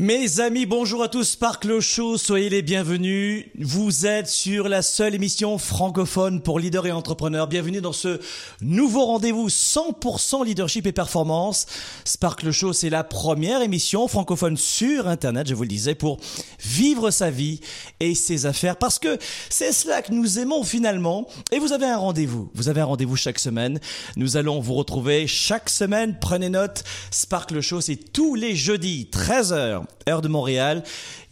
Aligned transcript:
Mes 0.00 0.38
amis, 0.38 0.64
bonjour 0.64 1.02
à 1.02 1.08
tous, 1.08 1.24
Sparkle 1.24 1.80
Show, 1.80 2.18
soyez 2.18 2.48
les 2.48 2.62
bienvenus. 2.62 3.46
Vous 3.58 4.06
êtes 4.06 4.28
sur 4.28 4.68
la 4.68 4.80
seule 4.80 5.16
émission 5.16 5.58
francophone 5.58 6.40
pour 6.40 6.60
leaders 6.60 6.86
et 6.86 6.92
entrepreneurs. 6.92 7.48
Bienvenue 7.48 7.80
dans 7.80 7.92
ce 7.92 8.20
nouveau 8.60 9.06
rendez-vous 9.06 9.48
100% 9.48 10.44
leadership 10.44 10.86
et 10.86 10.92
performance. 10.92 11.66
Sparkle 12.04 12.52
Show, 12.52 12.72
c'est 12.72 12.90
la 12.90 13.02
première 13.02 13.60
émission 13.60 14.06
francophone 14.06 14.56
sur 14.56 15.08
Internet, 15.08 15.48
je 15.48 15.56
vous 15.56 15.62
le 15.62 15.68
disais, 15.68 15.96
pour 15.96 16.18
vivre 16.62 17.10
sa 17.10 17.32
vie 17.32 17.58
et 17.98 18.14
ses 18.14 18.46
affaires. 18.46 18.76
Parce 18.76 19.00
que 19.00 19.18
c'est 19.50 19.72
cela 19.72 20.02
que 20.02 20.12
nous 20.12 20.38
aimons 20.38 20.62
finalement. 20.62 21.26
Et 21.50 21.58
vous 21.58 21.72
avez 21.72 21.86
un 21.86 21.96
rendez-vous. 21.96 22.52
Vous 22.54 22.68
avez 22.68 22.82
un 22.82 22.84
rendez-vous 22.84 23.16
chaque 23.16 23.40
semaine. 23.40 23.80
Nous 24.14 24.36
allons 24.36 24.60
vous 24.60 24.74
retrouver 24.74 25.26
chaque 25.26 25.68
semaine. 25.68 26.16
Prenez 26.20 26.50
note. 26.50 26.84
Sparkle 27.10 27.60
Show, 27.60 27.80
c'est 27.80 28.12
tous 28.12 28.36
les 28.36 28.54
jeudis, 28.54 29.10
13h 29.10 29.87
heure 30.08 30.22
de 30.22 30.28
Montréal, 30.28 30.82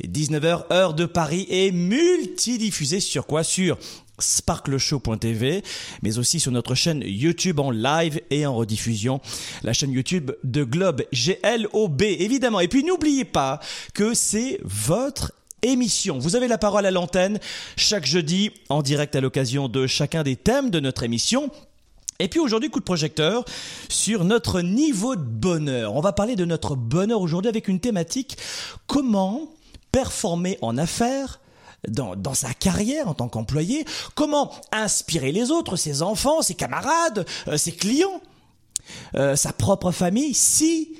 et 0.01 0.09
19h, 0.09 0.73
heure 0.73 0.95
de 0.95 1.07
Paris, 1.07 1.47
et 1.49 1.73
multidiffusé 1.73 3.01
sur 3.01 3.27
quoi? 3.27 3.43
Sur 3.43 3.79
sparkleshow.tv, 4.19 5.63
mais 6.03 6.19
aussi 6.19 6.41
sur 6.41 6.53
notre 6.53 6.75
chaîne 6.75 7.03
YouTube 7.05 7.61
en 7.61 7.71
live 7.71 8.21
et 8.31 8.47
en 8.47 8.55
rediffusion, 8.55 9.21
la 9.63 9.73
chaîne 9.73 9.93
YouTube 9.93 10.33
de 10.43 10.65
Globe, 10.65 11.03
G-L-O-B, 11.13 12.03
évidemment. 12.03 12.61
Et 12.61 12.69
puis 12.69 12.85
n'oubliez 12.85 13.25
pas 13.25 13.61
que 13.95 14.15
c'est 14.15 14.59
votre 14.63 15.33
émission. 15.63 16.19
Vous 16.19 16.37
avez 16.37 16.49
la 16.49 16.59
parole 16.59 16.87
à 16.87 16.91
l'antenne 16.91 17.39
chaque 17.77 18.07
jeudi 18.07 18.53
en 18.69 18.83
direct 18.83 19.17
à 19.17 19.21
l'occasion 19.21 19.69
de 19.69 19.87
chacun 19.87 20.23
des 20.23 20.37
thèmes 20.37 20.71
de 20.71 20.81
notre 20.81 21.03
émission. 21.03 21.51
Et 22.19 22.29
puis 22.29 22.41
aujourd'hui, 22.41 22.71
coup 22.71 22.81
de 22.81 22.85
projecteur 22.85 23.45
sur 23.89 24.25
notre 24.25 24.61
niveau 24.63 25.17
de 25.17 25.23
bonheur. 25.23 25.95
On 25.95 26.01
va 26.01 26.13
parler 26.13 26.37
de 26.37 26.45
notre 26.45 26.75
bonheur 26.75 27.21
aujourd'hui 27.21 27.49
avec 27.49 27.69
une 27.69 27.81
thématique. 27.81 28.39
Comment 28.87 29.51
performer 29.93 30.59
en 30.63 30.79
affaires 30.79 31.41
dans, 31.89 32.35
sa 32.35 32.53
carrière 32.53 33.09
en 33.09 33.15
tant 33.15 33.29
qu'employé, 33.29 33.85
comment 34.15 34.51
inspirer 34.73 35.31
les 35.31 35.51
autres, 35.51 35.77
ses 35.77 36.03
enfants, 36.03 36.43
ses 36.43 36.55
camarades, 36.55 37.27
euh, 37.49 37.57
ses 37.57 37.73
clients, 37.73 38.21
euh, 39.15 39.37
sa 39.37 39.53
propre 39.53 39.93
famille, 39.93 40.35
si 40.35 40.97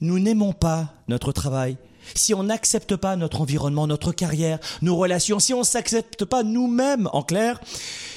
nous 0.00 0.18
n'aimons 0.18 0.52
pas 0.52 0.92
notre 1.08 1.32
travail, 1.32 1.76
si 2.14 2.34
on 2.34 2.44
n'accepte 2.44 2.96
pas 2.96 3.16
notre 3.16 3.40
environnement, 3.40 3.86
notre 3.86 4.12
carrière, 4.12 4.58
nos 4.82 4.96
relations, 4.96 5.38
si 5.38 5.54
on 5.54 5.60
ne 5.60 5.64
s'accepte 5.64 6.24
pas 6.24 6.42
nous-mêmes, 6.42 7.08
en 7.12 7.22
clair, 7.22 7.60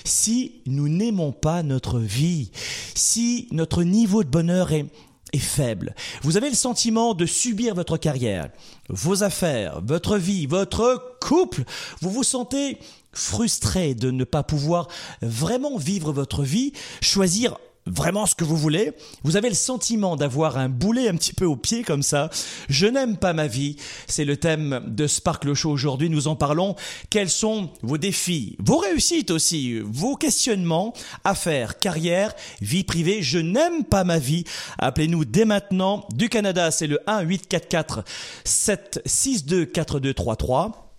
si 0.04 0.62
nous 0.66 0.90
n'aimons 0.90 1.32
pas 1.32 1.64
notre 1.64 2.00
vie, 2.00 2.52
si 2.96 3.48
notre 3.52 3.84
niveau 3.84 4.24
de 4.24 4.30
bonheur 4.30 4.72
est, 4.72 4.86
est 5.34 5.40
faible, 5.40 5.96
vous 6.22 6.38
avez 6.38 6.50
le 6.50 6.56
sentiment 6.56 7.14
de 7.14 7.26
subir 7.26 7.76
votre 7.76 7.98
carrière, 7.98 8.50
vos 8.90 9.24
affaires, 9.24 9.82
votre 9.84 10.18
vie, 10.18 10.46
votre 10.46 11.18
couple, 11.22 11.64
vous 12.02 12.10
vous 12.10 12.24
sentez 12.24 12.78
frustré 13.14 13.94
de 13.94 14.12
ne 14.12 14.24
pas 14.24 14.44
pouvoir 14.44 14.88
vraiment 15.22 15.78
vivre 15.78 16.12
votre 16.14 16.44
vie, 16.44 16.74
choisir 17.02 17.58
vraiment 17.86 18.26
ce 18.26 18.36
que 18.36 18.44
vous 18.44 18.58
voulez, 18.58 18.94
vous 19.24 19.38
avez 19.38 19.50
le 19.50 19.56
sentiment 19.56 20.16
d'avoir 20.16 20.58
un 20.58 20.70
boulet 20.70 21.08
un 21.08 21.16
petit 21.16 21.34
peu 21.34 21.46
au 21.46 21.56
pied 21.56 21.84
comme 21.84 22.04
ça. 22.04 22.30
Je 22.70 22.86
n'aime 22.88 23.18
pas 23.18 23.34
ma 23.34 23.48
vie. 23.48 23.78
C'est 24.08 24.26
le 24.26 24.38
thème 24.38 24.84
de 24.88 25.08
Sparkle 25.08 25.54
Show 25.54 25.72
aujourd'hui. 25.72 26.10
Nous 26.10 26.28
en 26.28 26.36
parlons. 26.36 26.76
Quels 27.10 27.30
sont 27.30 27.70
vos 27.82 27.98
défis, 27.98 28.56
vos 28.60 28.78
réussites 28.78 29.32
aussi, 29.32 29.80
vos 29.80 30.16
questionnements, 30.16 30.94
affaires, 31.24 31.80
carrière, 31.80 32.34
vie 32.62 32.84
privée. 32.84 33.22
Je 33.22 33.40
n'aime 33.40 33.84
pas 33.84 34.04
ma 34.04 34.20
vie. 34.20 34.44
Appelez-nous 34.78 35.26
dès 35.26 35.46
maintenant. 35.46 36.06
Du 36.14 36.30
Canada, 36.30 36.72
c'est 36.72 36.88
le 36.88 37.00
1 37.08 37.22
844 37.22 38.04
762 38.44 39.66
4233. 39.66 40.91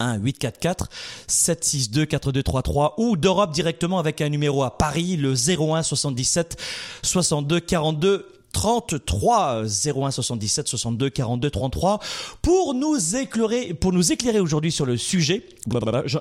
1 0.00 0.18
844 0.18 0.88
762 1.26 2.06
4233 2.06 2.94
ou 2.98 3.16
d'Europe 3.16 3.52
directement 3.52 3.98
avec 3.98 4.20
un 4.20 4.28
numéro 4.28 4.62
à 4.62 4.76
Paris 4.76 5.16
le 5.16 5.32
01 5.32 5.82
77 5.82 6.56
62 7.02 7.60
42 7.60 8.37
33 8.52 9.64
01 9.64 10.10
77 10.10 10.68
62 10.68 11.10
42 11.10 11.50
33 11.50 12.00
pour 12.42 12.74
nous 12.74 13.16
éclairer 13.16 13.74
pour 13.74 13.92
nous 13.92 14.12
éclairer 14.12 14.40
aujourd'hui 14.40 14.72
sur 14.72 14.86
le 14.86 14.96
sujet. 14.96 15.44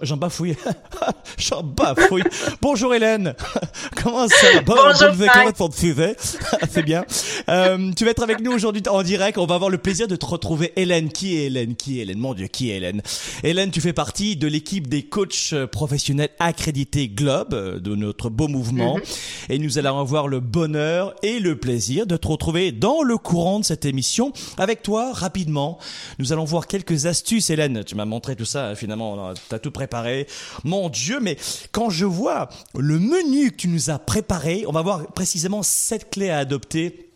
J'en 0.02 0.18
bafouille. 0.18 0.56
J'en 1.38 1.64
bafouille. 1.64 2.24
Bonjour 2.62 2.94
Hélène. 2.94 3.34
Comment 4.04 4.28
ça 4.28 4.54
va? 4.54 4.62
Bonjour. 4.62 5.54
pour 5.56 5.74
sujet. 5.74 6.16
C'est 6.70 6.84
bien. 6.84 7.06
Euh, 7.50 7.92
tu 7.96 8.06
vas 8.06 8.12
être 8.12 8.24
avec 8.24 8.42
nous 8.42 8.52
aujourd'hui 8.52 8.84
en 8.90 9.04
direct. 9.04 9.38
On 9.38 9.46
va 9.46 9.56
avoir 9.56 9.70
le 9.70 9.78
plaisir 9.78 10.08
de 10.08 10.16
te 10.16 10.26
retrouver 10.26 10.74
Hélène. 10.76 11.10
Qui 11.10 11.38
est 11.38 11.46
Hélène? 11.46 11.76
Qui 11.76 12.00
est 12.00 12.02
Hélène? 12.04 12.20
Mon 12.20 12.34
Dieu, 12.34 12.48
qui 12.48 12.72
est 12.72 12.78
Hélène? 12.78 13.02
Hélène, 13.44 13.72
tu 13.72 13.82
fais 13.82 13.94
partie 13.94 14.36
de 14.36 14.48
l'équipe 14.48 14.88
des 14.88 15.04
coachs 15.04 15.56
professionnels 15.72 16.30
accrédités 16.40 17.08
Globe 17.08 17.80
de 17.82 17.96
notre 17.96 18.30
beau 18.30 18.48
mouvement. 18.48 18.98
Mm-hmm. 18.98 19.54
Et 19.54 19.60
nous 19.60 19.78
allons 19.78 20.00
avoir 20.00 20.28
le 20.28 20.40
bonheur 20.40 21.16
et 21.24 21.40
le 21.40 21.56
plaisir 21.56 22.06
de 22.06 22.18
te 22.18 22.27
retrouver 22.28 22.72
dans 22.72 23.02
le 23.02 23.18
courant 23.18 23.60
de 23.60 23.66
cette 23.66 23.86
émission. 23.86 24.32
Avec 24.58 24.84
toi, 24.84 25.14
rapidement, 25.14 25.80
nous 26.20 26.34
allons 26.34 26.46
voir 26.46 26.68
quelques 26.68 27.06
astuces. 27.06 27.50
Hélène, 27.50 27.84
tu 27.84 27.96
m'as 27.96 28.06
montré 28.06 28.36
tout 28.36 28.46
ça, 28.46 28.76
finalement, 28.76 29.34
tu 29.34 29.56
as 29.56 29.60
tout 29.60 29.72
préparé. 29.72 30.28
Mon 30.64 30.90
Dieu, 30.90 31.20
mais 31.22 31.38
quand 31.72 31.90
je 31.90 32.06
vois 32.06 32.50
le 32.78 33.00
menu 33.00 33.52
que 33.52 33.58
tu 33.58 33.68
nous 33.68 33.90
as 33.90 34.00
préparé, 34.00 34.66
on 34.68 34.72
va 34.72 34.82
voir 34.82 35.08
précisément 35.08 35.64
sept 35.64 36.10
clés 36.10 36.30
à 36.30 36.40
adopter 36.40 37.07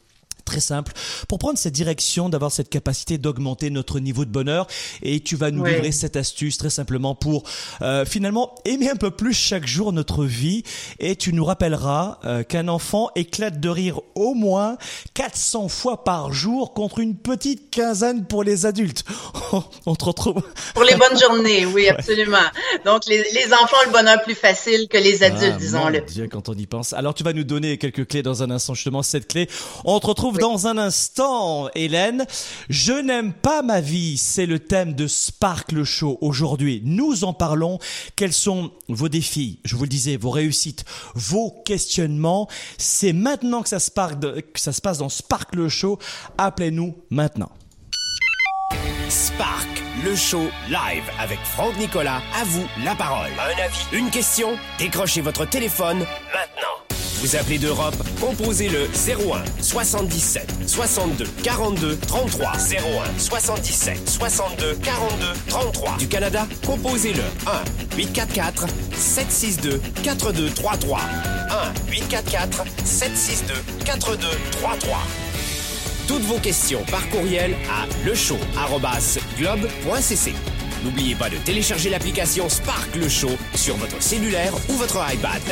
très 0.52 0.60
simple 0.60 0.92
pour 1.30 1.40
prendre 1.40 1.58
cette 1.58 1.74
direction, 1.74 2.28
d'avoir 2.30 2.52
cette 2.52 2.68
capacité 2.70 3.18
d'augmenter 3.18 3.70
notre 3.70 4.00
niveau 4.00 4.26
de 4.26 4.30
bonheur. 4.32 4.68
Et 5.02 5.22
tu 5.22 5.36
vas 5.38 5.50
nous 5.50 5.62
Ouais. 5.64 5.76
livrer 5.76 5.92
cette 5.92 6.16
astuce 6.18 6.58
très 6.58 6.70
simplement 6.70 7.16
pour 7.16 7.44
euh, 7.82 8.04
finalement 8.06 8.56
aimer 8.66 8.90
un 8.90 8.96
peu 8.96 9.12
plus 9.12 9.34
chaque 9.34 9.66
jour 9.66 9.94
notre 9.94 10.26
vie. 10.26 10.64
Et 11.00 11.16
tu 11.16 11.32
nous 11.34 11.46
rappelleras 11.46 12.18
euh, 12.26 12.44
qu'un 12.44 12.68
enfant 12.68 13.10
éclate 13.16 13.60
de 13.60 13.70
rire 13.70 14.02
au 14.16 14.34
moins 14.34 14.78
400 15.14 15.70
fois 15.70 16.04
par 16.04 16.34
jour 16.34 16.74
contre 16.74 17.00
une 17.00 17.16
petite 17.16 17.70
quinzaine 17.70 18.26
pour 18.26 18.44
les 18.44 18.66
adultes. 18.66 19.04
On 19.86 19.96
te 19.96 20.04
retrouve. 20.06 20.42
Pour 20.74 20.84
les 20.84 20.96
bonnes 20.96 21.18
journées, 21.20 21.66
oui, 21.68 21.88
absolument. 21.98 22.38
Donc, 22.86 23.06
les, 23.08 23.18
les 23.34 23.54
enfants 23.54 23.78
ont 23.84 23.88
le 23.88 23.92
bonheur 23.94 24.22
plus 24.24 24.36
facile 24.36 24.88
que 24.90 24.98
les 24.98 25.24
adultes, 25.24 25.54
Ah, 25.56 25.60
disons-le. 25.60 26.00
Mon 26.00 26.06
Dieu, 26.06 26.28
quand 26.32 26.50
on 26.50 26.54
y 26.54 26.66
pense. 26.66 26.94
Alors, 26.94 27.14
tu 27.14 27.24
vas 27.24 27.34
nous 27.34 27.44
donner 27.44 27.78
quelques 27.78 28.08
clés 28.08 28.24
dans 28.24 28.44
un 28.44 28.50
instant, 28.52 28.74
justement, 28.74 29.04
cette 29.04 29.28
clé. 29.28 29.48
On 29.86 30.00
te 30.00 30.08
retrouve 30.08 30.38
dans 30.42 30.66
un 30.66 30.80
instant, 30.80 31.70
Hélène. 31.76 32.26
Je 32.68 32.94
n'aime 32.94 33.32
pas 33.32 33.62
ma 33.62 33.80
vie, 33.80 34.18
c'est 34.18 34.48
le 34.48 34.58
thème 34.58 34.96
de 34.96 35.06
Sparkle 35.06 35.84
Show 35.84 36.18
aujourd'hui. 36.20 36.82
Nous 36.84 37.24
en 37.24 37.32
parlons. 37.34 37.78
Quels 38.16 38.34
sont 38.34 38.72
vos 38.90 39.08
défis? 39.08 39.60
Je 39.64 39.76
vous 39.76 39.84
le 39.84 39.90
disais, 39.90 40.18
vos 40.18 40.32
réussites, 40.32 40.84
vos 41.14 41.52
questionnements. 41.64 42.48
C'est 42.80 43.14
maintenant 43.14 43.62
que 43.62 43.70
ça 43.70 43.80
se, 43.80 43.92
parle 43.92 44.18
de- 44.20 44.40
que 44.40 44.60
ça 44.60 44.74
se 44.74 44.82
passe 44.82 44.98
dans 44.98 45.10
Sparkle 45.10 45.68
Show. 45.68 46.00
Appelez-nous 46.40 46.96
maintenant. 47.12 47.52
Spark, 49.10 49.68
le 50.04 50.16
show 50.16 50.42
live 50.70 51.04
avec 51.20 51.38
Franck 51.44 51.78
Nicolas. 51.78 52.22
À 52.40 52.44
vous 52.46 52.66
la 52.84 52.96
parole. 52.96 53.30
Un 53.38 53.64
avis, 53.64 53.86
une 53.96 54.10
question? 54.10 54.58
Décrochez 54.80 55.22
votre 55.22 55.46
téléphone 55.48 56.00
maintenant. 56.00 56.98
Vous 57.22 57.36
appelez 57.36 57.60
d'Europe, 57.60 57.96
composez 58.20 58.68
le 58.68 58.90
01 58.96 59.44
77 59.62 60.50
62 60.66 61.26
42 61.44 61.96
33 61.98 62.54
01 62.54 62.58
77 63.20 64.10
62 64.10 64.74
42 64.84 65.26
33. 65.48 65.98
Du 66.00 66.08
Canada, 66.08 66.48
composez 66.66 67.14
le 67.14 67.22
1 67.46 67.64
844 67.96 68.66
762 68.96 69.80
4233 70.02 71.00
1 71.00 71.04
844 71.92 72.64
762 72.86 73.54
4233. 73.86 74.98
Toutes 76.08 76.24
vos 76.24 76.40
questions 76.40 76.84
par 76.90 77.08
courriel 77.10 77.56
à 77.70 77.86
lechaud@globe.cc. 78.04 80.34
N'oubliez 80.84 81.14
pas 81.14 81.30
de 81.30 81.38
télécharger 81.38 81.92
l'application 81.92 82.50
Spark 82.50 82.96
Le 82.96 83.08
Show 83.08 83.30
sur 83.54 83.78
votre 83.78 84.02
cellulaire 84.02 84.56
ou 84.70 84.74
votre 84.74 84.98
iPad. 85.14 85.44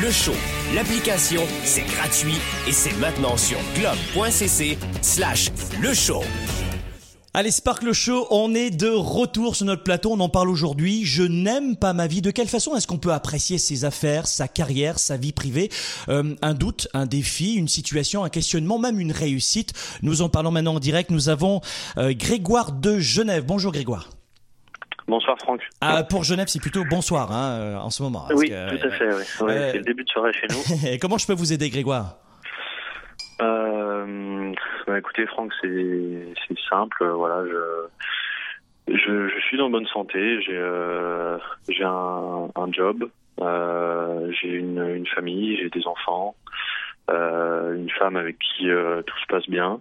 Spark. 0.00 0.02
Le 0.02 0.10
Show, 0.10 0.32
l'application, 0.74 1.42
c'est 1.64 1.82
gratuit 1.82 2.36
et 2.66 2.72
c'est 2.72 2.96
maintenant 2.98 3.36
sur 3.36 3.58
globe.cc 3.74 4.78
slash 5.02 5.50
le 5.80 5.92
show. 5.94 6.22
Allez, 7.32 7.52
Sparkle 7.52 7.92
Show, 7.92 8.26
on 8.30 8.54
est 8.54 8.70
de 8.70 8.88
retour 8.88 9.54
sur 9.54 9.64
notre 9.64 9.84
plateau, 9.84 10.12
on 10.12 10.20
en 10.20 10.28
parle 10.28 10.48
aujourd'hui. 10.48 11.04
Je 11.04 11.22
n'aime 11.22 11.76
pas 11.76 11.92
ma 11.92 12.08
vie. 12.08 12.22
De 12.22 12.32
quelle 12.32 12.48
façon 12.48 12.74
est-ce 12.74 12.88
qu'on 12.88 12.98
peut 12.98 13.12
apprécier 13.12 13.58
ses 13.58 13.84
affaires, 13.84 14.26
sa 14.26 14.48
carrière, 14.48 14.98
sa 14.98 15.16
vie 15.16 15.32
privée? 15.32 15.70
Euh, 16.08 16.34
Un 16.42 16.54
doute, 16.54 16.88
un 16.92 17.06
défi, 17.06 17.54
une 17.54 17.68
situation, 17.68 18.24
un 18.24 18.30
questionnement, 18.30 18.80
même 18.80 18.98
une 18.98 19.12
réussite. 19.12 19.74
Nous 20.02 20.22
en 20.22 20.28
parlons 20.28 20.50
maintenant 20.50 20.74
en 20.74 20.80
direct. 20.80 21.10
Nous 21.10 21.28
avons 21.28 21.60
euh, 21.98 22.12
Grégoire 22.12 22.72
de 22.72 22.98
Genève. 22.98 23.44
Bonjour 23.46 23.70
Grégoire. 23.70 24.08
Bonsoir 25.10 25.36
Franck. 25.38 25.60
Ah, 25.80 26.04
pour 26.04 26.22
Genève, 26.22 26.46
c'est 26.46 26.60
plutôt 26.60 26.84
bonsoir 26.88 27.32
hein, 27.32 27.58
euh, 27.58 27.76
en 27.78 27.90
ce 27.90 28.00
moment. 28.04 28.28
oui, 28.32 28.48
que, 28.48 28.76
tout 28.78 28.86
à 28.86 28.90
fait. 28.92 29.42
Ouais, 29.42 29.52
euh, 29.56 29.70
c'est 29.72 29.78
le 29.78 29.82
début 29.84 30.04
de 30.04 30.08
soirée 30.08 30.32
chez 30.32 30.46
nous. 30.48 30.98
Comment 31.00 31.18
je 31.18 31.26
peux 31.26 31.32
vous 31.32 31.52
aider 31.52 31.68
Grégoire? 31.68 32.14
Euh, 33.42 34.52
bah, 34.86 34.98
écoutez 34.98 35.26
Franck, 35.26 35.52
c'est 35.60 36.34
simple. 36.68 37.04
Voilà, 37.08 37.44
je, 37.44 38.94
je 38.94 39.28
je 39.28 39.40
suis 39.40 39.60
en 39.60 39.68
bonne 39.68 39.86
santé. 39.88 40.40
J'ai 40.42 40.56
euh, 40.56 41.38
un, 41.82 42.48
un 42.54 42.72
job. 42.72 43.10
J'ai 44.40 44.48
une, 44.48 44.80
une 44.94 45.06
famille. 45.08 45.56
J'ai 45.56 45.70
des 45.70 45.88
enfants. 45.88 46.36
Une 47.08 47.90
femme 47.98 48.14
avec 48.14 48.38
qui 48.38 48.68
tout 48.68 49.18
se 49.18 49.26
passe 49.28 49.48
bien. 49.48 49.80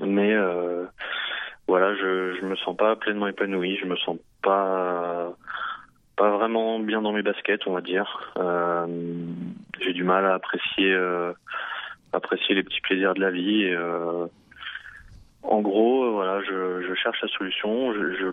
Mais 0.00 0.36
voilà, 1.66 1.94
je 1.94 2.36
je 2.40 2.44
me 2.46 2.56
sens 2.56 2.76
pas 2.76 2.96
pleinement 2.96 3.26
épanoui. 3.28 3.76
Je 3.76 3.86
me 3.86 3.96
sens 3.96 4.18
pas 4.42 5.32
pas 6.16 6.30
vraiment 6.36 6.78
bien 6.78 7.02
dans 7.02 7.12
mes 7.12 7.22
baskets, 7.22 7.66
on 7.66 7.72
va 7.72 7.80
dire. 7.80 8.32
Euh, 8.38 8.86
j'ai 9.80 9.92
du 9.92 10.04
mal 10.04 10.24
à 10.26 10.34
apprécier 10.34 10.92
euh, 10.92 11.32
apprécier 12.12 12.54
les 12.54 12.62
petits 12.62 12.80
plaisirs 12.80 13.14
de 13.14 13.20
la 13.20 13.30
vie. 13.30 13.64
Euh, 13.72 14.26
en 15.42 15.60
gros, 15.60 16.12
voilà, 16.12 16.42
je, 16.42 16.82
je 16.88 16.94
cherche 16.94 17.20
la 17.22 17.28
solution. 17.28 17.92
Je, 17.94 18.14
je 18.16 18.26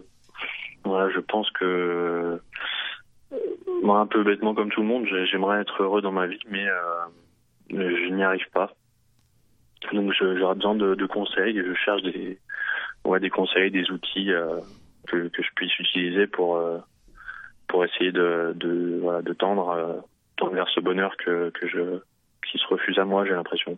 voilà, 0.84 1.10
je 1.14 1.20
pense 1.20 1.50
que 1.52 1.66
euh, 1.66 3.38
moi, 3.84 4.00
un 4.00 4.08
peu 4.08 4.24
bêtement 4.24 4.54
comme 4.54 4.72
tout 4.72 4.82
le 4.82 4.88
monde, 4.88 5.06
j'ai- 5.10 5.26
j'aimerais 5.26 5.62
être 5.62 5.82
heureux 5.84 6.02
dans 6.02 6.12
ma 6.12 6.28
vie, 6.28 6.40
mais 6.50 6.66
euh, 6.68 7.06
je 7.70 8.10
n'y 8.14 8.24
arrive 8.24 8.50
pas. 8.54 8.74
Donc, 9.94 10.14
j'aurais 10.14 10.56
besoin 10.56 10.76
de, 10.76 10.96
de 10.96 11.06
conseils. 11.06 11.58
Je 11.58 11.74
cherche 11.74 12.02
des 12.04 12.38
ouais, 13.06 13.20
des 13.20 13.30
conseils, 13.30 13.72
des 13.72 13.90
outils 13.92 14.32
euh, 14.32 14.60
que, 15.08 15.28
que 15.28 15.44
je 15.44 15.50
puisse 15.56 15.78
utiliser 15.80 16.28
pour 16.28 16.58
euh, 16.58 16.80
pour 17.68 17.86
essayer 17.86 18.12
de, 18.12 18.54
de, 18.56 19.00
voilà, 19.02 19.22
de 19.22 19.34
tendre, 19.34 19.70
euh, 19.70 19.94
tendre 20.38 20.54
vers 20.54 20.68
ce 20.76 20.82
bonheur 20.82 21.16
que, 21.18 21.52
que 21.52 21.68
je, 21.68 22.02
qui 22.46 22.58
se 22.58 22.68
refuse 22.68 23.00
à 23.00 23.06
moi, 23.06 23.26
j'ai 23.26 23.32
l'impression. 23.32 23.78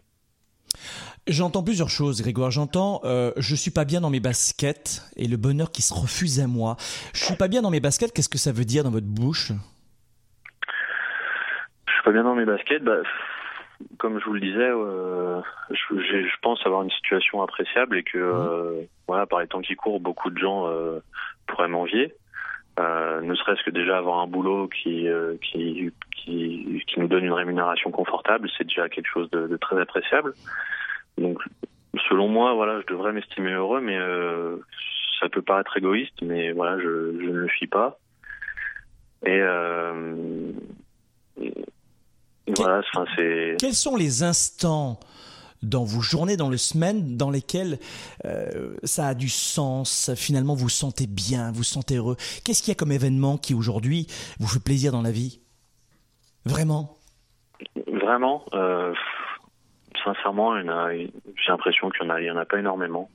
J'entends 1.27 1.63
plusieurs 1.63 1.89
choses, 1.89 2.21
Grégoire. 2.21 2.49
J'entends, 2.51 3.01
euh, 3.05 3.31
je 3.37 3.55
suis 3.55 3.71
pas 3.71 3.85
bien 3.85 4.01
dans 4.01 4.09
mes 4.09 4.19
baskets 4.19 5.03
et 5.15 5.27
le 5.27 5.37
bonheur 5.37 5.71
qui 5.71 5.83
se 5.83 5.93
refuse 5.93 6.41
à 6.41 6.47
moi. 6.47 6.75
Je 7.13 7.23
suis 7.23 7.35
pas 7.35 7.47
bien 7.47 7.61
dans 7.61 7.69
mes 7.69 7.79
baskets. 7.79 8.11
Qu'est-ce 8.11 8.29
que 8.29 8.39
ça 8.39 8.51
veut 8.51 8.65
dire 8.65 8.83
dans 8.83 8.89
votre 8.89 9.07
bouche? 9.07 9.51
Je 11.87 11.93
suis 11.93 12.03
pas 12.03 12.11
bien 12.11 12.23
dans 12.23 12.35
mes 12.35 12.45
baskets. 12.45 12.83
Bah, 12.83 13.03
comme 13.99 14.19
je 14.19 14.25
vous 14.25 14.33
le 14.33 14.41
disais, 14.41 14.69
euh, 14.69 15.39
je, 15.69 16.41
pense 16.41 16.59
avoir 16.65 16.83
une 16.83 16.91
situation 16.91 17.41
appréciable 17.41 17.97
et 17.97 18.03
que, 18.03 18.17
euh, 18.17 18.81
voilà, 19.07 19.25
par 19.25 19.39
les 19.39 19.47
temps 19.47 19.61
qui 19.61 19.75
courent, 19.75 19.99
beaucoup 19.99 20.29
de 20.29 20.37
gens 20.37 20.67
euh, 20.67 20.99
pourraient 21.47 21.67
m'envier. 21.67 22.13
Euh, 22.79 23.21
ne 23.21 23.35
serait-ce 23.35 23.63
que 23.63 23.69
déjà 23.69 23.97
avoir 23.97 24.19
un 24.19 24.27
boulot 24.27 24.67
qui, 24.67 25.07
euh, 25.07 25.35
qui, 25.41 25.91
qui, 26.15 26.83
qui 26.87 26.99
nous 26.99 27.07
donne 27.07 27.23
une 27.23 27.33
rémunération 27.33 27.91
confortable, 27.91 28.49
c'est 28.57 28.63
déjà 28.63 28.89
quelque 28.89 29.09
chose 29.09 29.29
de, 29.29 29.47
de 29.47 29.57
très 29.57 29.79
appréciable. 29.79 30.33
Donc, 31.19 31.39
selon 32.09 32.27
moi, 32.27 32.53
voilà, 32.53 32.81
je 32.81 32.87
devrais 32.87 33.11
m'estimer 33.11 33.51
heureux, 33.51 33.79
mais 33.81 33.97
euh, 33.97 34.57
ça 35.19 35.29
peut 35.29 35.43
paraître 35.43 35.77
égoïste, 35.77 36.19
mais 36.23 36.51
voilà, 36.51 36.79
je, 36.79 36.83
je 37.19 37.25
ne 37.27 37.37
le 37.37 37.49
suis 37.49 37.67
pas. 37.67 37.99
Et, 39.25 39.39
euh, 39.39 40.51
et 41.37 41.53
voilà, 42.57 42.79
enfin, 42.79 43.05
c'est. 43.15 43.55
Quels 43.59 43.73
sont 43.73 43.95
les 43.95 44.23
instants 44.23 44.99
dans 45.63 45.83
vos 45.83 46.01
journées, 46.01 46.37
dans 46.37 46.49
les 46.49 46.57
semaines, 46.57 47.17
dans 47.17 47.31
lesquels 47.31 47.79
euh, 48.25 48.75
ça 48.83 49.07
a 49.07 49.13
du 49.13 49.29
sens 49.29 50.11
Finalement, 50.15 50.53
vous 50.53 50.63
vous 50.63 50.69
sentez 50.69 51.07
bien, 51.07 51.49
vous 51.51 51.57
vous 51.57 51.63
sentez 51.63 51.95
heureux. 51.95 52.15
Qu'est-ce 52.43 52.61
qu'il 52.61 52.71
y 52.71 52.75
a 52.75 52.75
comme 52.75 52.91
événement 52.91 53.37
qui 53.37 53.53
aujourd'hui 53.53 54.07
vous 54.39 54.47
fait 54.47 54.63
plaisir 54.63 54.91
dans 54.91 55.01
la 55.01 55.11
vie? 55.11 55.39
Vraiment? 56.45 56.97
Vraiment, 57.87 58.43
euh, 58.53 58.93
sincèrement, 60.03 60.57
j'ai 60.59 61.09
l'impression 61.47 61.89
qu'il 61.89 62.05
y 62.05 62.11
en 62.11 62.13
a, 62.13 62.33
en 62.33 62.37
a 62.37 62.45
pas 62.45 62.59
énormément. 62.59 63.09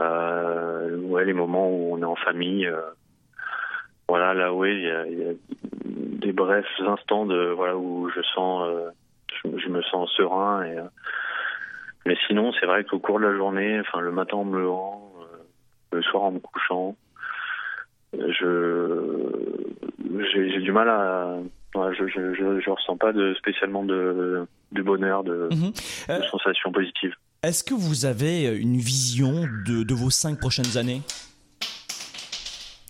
Euh, 0.00 0.98
ouais, 1.00 1.24
les 1.24 1.32
moments 1.32 1.68
où 1.68 1.94
on 1.94 1.98
est 2.00 2.04
en 2.04 2.16
famille, 2.16 2.70
voilà, 4.08 4.34
là, 4.34 4.52
ouais, 4.52 4.74
il 4.74 4.82
y 4.82 4.90
a, 4.90 5.32
des 5.84 6.32
brefs 6.32 6.66
instants 6.80 7.26
de, 7.26 7.50
voilà, 7.50 7.76
où 7.76 8.10
je 8.14 8.22
sens, 8.34 8.68
je 9.44 9.68
me 9.68 9.82
sens 9.82 10.10
serein 10.16 10.64
et. 10.64 10.78
Euh, 12.06 12.08
mais 12.10 12.16
sinon, 12.26 12.52
c'est 12.58 12.66
vrai 12.66 12.84
qu'au 12.84 12.98
cours 12.98 13.18
de 13.20 13.24
la 13.26 13.36
journée, 13.36 13.80
enfin, 13.80 14.00
le 14.00 14.12
matin 14.12 14.36
en 14.38 14.44
me 14.44 14.58
levant, 14.58 15.12
euh, 15.20 15.36
le 15.92 16.02
soir 16.02 16.24
en 16.24 16.32
me 16.32 16.38
couchant, 16.40 16.96
je, 18.12 19.28
j'ai, 20.32 20.60
du 20.60 20.72
mal 20.72 20.88
à, 20.88 21.38
Ouais, 21.74 21.94
je, 21.98 22.06
je, 22.06 22.34
je, 22.34 22.60
je 22.60 22.68
ressens 22.70 22.98
pas 22.98 23.14
de, 23.14 23.32
spécialement 23.38 23.82
de, 23.82 24.46
de 24.72 24.82
bonheur, 24.82 25.24
de, 25.24 25.48
Mhm. 25.50 25.72
de 25.72 26.12
Euh, 26.12 26.22
sensations 26.30 26.70
positives. 26.70 27.14
Est-ce 27.42 27.64
que 27.64 27.72
vous 27.72 28.04
avez 28.04 28.44
une 28.58 28.76
vision 28.76 29.48
de, 29.66 29.82
de 29.82 29.94
vos 29.94 30.10
cinq 30.10 30.38
prochaines 30.38 30.76
années? 30.76 31.00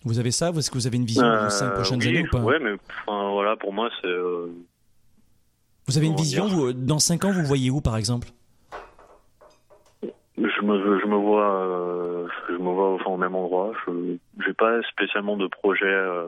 Vous 0.05 0.19
avez 0.19 0.33
ça? 0.33 0.49
Est-ce 0.51 0.69
que 0.69 0.75
vous 0.75 0.89
avez 0.89 0.97
une 0.97 1.05
vision 1.05 1.23
de 1.31 1.45
vos 1.45 1.49
cinq 1.51 1.69
Euh, 1.69 1.75
prochaines 1.75 2.01
oui, 2.03 2.09
années 2.09 2.23
ou 2.23 2.27
pas? 2.31 2.43
Ouais, 2.43 2.59
mais 2.59 2.73
enfin, 3.07 3.31
voilà, 3.31 3.55
pour 3.55 3.73
moi, 3.73 3.89
c'est. 4.01 4.09
euh, 4.09 4.49
Vous 5.87 5.97
avez 5.97 6.09
une 6.09 6.17
vision 6.17 6.49
vous, 6.49 6.73
Dans 6.73 6.99
cinq 6.99 7.25
ans, 7.25 7.31
vous 7.31 7.45
voyez 7.45 7.71
où, 7.71 7.81
par 7.81 7.97
exemple? 7.97 8.27
Je 10.63 10.67
me, 10.67 11.01
je 11.01 11.07
me 11.07 11.17
vois, 11.17 11.67
euh, 11.67 12.27
je 12.49 12.55
me 12.55 12.71
vois 12.71 12.95
enfin, 12.95 13.11
au 13.11 13.17
même 13.17 13.35
endroit. 13.35 13.73
Je 13.87 14.17
j'ai 14.47 14.53
pas 14.53 14.81
spécialement 14.83 15.37
de 15.37 15.47
projet 15.47 15.85
euh, 15.87 16.27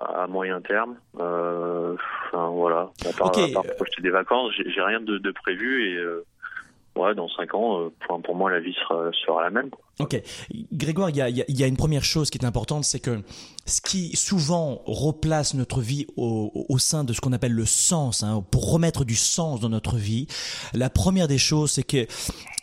à 0.00 0.26
moyen 0.26 0.60
terme. 0.60 0.96
Euh, 1.20 1.94
enfin, 2.28 2.48
voilà. 2.48 2.90
À 3.08 3.12
part, 3.16 3.28
Ok. 3.28 3.38
à 3.38 3.52
part 3.54 3.64
projeter 3.76 4.02
des 4.02 4.10
vacances, 4.10 4.52
j'ai 4.56 4.82
rien 4.82 5.00
de, 5.00 5.18
de 5.18 5.30
prévu 5.30 5.88
et 5.90 5.96
euh, 5.96 6.24
ouais, 6.96 7.14
dans 7.14 7.28
cinq 7.28 7.54
ans, 7.54 7.80
euh, 7.80 7.88
enfin, 8.02 8.20
pour 8.20 8.34
moi, 8.34 8.50
la 8.50 8.60
vie 8.60 8.74
sera, 8.74 9.10
sera 9.12 9.42
la 9.42 9.50
même. 9.50 9.70
quoi. 9.70 9.84
Ok. 10.02 10.20
Grégoire, 10.72 11.10
il 11.10 11.16
y 11.16 11.62
a, 11.62 11.66
une 11.66 11.76
première 11.76 12.04
chose 12.04 12.30
qui 12.30 12.38
est 12.38 12.44
importante, 12.44 12.84
c'est 12.84 13.00
que 13.00 13.22
ce 13.66 13.80
qui 13.80 14.16
souvent 14.16 14.82
replace 14.86 15.54
notre 15.54 15.80
vie 15.80 16.06
au, 16.16 16.78
sein 16.78 17.04
de 17.04 17.12
ce 17.12 17.20
qu'on 17.20 17.32
appelle 17.32 17.52
le 17.52 17.66
sens, 17.66 18.22
hein, 18.22 18.44
pour 18.50 18.72
remettre 18.72 19.04
du 19.04 19.14
sens 19.14 19.60
dans 19.60 19.68
notre 19.68 19.96
vie, 19.96 20.26
la 20.72 20.90
première 20.90 21.28
des 21.28 21.38
choses, 21.38 21.72
c'est 21.72 21.84
que 21.84 22.06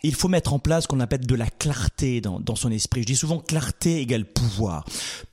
il 0.02 0.14
faut 0.14 0.28
mettre 0.28 0.54
en 0.54 0.58
place 0.58 0.84
ce 0.84 0.88
qu'on 0.88 1.00
appelle 1.00 1.26
de 1.26 1.34
la 1.34 1.46
clarté 1.46 2.20
dans, 2.20 2.56
son 2.56 2.70
esprit. 2.70 3.02
Je 3.02 3.06
dis 3.06 3.16
souvent 3.16 3.38
clarté 3.38 4.00
égale 4.00 4.24
pouvoir. 4.24 4.84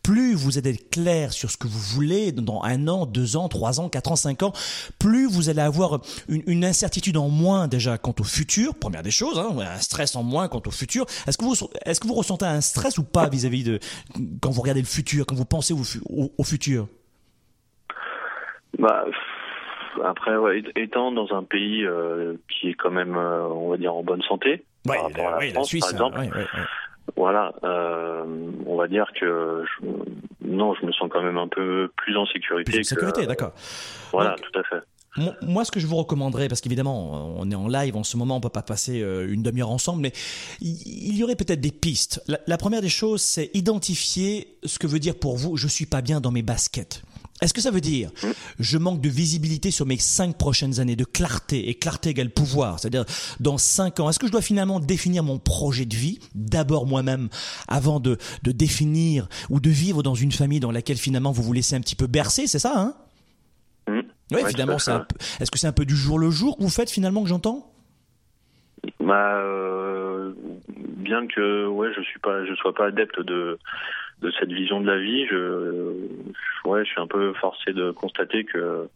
Plus 0.03 0.33
vous 0.33 0.57
êtes 0.57 0.89
clair 0.89 1.31
sur 1.31 1.51
ce 1.51 1.57
que 1.57 1.67
vous 1.67 1.79
voulez 1.79 2.31
dans 2.31 2.61
un 2.63 2.87
an, 2.87 3.05
deux 3.05 3.37
ans, 3.37 3.47
trois 3.47 3.79
ans, 3.79 3.89
quatre 3.89 4.11
ans, 4.11 4.15
cinq 4.15 4.43
ans, 4.43 4.51
plus 4.99 5.27
vous 5.27 5.49
allez 5.49 5.61
avoir 5.61 6.01
une, 6.27 6.43
une 6.47 6.65
incertitude 6.65 7.17
en 7.17 7.29
moins 7.29 7.67
déjà 7.67 7.97
quant 7.97 8.15
au 8.19 8.23
futur. 8.23 8.75
Première 8.75 9.03
des 9.03 9.11
choses, 9.11 9.39
hein, 9.39 9.55
un 9.59 9.79
stress 9.79 10.15
en 10.15 10.23
moins 10.23 10.47
quant 10.47 10.61
au 10.65 10.71
futur. 10.71 11.05
Est-ce 11.27 11.37
que 11.37 11.45
vous 11.45 11.55
est-ce 11.97 12.01
que 12.03 12.07
vous 12.07 12.13
ressentez 12.13 12.45
un 12.45 12.61
stress 12.61 12.99
ou 12.99 13.03
pas 13.03 13.27
vis-à-vis 13.27 13.63
de 13.63 13.79
quand 14.39 14.51
vous 14.51 14.61
regardez 14.61 14.81
le 14.81 14.85
futur, 14.87 15.25
quand 15.25 15.33
vous 15.35 15.45
pensez 15.45 15.73
au, 15.73 15.83
fu- 15.83 15.99
au- 16.07 16.31
au 16.37 16.43
futur? 16.43 16.87
Bah, 18.77 19.05
après, 20.05 20.35
ouais, 20.37 20.61
étant 20.75 21.11
dans 21.11 21.33
un 21.35 21.41
pays 21.43 21.83
euh, 21.83 22.35
qui 22.49 22.69
est 22.69 22.73
quand 22.75 22.91
même, 22.91 23.15
euh, 23.17 23.47
on 23.47 23.69
va 23.69 23.77
dire, 23.77 23.95
en 23.95 24.03
bonne 24.03 24.21
santé, 24.21 24.63
par 24.85 25.05
rapport 25.05 25.27
à 25.29 25.31
la 25.31 25.51
France, 25.53 25.71
par 25.79 25.89
exemple, 25.89 26.19
ouais, 26.19 26.29
ouais, 26.29 26.37
ouais. 26.37 26.65
voilà, 27.15 27.53
euh, 27.63 28.23
on 28.67 28.75
va 28.77 28.87
dire 28.87 29.07
que 29.19 29.63
je- 29.81 29.87
non, 30.47 30.75
je 30.75 30.85
me 30.85 30.91
sens 30.91 31.09
quand 31.11 31.23
même 31.23 31.39
un 31.39 31.47
peu 31.47 31.89
plus 31.97 32.15
en 32.15 32.27
sécurité. 32.27 32.71
Plus 32.73 32.81
en 32.81 32.83
sécurité, 32.83 33.25
d'accord. 33.25 33.53
Voilà, 34.13 34.35
tout 34.35 34.59
à 34.59 34.63
fait. 34.63 34.83
Moi, 35.41 35.65
ce 35.65 35.71
que 35.71 35.79
je 35.79 35.87
vous 35.87 35.95
recommanderais, 35.95 36.47
parce 36.47 36.61
qu'évidemment, 36.61 37.33
on 37.37 37.49
est 37.49 37.55
en 37.55 37.67
live 37.67 37.95
en 37.95 38.03
ce 38.03 38.17
moment, 38.17 38.37
on 38.37 38.41
peut 38.41 38.49
pas 38.49 38.61
passer 38.61 39.01
euh, 39.01 39.31
une 39.31 39.41
demi-heure 39.41 39.71
ensemble, 39.71 40.01
mais 40.01 40.13
il 40.61 41.15
y 41.15 41.23
aurait 41.23 41.35
peut-être 41.35 41.61
des 41.61 41.71
pistes. 41.71 42.21
La, 42.27 42.57
première 42.57 42.81
des 42.81 42.89
choses, 42.89 43.21
c'est 43.21 43.49
identifier 43.53 44.57
ce 44.63 44.79
que 44.79 44.87
veut 44.87 44.99
dire 44.99 45.15
pour 45.15 45.37
vous, 45.37 45.57
je 45.57 45.67
suis 45.67 45.85
pas 45.85 46.01
bien 46.01 46.21
dans 46.21 46.31
mes 46.31 46.41
baskets. 46.43 47.01
Est-ce 47.39 47.53
que 47.53 47.61
ça 47.61 47.69
veut 47.69 47.81
dire 47.81 48.11
je 48.59 48.79
manque 48.79 48.99
de 48.99 49.09
visibilité 49.09 49.69
sur 49.69 49.85
mes 49.85 49.99
cinq 49.99 50.37
prochaines 50.37 50.79
années, 50.79 50.95
de 50.95 51.03
clarté, 51.03 51.69
et 51.69 51.75
clarté 51.75 52.09
égale 52.09 52.31
pouvoir, 52.31 52.79
c'est-à-dire 52.79 53.05
dans 53.39 53.59
cinq 53.59 53.99
ans, 53.99 54.09
est-ce 54.09 54.17
que 54.17 54.25
je 54.25 54.31
dois 54.31 54.41
finalement 54.41 54.79
définir 54.79 55.23
mon 55.23 55.37
projet 55.37 55.85
de 55.85 55.95
vie, 55.95 56.19
d'abord 56.33 56.87
moi-même, 56.87 57.29
avant 57.67 57.99
de, 57.99 58.17
de 58.41 58.51
définir 58.51 59.29
ou 59.49 59.59
de 59.59 59.69
vivre 59.69 60.01
dans 60.01 60.15
une 60.15 60.31
famille 60.31 60.59
dans 60.59 60.71
laquelle 60.71 60.97
finalement 60.97 61.31
vous 61.31 61.43
vous 61.43 61.53
laissez 61.53 61.75
un 61.75 61.81
petit 61.81 61.95
peu 61.95 62.07
bercer, 62.07 62.47
c'est 62.47 62.59
ça, 62.59 62.73
hein? 62.75 62.95
Mmh. 63.87 64.01
Oui, 64.31 64.41
finalement, 64.49 64.79
c'est 64.79 64.91
est-ce 65.39 65.51
que 65.51 65.57
c'est 65.57 65.67
un 65.67 65.73
peu 65.73 65.85
du 65.85 65.95
jour 65.95 66.19
le 66.19 66.29
jour 66.29 66.57
que 66.57 66.63
vous 66.63 66.69
faites 66.69 66.89
finalement 66.89 67.23
que 67.23 67.29
j'entends? 67.29 67.71
Bah, 68.99 69.37
euh, 69.37 70.33
bien 70.67 71.27
que 71.27 71.65
ouais, 71.67 71.89
je 71.95 72.01
suis 72.01 72.19
pas, 72.19 72.45
je 72.45 72.53
sois 72.55 72.73
pas 72.73 72.87
adepte 72.87 73.21
de 73.21 73.57
de 74.21 74.31
cette 74.39 74.51
vision 74.51 74.81
de 74.81 74.87
la 74.87 74.97
vie, 74.97 75.27
je, 75.27 75.93
ouais, 76.65 76.83
je 76.83 76.89
suis 76.89 76.99
un 76.99 77.07
peu 77.07 77.33
forcé 77.33 77.71
de 77.71 77.91
constater 77.91 78.45
que 78.45 78.89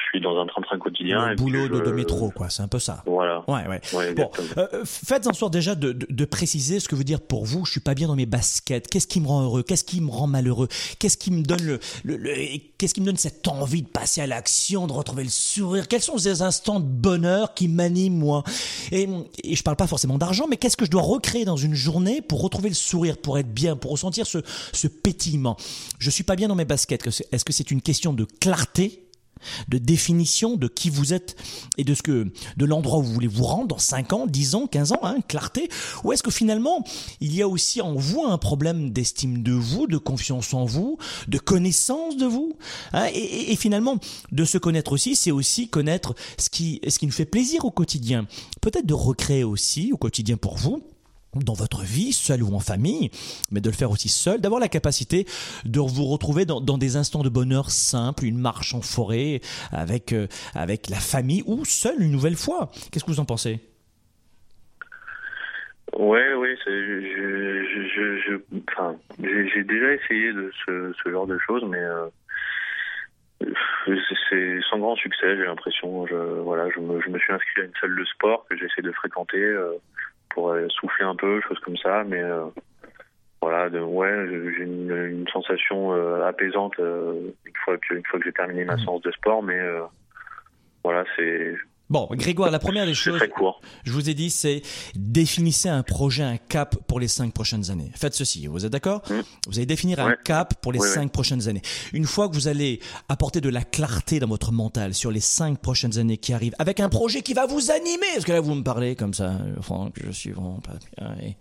je 0.00 0.08
suis 0.10 0.20
dans 0.20 0.40
un 0.40 0.46
train-train 0.46 0.78
quotidien. 0.78 1.20
Un 1.20 1.34
boulot 1.34 1.68
de, 1.68 1.90
métro, 1.92 2.30
quoi. 2.30 2.48
C'est 2.50 2.62
un 2.62 2.68
peu 2.68 2.78
ça. 2.78 3.02
Voilà. 3.06 3.44
Ouais, 3.48 3.66
ouais. 3.66 4.14
bon, 4.14 4.30
euh, 4.56 4.84
faites 4.84 5.26
en 5.26 5.32
sorte 5.32 5.52
déjà 5.52 5.74
de, 5.74 5.92
de, 5.92 6.06
de, 6.08 6.24
préciser 6.24 6.80
ce 6.80 6.88
que 6.88 6.94
veut 6.94 7.04
dire 7.04 7.20
pour 7.20 7.44
vous. 7.44 7.64
Je 7.64 7.72
suis 7.72 7.80
pas 7.80 7.94
bien 7.94 8.08
dans 8.08 8.16
mes 8.16 8.26
baskets. 8.26 8.88
Qu'est-ce 8.88 9.06
qui 9.06 9.20
me 9.20 9.26
rend 9.26 9.42
heureux 9.42 9.62
Qu'est-ce 9.62 9.84
qui 9.84 10.00
me 10.00 10.10
rend 10.10 10.26
malheureux 10.26 10.68
Qu'est-ce 10.98 11.16
qui 11.16 11.30
me 11.30 11.42
donne 11.42 11.62
le, 11.62 11.80
le, 12.04 12.34
qu'est-ce 12.78 12.94
qui 12.94 13.00
me 13.00 13.06
donne 13.06 13.16
cette 13.16 13.46
envie 13.48 13.82
de 13.82 13.88
passer 13.88 14.20
à 14.20 14.26
l'action, 14.26 14.86
de 14.86 14.92
retrouver 14.92 15.24
le 15.24 15.30
sourire? 15.30 15.88
Quels 15.88 16.02
sont 16.02 16.18
ces 16.18 16.42
instants 16.42 16.80
de 16.80 16.86
bonheur 16.86 17.54
qui 17.54 17.68
m'animent 17.68 18.18
moi? 18.18 18.44
Et, 18.92 19.08
et 19.44 19.56
je 19.56 19.62
parle 19.62 19.76
pas 19.76 19.86
forcément 19.86 20.18
d'argent, 20.18 20.46
mais 20.48 20.56
qu'est-ce 20.56 20.76
que 20.76 20.84
je 20.84 20.90
dois 20.90 21.02
recréer 21.02 21.44
dans 21.44 21.56
une 21.56 21.74
journée 21.74 22.22
pour 22.22 22.42
retrouver 22.42 22.68
le 22.68 22.74
sourire, 22.74 23.18
pour 23.18 23.38
être 23.38 23.52
bien, 23.52 23.76
pour 23.76 23.90
ressentir 23.92 24.26
ce, 24.26 24.38
ce 24.72 24.86
pétillement? 24.86 25.56
Je 25.98 26.10
suis 26.10 26.24
pas 26.24 26.36
bien 26.36 26.48
dans 26.48 26.54
mes 26.56 26.64
baskets. 26.64 27.06
Est-ce 27.06 27.44
que 27.44 27.52
c'est 27.52 27.70
une 27.70 27.82
question 27.82 28.12
de 28.12 28.24
clarté? 28.24 29.09
De 29.68 29.78
définition 29.78 30.56
de 30.56 30.68
qui 30.68 30.90
vous 30.90 31.12
êtes 31.12 31.36
et 31.78 31.84
de 31.84 31.94
ce 31.94 32.02
que 32.02 32.32
de 32.56 32.64
l'endroit 32.64 32.98
où 32.98 33.02
vous 33.02 33.12
voulez 33.12 33.26
vous 33.26 33.44
rendre 33.44 33.68
dans 33.68 33.78
5 33.78 34.12
ans, 34.12 34.26
10 34.26 34.54
ans, 34.54 34.66
15 34.66 34.92
ans, 34.92 35.00
hein, 35.02 35.18
clarté 35.28 35.68
ou 36.04 36.12
est-ce 36.12 36.22
que 36.22 36.30
finalement 36.30 36.84
il 37.20 37.34
y 37.34 37.42
a 37.42 37.48
aussi 37.48 37.80
en 37.80 37.94
vous 37.94 38.24
un 38.24 38.38
problème 38.38 38.90
d'estime 38.90 39.42
de 39.42 39.52
vous, 39.52 39.86
de 39.86 39.98
confiance 39.98 40.54
en 40.54 40.64
vous, 40.64 40.98
de 41.28 41.38
connaissance 41.38 42.16
de 42.16 42.26
vous 42.26 42.54
hein, 42.92 43.06
et, 43.14 43.52
et, 43.52 43.56
finalement 43.56 43.98
de 44.32 44.44
se 44.44 44.58
connaître 44.58 44.92
aussi, 44.92 45.16
c'est 45.16 45.30
aussi 45.30 45.68
connaître 45.68 46.14
ce 46.38 46.50
qui 46.50 46.80
ce 46.86 46.98
qui 46.98 47.06
nous 47.06 47.12
fait 47.12 47.24
plaisir 47.24 47.64
au 47.64 47.70
quotidien. 47.70 48.26
Peut-être 48.60 48.86
de 48.86 48.94
recréer 48.94 49.44
aussi 49.44 49.92
au 49.92 49.96
quotidien 49.96 50.36
pour 50.36 50.56
vous 50.56 50.82
dans 51.34 51.54
votre 51.54 51.82
vie, 51.82 52.12
seul 52.12 52.42
ou 52.42 52.54
en 52.54 52.60
famille, 52.60 53.10
mais 53.50 53.60
de 53.60 53.68
le 53.68 53.74
faire 53.74 53.90
aussi 53.90 54.08
seul, 54.08 54.40
d'avoir 54.40 54.60
la 54.60 54.68
capacité 54.68 55.26
de 55.64 55.80
vous 55.80 56.04
retrouver 56.04 56.44
dans, 56.44 56.60
des 56.60 56.96
instants 56.96 57.22
de 57.22 57.28
bonheur 57.28 57.70
simples, 57.70 58.24
une 58.24 58.38
marche 58.38 58.74
en 58.74 58.80
forêt 58.80 59.40
avec 59.72 60.12
euh, 60.12 60.26
avec 60.54 60.88
la 60.88 60.96
famille 60.96 61.42
ou 61.46 61.64
seul 61.64 62.00
une 62.00 62.10
nouvelle 62.10 62.36
fois. 62.36 62.70
Qu'est-ce 62.90 63.04
que 63.04 63.10
vous 63.10 63.20
en 63.20 63.24
pensez? 63.24 63.60
Ouais, 65.96 66.34
enfin, 68.80 68.96
j'ai 69.18 69.64
déjà 69.64 69.92
essayé 69.92 70.32
de 70.32 70.50
ce, 70.66 71.10
genre 71.10 71.26
de 71.26 71.38
choses, 71.38 71.64
mais 71.64 71.78
euh, 71.78 72.06
c'est 74.28 74.60
sans 74.68 74.78
grand 74.78 74.96
succès. 74.96 75.36
J'ai 75.36 75.44
l'impression, 75.44 76.06
je, 76.06 76.14
voilà, 76.14 76.68
je 76.70 76.80
me 76.80 77.18
suis 77.18 77.32
inscrit 77.32 77.62
à 77.62 77.64
une 77.64 77.72
salle 77.80 77.96
de 77.96 78.04
sport 78.04 78.46
que 78.48 78.56
j'essaie 78.56 78.82
de 78.82 78.92
fréquenter. 78.92 79.42
Euh, 79.42 79.72
pour 80.30 80.54
souffler 80.68 81.04
un 81.04 81.16
peu, 81.16 81.40
choses 81.42 81.58
comme 81.60 81.76
ça. 81.76 82.04
Mais 82.04 82.22
euh, 82.22 82.46
voilà, 83.42 83.70
de, 83.70 83.80
ouais, 83.80 84.26
j'ai 84.56 84.64
une, 84.64 84.90
une, 84.90 85.28
sensation 85.28 85.92
euh, 85.92 86.26
apaisante 86.26 86.78
euh, 86.78 87.32
une 87.44 87.56
fois 87.64 87.76
que 87.78 87.94
une 87.94 88.06
fois 88.06 88.18
que 88.18 88.24
j'ai 88.24 88.32
terminé 88.32 88.64
ma 88.64 88.76
mmh. 88.76 88.80
séance 88.80 89.02
de 89.02 89.10
sport. 89.12 89.42
Mais 89.42 89.60
voilà, 90.82 91.04
c'est 91.16 91.56
Bon, 91.90 92.08
Grégoire, 92.12 92.52
la 92.52 92.60
première 92.60 92.86
des 92.86 92.94
choses, 92.94 93.20
je 93.82 93.92
vous 93.92 94.08
ai 94.08 94.14
dit, 94.14 94.30
c'est 94.30 94.62
définissez 94.94 95.68
un 95.68 95.82
projet, 95.82 96.22
un 96.22 96.36
cap 96.36 96.76
pour 96.86 97.00
les 97.00 97.08
cinq 97.08 97.34
prochaines 97.34 97.68
années. 97.72 97.90
Faites 97.96 98.14
ceci, 98.14 98.46
vous 98.46 98.64
êtes 98.64 98.70
d'accord 98.70 99.02
mmh. 99.10 99.14
Vous 99.48 99.58
allez 99.58 99.66
définir 99.66 99.98
un 99.98 100.14
cap 100.14 100.54
pour 100.62 100.72
les 100.72 100.78
cinq 100.78 101.10
prochaines 101.10 101.48
années. 101.48 101.62
Une 101.92 102.04
fois 102.04 102.28
que 102.28 102.34
vous 102.34 102.46
allez 102.46 102.78
apporter 103.08 103.40
de 103.40 103.48
la 103.48 103.62
clarté 103.62 104.20
dans 104.20 104.28
votre 104.28 104.52
mental 104.52 104.94
sur 104.94 105.10
les 105.10 105.18
cinq 105.18 105.58
prochaines 105.58 105.98
années 105.98 106.16
qui 106.16 106.32
arrivent, 106.32 106.54
avec 106.60 106.78
un 106.78 106.88
projet 106.88 107.22
qui 107.22 107.34
va 107.34 107.46
vous 107.46 107.72
animer, 107.72 108.06
parce 108.14 108.24
que 108.24 108.32
là 108.32 108.40
vous 108.40 108.54
me 108.54 108.62
parlez 108.62 108.94
comme 108.94 109.12
ça, 109.12 109.32
Franck, 109.60 109.94
je 110.04 110.12
suis 110.12 110.30
vraiment 110.30 110.60
pas 110.60 110.74
bien. 110.96 111.16
J'ai 111.20 111.36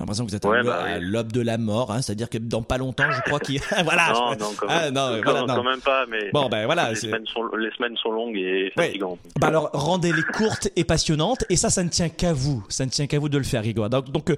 l'impression 0.00 0.24
que 0.24 0.30
vous 0.30 0.36
êtes 0.36 0.42
bah 0.42 0.82
à 0.82 0.98
l'aube 0.98 1.30
de 1.30 1.40
la 1.40 1.56
mort, 1.56 1.92
hein, 1.92 2.02
c'est-à-dire 2.02 2.28
que 2.28 2.38
dans 2.38 2.62
pas 2.62 2.78
longtemps, 2.78 3.10
je 3.12 3.20
crois 3.22 3.38
qu'il, 3.38 3.60
voilà. 3.84 4.12
Non, 4.12 4.30
non, 4.36 4.54
quand 4.56 4.66
ah, 4.68 4.90
non, 4.90 5.20
voilà, 5.22 5.40
non. 5.42 5.54
quand 5.54 5.62
même 5.62 5.80
pas, 5.80 6.04
mais 6.06 6.30
bon, 6.32 6.48
ben 6.48 6.66
voilà, 6.66 6.90
les 6.90 6.96
semaines 6.96 7.26
sont 7.26 7.46
les 7.56 7.70
semaines 7.76 7.96
sont 7.96 8.10
longues 8.10 8.36
et 8.36 8.72
fatigantes. 8.74 9.20
Bah 9.38 9.48
alors 9.48 9.70
rendez-les 9.84 10.22
courtes 10.22 10.68
et 10.76 10.84
passionnantes. 10.84 11.44
Et 11.50 11.56
ça, 11.56 11.70
ça 11.70 11.84
ne 11.84 11.88
tient 11.88 12.08
qu'à 12.08 12.32
vous. 12.32 12.64
Ça 12.68 12.84
ne 12.84 12.90
tient 12.90 13.06
qu'à 13.06 13.18
vous 13.18 13.28
de 13.28 13.38
le 13.38 13.44
faire, 13.44 13.64
Igor. 13.66 13.88
Donc, 13.90 14.10
donc 14.10 14.30
euh, 14.30 14.36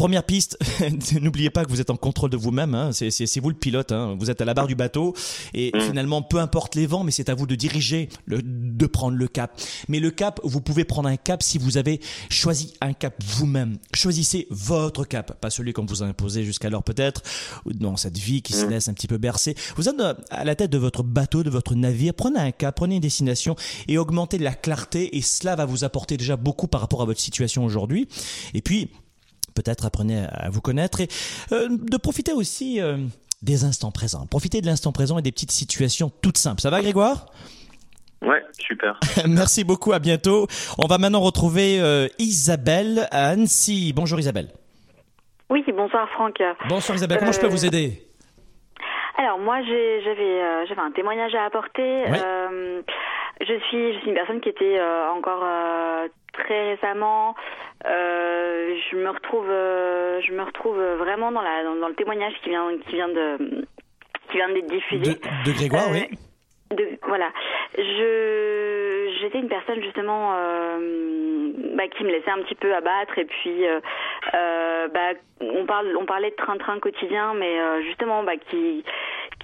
première 0.00 0.24
piste, 0.24 0.56
n'oubliez 1.20 1.50
pas 1.50 1.62
que 1.62 1.68
vous 1.68 1.82
êtes 1.82 1.90
en 1.90 1.96
contrôle 1.96 2.30
de 2.30 2.38
vous-même. 2.38 2.74
Hein. 2.74 2.90
C'est 2.92 3.38
vous 3.38 3.50
le 3.50 3.54
pilote. 3.54 3.92
Hein. 3.92 4.16
Vous 4.18 4.30
êtes 4.30 4.40
à 4.40 4.46
la 4.46 4.54
barre 4.54 4.66
du 4.66 4.74
bateau. 4.74 5.14
Et 5.52 5.72
mm. 5.74 5.80
finalement, 5.82 6.22
peu 6.22 6.38
importe 6.38 6.74
les 6.74 6.86
vents, 6.86 7.04
mais 7.04 7.10
c'est 7.10 7.28
à 7.28 7.34
vous 7.34 7.46
de 7.46 7.54
diriger, 7.54 8.08
le, 8.24 8.40
de 8.42 8.86
prendre 8.86 9.18
le 9.18 9.28
cap. 9.28 9.60
Mais 9.88 10.00
le 10.00 10.10
cap, 10.10 10.40
vous 10.42 10.62
pouvez 10.62 10.84
prendre 10.84 11.06
un 11.06 11.18
cap 11.18 11.42
si 11.42 11.58
vous 11.58 11.76
avez 11.76 12.00
choisi 12.30 12.72
un 12.80 12.94
cap 12.94 13.14
vous-même. 13.22 13.76
Choisissez 13.92 14.46
votre 14.48 15.04
cap, 15.04 15.38
pas 15.38 15.50
celui 15.50 15.74
qu'on 15.74 15.84
vous 15.84 16.02
a 16.02 16.06
imposé 16.06 16.44
jusqu'alors 16.44 16.82
peut-être, 16.82 17.20
dans 17.66 17.98
cette 17.98 18.16
vie 18.16 18.40
qui 18.40 18.54
se 18.54 18.64
mm. 18.64 18.70
laisse 18.70 18.88
un 18.88 18.94
petit 18.94 19.06
peu 19.06 19.18
bercer. 19.18 19.54
Vous 19.76 19.86
êtes 19.86 19.96
à 20.30 20.44
la 20.44 20.54
tête 20.54 20.70
de 20.70 20.78
votre 20.78 21.02
bateau, 21.02 21.42
de 21.42 21.50
votre 21.50 21.74
navire. 21.74 22.14
Prenez 22.14 22.40
un 22.40 22.52
cap, 22.52 22.74
prenez 22.74 22.94
une 22.94 23.02
destination 23.02 23.54
et 23.86 23.98
augmentez 23.98 24.38
la 24.38 24.54
clarté 24.54 25.18
et 25.18 25.20
cela 25.20 25.56
va 25.56 25.66
vous 25.66 25.84
apporter 25.84 26.16
déjà 26.16 26.38
beaucoup 26.38 26.68
par 26.68 26.80
rapport 26.80 27.02
à 27.02 27.04
votre 27.04 27.20
situation 27.20 27.66
aujourd'hui. 27.66 28.08
Et 28.54 28.62
puis, 28.62 28.88
peut-être 29.54 29.86
apprenez 29.86 30.26
à 30.30 30.50
vous 30.50 30.60
connaître 30.60 31.00
et 31.00 31.08
euh, 31.52 31.68
de 31.70 31.96
profiter 31.96 32.32
aussi 32.32 32.80
euh, 32.80 32.98
des 33.42 33.64
instants 33.64 33.90
présents. 33.90 34.26
Profitez 34.26 34.60
de 34.60 34.66
l'instant 34.66 34.92
présent 34.92 35.18
et 35.18 35.22
des 35.22 35.32
petites 35.32 35.52
situations 35.52 36.10
toutes 36.22 36.38
simples. 36.38 36.60
Ça 36.60 36.70
va, 36.70 36.80
Grégoire? 36.80 37.26
Ouais, 38.22 38.42
super. 38.58 39.00
Merci 39.26 39.64
beaucoup, 39.64 39.92
à 39.92 39.98
bientôt. 39.98 40.46
On 40.78 40.86
va 40.86 40.98
maintenant 40.98 41.20
retrouver 41.20 41.80
euh, 41.80 42.08
Isabelle 42.18 43.08
à 43.10 43.28
Annecy. 43.28 43.92
Bonjour 43.94 44.20
Isabelle. 44.20 44.48
Oui, 45.48 45.64
bonsoir 45.74 46.08
Franck. 46.10 46.38
Bonsoir 46.68 46.96
Isabelle, 46.96 47.18
comment 47.18 47.32
je 47.32 47.40
peux 47.40 47.48
vous 47.48 47.64
aider? 47.66 48.09
Alors 49.16 49.38
moi 49.38 49.60
j'avais 49.62 50.66
j'avais 50.66 50.80
un 50.80 50.92
témoignage 50.92 51.34
à 51.34 51.44
apporter. 51.44 52.04
Je 53.40 53.58
suis, 53.68 53.94
je 53.94 53.98
suis 54.00 54.08
une 54.08 54.14
personne 54.14 54.40
qui 54.40 54.50
était 54.50 54.78
euh, 54.78 55.10
encore 55.10 55.42
euh, 55.42 56.08
très 56.34 56.74
récemment. 56.74 57.34
Euh, 57.86 58.76
je 58.90 58.96
me 58.96 59.08
retrouve, 59.08 59.46
je 59.46 60.32
me 60.32 60.42
retrouve 60.42 60.78
vraiment 60.98 61.32
dans 61.32 61.40
la 61.40 61.64
dans, 61.64 61.88
le 61.88 61.94
témoignage 61.94 62.34
qui 62.42 62.50
vient 62.50 62.68
qui 62.86 62.96
vient 62.96 63.08
de 63.08 63.66
qui 64.30 64.36
vient 64.36 64.52
d'être 64.52 64.66
diffusé. 64.66 65.14
De, 65.14 65.52
Grégoire, 65.52 65.90
oui. 65.90 66.06
De, 66.70 66.98
voilà. 67.06 67.30
Je 67.76 69.10
j'étais 69.20 69.38
une 69.38 69.48
personne 69.48 69.82
justement 69.82 70.32
bah, 71.74 71.88
qui 71.88 72.04
me 72.04 72.10
laissait 72.10 72.30
un 72.30 72.42
petit 72.42 72.54
peu 72.54 72.74
abattre 72.74 73.18
et 73.18 73.24
puis 73.24 73.64
bah, 74.32 75.12
on 75.40 75.66
parle 75.66 75.96
on 75.96 76.06
parlait 76.06 76.30
de 76.30 76.36
train-train 76.36 76.78
quotidien, 76.78 77.34
mais 77.34 77.82
justement 77.82 78.22
bah, 78.22 78.36
qui 78.36 78.84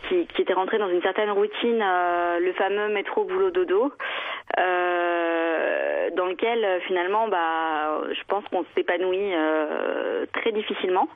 qui, 0.09 0.26
qui, 0.35 0.42
était 0.42 0.52
rentré 0.52 0.78
dans 0.78 0.88
une 0.88 1.02
certaine 1.02 1.30
routine, 1.30 1.80
euh, 1.83 2.38
le 2.38 2.52
fameux 2.52 2.92
métro 2.92 3.25
boulot 3.25 3.50
dodo, 3.50 3.92
euh, 4.59 6.11
dans 6.16 6.26
lequel 6.26 6.64
euh, 6.64 6.80
finalement, 6.87 7.28
bah, 7.28 8.02
je 8.12 8.21
pense 8.28 8.45
qu'on 8.50 8.64
s'épanouit 8.75 9.35
euh, 9.35 10.26
très 10.33 10.52
difficilement. 10.52 11.09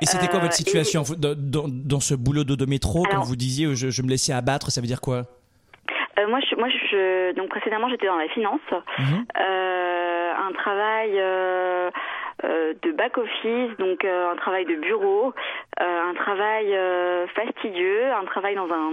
Et 0.00 0.06
c'était 0.06 0.28
quoi 0.28 0.40
votre 0.40 0.54
situation 0.54 1.02
dans, 1.18 1.66
dans, 1.68 2.00
ce 2.00 2.14
boulot 2.14 2.44
dodo 2.44 2.66
métro, 2.66 3.02
comme 3.02 3.22
vous 3.22 3.36
disiez, 3.36 3.74
je, 3.74 3.90
je, 3.90 4.02
me 4.02 4.08
laissais 4.08 4.32
abattre, 4.32 4.70
ça 4.70 4.80
veut 4.80 4.86
dire 4.86 5.00
quoi? 5.00 5.24
Moi, 6.28 6.40
je, 6.40 6.56
moi, 6.56 6.68
je, 6.68 7.32
donc 7.34 7.48
précédemment, 7.48 7.88
j'étais 7.88 8.06
dans 8.06 8.18
la 8.18 8.28
finance, 8.28 8.60
mhm. 8.98 9.26
un 9.36 10.52
travail 10.52 11.20
euh, 12.44 12.72
de 12.82 12.92
back 12.92 13.18
office, 13.18 13.76
donc 13.78 14.02
euh, 14.04 14.32
un 14.32 14.36
travail 14.36 14.64
de 14.64 14.74
bureau, 14.76 15.34
euh, 15.80 16.10
un 16.10 16.14
travail 16.14 16.74
fastidieux, 17.34 18.10
un 18.12 18.24
travail 18.24 18.54
dans 18.54 18.64
un 18.64 18.92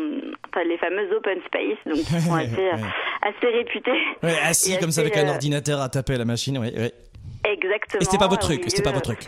enfin, 0.50 0.64
les 0.66 0.78
fameux 0.78 1.08
open 1.16 1.40
space, 1.46 1.78
donc 1.86 1.96
qui 1.96 2.20
sont 2.20 2.36
assez, 2.36 2.70
assez 3.22 3.48
réputés. 3.48 4.00
assis 4.44 4.78
comme 4.80 4.92
ça 4.92 5.02
avec 5.02 5.16
un 5.16 5.30
ordinateur 5.30 5.80
à 5.80 5.88
taper 5.88 6.16
à 6.16 6.18
la 6.18 6.26
machine, 6.26 6.58
oui. 6.58 6.74
Exactement. 7.46 8.02
Et 8.02 8.04
c'était 8.04 8.18
pas 8.18 8.28
votre 8.28 8.48
truc, 8.48 8.64
c'était 8.68 8.84
pas 8.84 8.92
votre 8.92 9.14
truc. 9.14 9.20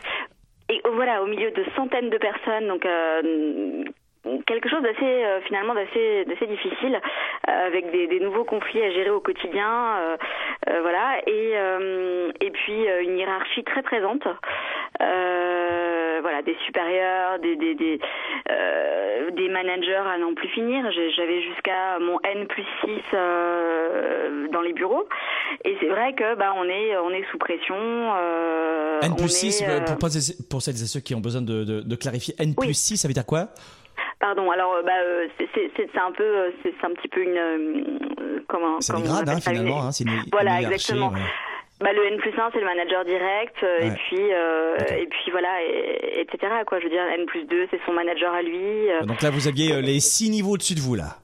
Et 0.69 0.81
voilà, 0.93 1.24
au 1.24 1.27
milieu 1.27 1.51
de 1.51 1.63
centaines 1.75 2.10
de 2.10 2.17
personnes, 2.17 2.67
donc 2.67 2.86
quelque 4.45 4.69
chose 4.69 4.81
d'assez 4.81 5.25
finalement 5.45 5.74
d'assez 5.74 6.25
d'assez 6.25 6.48
difficile 6.48 7.00
avec 7.48 7.91
des, 7.91 8.07
des, 8.07 8.19
nouveaux 8.19 8.43
conflits 8.43 8.83
à 8.83 8.91
gérer 8.91 9.09
au 9.09 9.19
quotidien 9.19 10.17
voilà. 10.81 11.19
Et 11.27 11.53
et 12.41 12.51
puis 12.51 12.86
une 13.03 13.17
hiérarchie 13.17 13.63
très 13.63 13.81
présente 13.81 14.27
voilà 15.00 16.41
des 16.45 16.55
supérieurs 16.65 17.39
des 17.39 17.55
des 17.55 17.75
des, 17.75 18.00
des 19.36 19.50
managers 19.50 19.95
à 19.95 20.17
n'en 20.17 20.33
plus 20.33 20.50
finir. 20.50 20.86
J'avais 20.91 21.41
jusqu'à 21.41 22.00
mon 22.00 22.19
N 22.21 22.48
plus 22.48 22.65
6 22.83 22.89
dans 24.51 24.62
les 24.62 24.74
bureaux. 24.74 25.07
Et 25.65 25.75
c'est 25.79 25.88
vrai 25.88 26.13
que 26.13 26.36
bah 26.36 26.53
on 26.55 26.65
est 26.65 26.98
on 26.98 27.09
est 27.12 27.25
sous 27.31 27.38
pression 27.38 27.75
N 29.01 29.15
plus 29.15 29.29
6 29.29 29.63
pour, 30.00 30.09
pour 30.50 30.62
celles 30.62 30.75
et 30.75 30.88
ceux 30.88 31.00
qui 31.00 31.15
ont 31.15 31.21
besoin 31.21 31.41
de, 31.41 31.63
de, 31.63 31.81
de 31.81 31.95
clarifier 31.95 32.36
N 32.39 32.55
plus 32.55 32.74
6 32.74 32.98
ça 32.98 33.07
veut 33.07 33.13
dire 33.13 33.25
quoi? 33.25 33.48
Pardon. 34.19 34.51
Alors, 34.51 34.75
bah, 34.85 34.91
euh, 35.01 35.27
c'est 35.39 35.97
un 35.97 36.11
peu, 36.11 36.23
euh, 36.23 36.51
c'est 36.61 36.85
un 36.85 36.93
petit 36.93 37.07
peu 37.07 37.21
une, 37.23 37.38
euh, 37.38 38.43
comment 38.47 38.81
C'est 38.81 38.95
des 38.97 39.03
grades, 39.03 39.29
hein, 39.29 39.39
finalement. 39.39 39.83
Hein, 39.83 39.91
une, 39.91 40.11
voilà, 40.31 40.61
exactement. 40.61 41.13
Bah, 41.79 41.93
le 41.93 42.05
N 42.05 42.17
plus 42.17 42.38
1, 42.38 42.49
c'est 42.51 42.59
le 42.59 42.65
manager 42.65 43.05
direct, 43.05 43.55
et 43.63 43.91
puis, 43.91 44.19
et 44.19 45.07
puis 45.07 45.31
voilà, 45.31 45.63
et, 45.63 46.19
etc. 46.19 46.51
Quoi, 46.67 46.79
je 46.79 46.83
veux 46.83 46.89
dire, 46.89 47.03
N 47.17 47.25
plus 47.25 47.45
2, 47.45 47.67
c'est 47.71 47.79
son 47.85 47.93
manager 47.93 48.33
à 48.33 48.41
lui. 48.41 48.89
Donc 49.05 49.21
là, 49.21 49.29
vous 49.29 49.47
aviez 49.47 49.81
les 49.81 50.01
six 50.01 50.29
niveaux 50.29 50.51
au-dessus 50.55 50.75
de 50.75 50.81
vous, 50.81 50.95
là 50.95 51.15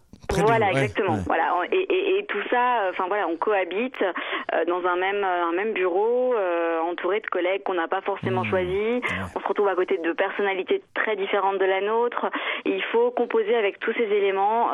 voilà, 0.43 0.71
exactement. 0.71 1.17
Voilà, 1.25 1.53
et, 1.71 1.77
et, 1.77 2.17
et, 2.19 2.25
tout 2.25 2.41
ça, 2.49 2.81
euh, 2.81 2.89
enfin 2.91 3.05
voilà, 3.07 3.27
on 3.27 3.37
cohabite 3.37 4.01
euh, 4.01 4.65
dans 4.65 4.85
un 4.85 4.95
même 4.95 5.23
un 5.23 5.51
même 5.51 5.73
bureau, 5.73 6.33
euh, 6.35 6.79
entouré 6.81 7.19
de 7.19 7.27
collègues 7.27 7.63
qu'on 7.63 7.73
n'a 7.73 7.87
pas 7.87 8.01
forcément 8.01 8.43
mmh. 8.43 8.49
choisis. 8.49 9.01
On 9.35 9.39
se 9.39 9.47
retrouve 9.47 9.67
à 9.67 9.75
côté 9.75 9.97
de 9.97 10.11
personnalités 10.13 10.81
très 10.93 11.15
différentes 11.15 11.57
de 11.57 11.65
la 11.65 11.81
nôtre. 11.81 12.27
il 12.65 12.83
faut 12.91 13.11
composer 13.11 13.55
avec 13.55 13.79
tous 13.79 13.93
ces 13.93 14.03
éléments 14.03 14.71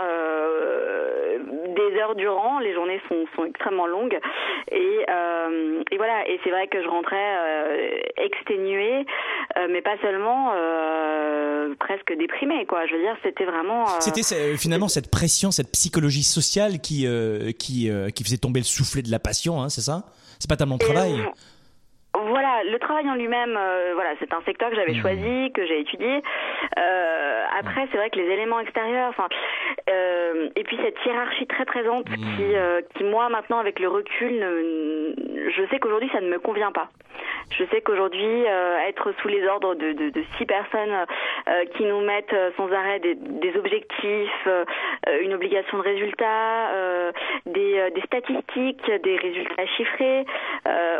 des 1.67 1.99
heures 1.99 2.15
durant. 2.15 2.59
Les 2.59 2.73
journées 2.73 3.01
sont, 3.07 3.25
sont 3.35 3.45
extrêmement 3.45 3.87
longues, 3.87 4.17
et, 4.71 5.05
et 5.91 5.97
voilà. 5.97 6.27
Et 6.27 6.39
c'est 6.43 6.49
vrai 6.49 6.67
que 6.67 6.81
je 6.81 6.87
rentrais 6.87 8.03
exténuée, 8.17 9.05
mais 9.69 9.81
pas 9.81 9.97
seulement 10.01 10.51
presque 11.79 12.13
déprimée, 12.17 12.65
quoi. 12.65 12.85
Je 12.85 12.95
veux 12.95 13.01
dire, 13.01 13.15
c'était 13.23 13.45
vraiment. 13.45 13.85
C'était 13.99 14.57
finalement 14.57 14.87
cette 14.87 15.09
pression 15.09 15.51
cette 15.51 15.71
psychologie 15.71 16.23
sociale 16.23 16.79
qui, 16.79 17.07
euh, 17.07 17.51
qui, 17.51 17.89
euh, 17.89 18.09
qui 18.09 18.23
faisait 18.23 18.37
tomber 18.37 18.59
le 18.59 18.65
soufflet 18.65 19.01
de 19.01 19.11
la 19.11 19.19
passion, 19.19 19.61
hein, 19.61 19.69
c'est 19.69 19.81
ça? 19.81 20.03
C'est 20.39 20.49
pas 20.49 20.57
tellement 20.57 20.77
le 20.79 20.85
travail 20.85 21.23
voilà, 22.61 22.71
le 22.71 22.79
travail 22.79 23.09
en 23.09 23.15
lui-même, 23.15 23.57
euh, 23.57 23.91
voilà, 23.93 24.11
c'est 24.19 24.33
un 24.33 24.41
secteur 24.41 24.69
que 24.69 24.75
j'avais 24.75 24.93
mmh. 24.93 25.01
choisi, 25.01 25.51
que 25.53 25.65
j'ai 25.65 25.79
étudié. 25.79 26.21
Euh, 26.77 27.43
après, 27.59 27.87
c'est 27.91 27.97
vrai 27.97 28.09
que 28.09 28.19
les 28.19 28.29
éléments 28.31 28.59
extérieurs, 28.59 29.09
enfin, 29.09 29.27
euh, 29.89 30.49
et 30.55 30.63
puis 30.63 30.77
cette 30.83 30.97
hiérarchie 31.05 31.47
très 31.47 31.65
présente 31.65 32.09
mmh. 32.09 32.15
qui, 32.15 32.95
qui 32.95 33.03
moi 33.03 33.29
maintenant 33.29 33.59
avec 33.59 33.79
le 33.79 33.87
recul, 33.87 34.39
je 34.39 35.63
sais 35.69 35.79
qu'aujourd'hui 35.79 36.09
ça 36.13 36.21
ne 36.21 36.29
me 36.29 36.39
convient 36.39 36.71
pas. 36.71 36.89
Je 37.57 37.65
sais 37.65 37.81
qu'aujourd'hui 37.81 38.45
être 38.87 39.13
sous 39.21 39.27
les 39.27 39.45
ordres 39.45 39.75
de, 39.75 39.91
de, 39.91 40.09
de 40.09 40.23
six 40.37 40.45
personnes 40.45 41.05
qui 41.75 41.83
nous 41.83 41.99
mettent 42.01 42.35
sans 42.55 42.71
arrêt 42.71 42.99
des, 42.99 43.15
des 43.15 43.55
objectifs, 43.57 44.47
une 45.21 45.33
obligation 45.33 45.77
de 45.77 45.83
résultat, 45.83 47.11
des, 47.45 47.91
des 47.93 48.01
statistiques, 48.01 48.91
des 49.03 49.17
résultats 49.17 49.65
chiffrés, 49.77 50.25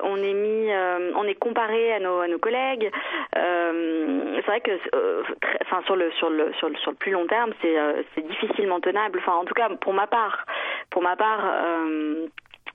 on 0.03 0.17
est 0.17 0.33
mis 0.33 0.71
on 1.15 1.23
est 1.23 1.35
comparé 1.51 1.93
à 1.93 1.99
nos, 1.99 2.19
à 2.19 2.27
nos 2.27 2.39
collègues. 2.39 2.89
Euh, 3.37 4.35
c'est 4.37 4.47
vrai 4.47 4.61
que, 4.61 4.71
euh, 4.95 5.23
enfin, 5.65 5.81
sur 5.85 5.95
le 5.95 6.11
sur 6.13 6.29
le 6.29 6.53
sur 6.59 6.69
le 6.69 6.75
sur 6.77 6.91
le 6.91 6.97
plus 6.97 7.11
long 7.11 7.27
terme, 7.27 7.51
c'est 7.61 7.77
euh, 7.77 8.01
c'est 8.15 8.25
difficilement 8.25 8.79
tenable. 8.79 9.19
Enfin, 9.21 9.33
en 9.33 9.45
tout 9.45 9.53
cas, 9.53 9.69
pour 9.81 9.93
ma 9.93 10.07
part, 10.07 10.45
pour 10.89 11.01
ma 11.01 11.15
part. 11.15 11.43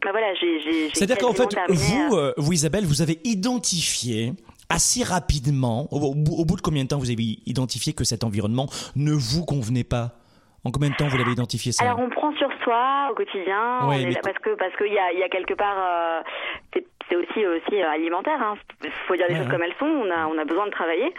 Bah 0.05 0.11
voilà, 0.12 0.35
j'ai. 0.35 0.91
C'est-à-dire 0.93 1.19
qu'en 1.19 1.33
fait, 1.33 1.49
vous, 1.69 2.17
vous 2.37 2.53
Isabelle, 2.53 2.85
vous 2.85 3.03
avez 3.03 3.19
identifié 3.25 4.33
assez 4.69 5.03
rapidement, 5.03 5.89
au, 5.91 6.15
bout 6.15 6.57
de 6.57 6.61
combien 6.61 6.83
de 6.85 6.89
temps 6.89 6.99
vous 6.99 7.11
avez 7.11 7.39
identifié 7.47 7.93
que 7.93 8.05
cet 8.05 8.25
environnement 8.25 8.67
ne 8.95 9.12
vous 9.12 9.45
convenait 9.45 9.85
pas? 9.85 10.11
En 10.65 10.71
combien 10.73 10.91
de 10.91 10.97
temps 10.97 11.07
vous 11.07 11.17
l'avez 11.17 11.31
identifié 11.31 11.71
ça? 11.71 11.85
Alors 11.85 12.01
on 12.01 12.11
prend 12.11 12.35
sur 12.37 12.51
soi 12.65 13.09
au 13.11 13.15
quotidien, 13.15 13.79
parce 14.23 14.39
que 14.39 14.55
parce 14.57 14.77
qu'il 14.77 14.93
y 14.93 14.99
a, 14.99 15.12
y 15.12 15.23
a 15.23 15.29
quelque 15.29 15.55
part, 15.55 16.25
c'est 17.09 17.16
aussi 17.16 17.47
aussi 17.47 17.83
euh, 17.83 17.88
alimentaire. 17.88 18.40
Hein. 18.40 18.57
Faut 19.07 19.16
dire 19.16 19.27
les 19.29 19.37
choses 19.37 19.49
comme 19.49 19.62
elles 19.62 19.75
sont. 19.79 19.87
On 19.87 20.11
a 20.11 20.27
on 20.27 20.38
a 20.38 20.45
besoin 20.45 20.66
de 20.66 20.71
travailler. 20.71 21.12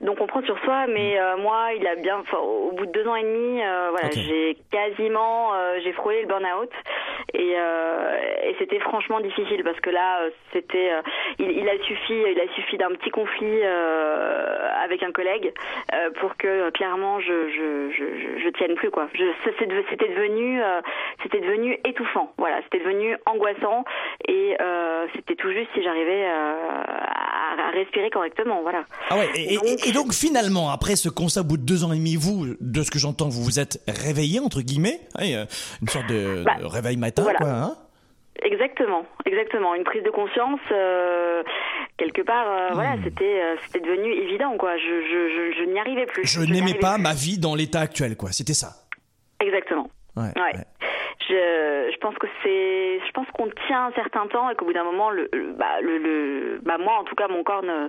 Donc 0.00 0.20
on 0.20 0.26
prend 0.26 0.42
sur 0.42 0.58
soi. 0.60 0.86
Mais 0.88 1.14
mm. 1.14 1.18
euh, 1.18 1.36
moi, 1.38 1.72
il 1.76 1.86
a 1.86 1.96
bien. 1.96 2.22
Au 2.32 2.72
bout 2.72 2.86
de 2.86 2.92
deux 2.92 3.06
ans 3.06 3.16
et 3.16 3.22
demi, 3.22 3.62
euh, 3.62 3.88
voilà, 3.90 4.10
j'ai 4.10 4.56
quasiment 4.70 5.52
j'ai 5.82 5.92
frôlé 5.92 6.22
le 6.22 6.28
burn-out 6.28 6.70
et, 7.34 7.52
et 7.52 8.56
c'était 8.58 8.78
franchement 8.80 9.20
difficile 9.20 9.62
parce 9.64 9.78
que 9.80 9.90
là, 9.90 10.20
c'était 10.52 10.90
il, 11.38 11.50
il, 11.50 11.68
a 11.68 11.78
suffi 11.82 12.14
il 12.14 12.40
a 12.40 12.52
suffi 12.54 12.76
d'un 12.76 12.90
petit 12.90 13.10
conflit 13.10 13.62
avec 13.62 15.02
un 15.02 15.12
collègue 15.12 15.52
pour 16.20 16.36
que 16.36 16.70
clairement 16.70 17.20
je 17.20 17.48
je, 17.48 17.90
je, 17.90 18.42
je 18.42 18.48
tienne 18.50 18.74
plus 18.74 18.90
quoi. 18.90 19.08
C'était 19.44 19.66
devenu 19.66 20.60
c'était 21.22 21.40
devenu 21.40 21.78
étouffant. 21.84 22.32
Voilà, 22.38 22.60
c'était 22.62 22.80
devenu 22.80 23.16
angoissant 23.26 23.84
et 24.26 24.56
c'était 25.14 25.33
tout 25.36 25.50
juste 25.52 25.68
si 25.74 25.82
j'arrivais 25.82 26.24
euh, 26.26 26.82
à, 26.86 27.70
respirer 27.72 28.10
correctement, 28.10 28.62
voilà. 28.62 28.84
Ah 29.10 29.16
ouais, 29.16 29.28
et 29.36 29.92
donc, 29.92 30.12
finalement, 30.12 30.70
après 30.70 30.96
ce 30.96 31.08
constat, 31.08 31.40
au 31.40 31.44
bout 31.44 31.56
de 31.56 31.62
deux 31.62 31.84
ans 31.84 31.92
et 31.92 31.96
demi, 31.96 32.16
vous, 32.16 32.54
de 32.60 32.82
ce 32.82 32.90
que 32.90 32.98
j'entends, 32.98 33.28
vous 33.28 33.42
vous 33.42 33.58
êtes 33.58 33.80
réveillé 33.88 34.40
entre 34.40 34.60
guillemets, 34.60 35.00
hein, 35.16 35.24
euh, 35.24 35.44
une 35.82 35.88
sorte 35.88 36.06
de, 36.08 36.44
bah, 36.44 36.56
réveil 36.62 36.96
matin, 36.96 37.26
quoi. 37.36 37.48
Hein 37.48 37.76
Exactement, 38.42 39.06
exactement. 39.26 39.74
Une 39.74 39.84
prise 39.84 40.02
de 40.02 40.10
conscience, 40.10 40.60
euh, 40.72 41.42
quelque 41.96 42.22
part, 42.22 42.72
voilà, 42.74 42.96
hmm. 42.96 43.04
c'était, 43.04 43.42
c'était 43.64 43.80
devenu 43.80 44.12
évident, 44.12 44.56
quoi. 44.58 44.76
Je, 44.76 44.82
je, 44.82 45.52
je, 45.56 45.70
n'y 45.70 45.78
arrivais 45.78 46.06
plus. 46.06 46.26
Je, 46.26 46.40
n'aimais 46.40 46.74
pas 46.74 46.98
ma 46.98 47.14
vie 47.14 47.38
dans 47.38 47.54
l'état 47.54 47.80
actuel, 47.80 48.16
quoi. 48.16 48.32
C'était 48.32 48.54
ça. 48.54 48.70
Exactement. 49.40 49.88
ouais. 50.16 50.32
ouais 50.36 50.64
je, 51.28 51.90
je 51.92 51.98
pense 51.98 52.14
que 52.16 52.26
c'est, 52.42 53.00
je 53.06 53.12
pense 53.12 53.26
qu'on 53.32 53.48
tient 53.66 53.86
un 53.86 53.92
certain 53.92 54.26
temps 54.26 54.50
et 54.50 54.54
qu'au 54.56 54.66
bout 54.66 54.72
d'un 54.72 54.84
moment, 54.84 55.10
le, 55.10 55.28
bah, 55.58 55.80
le, 55.82 55.98
le, 55.98 56.60
bah, 56.64 56.76
moi 56.78 56.98
en 57.00 57.04
tout 57.04 57.14
cas, 57.14 57.28
mon 57.28 57.42
corps 57.42 57.62
ne, 57.62 57.88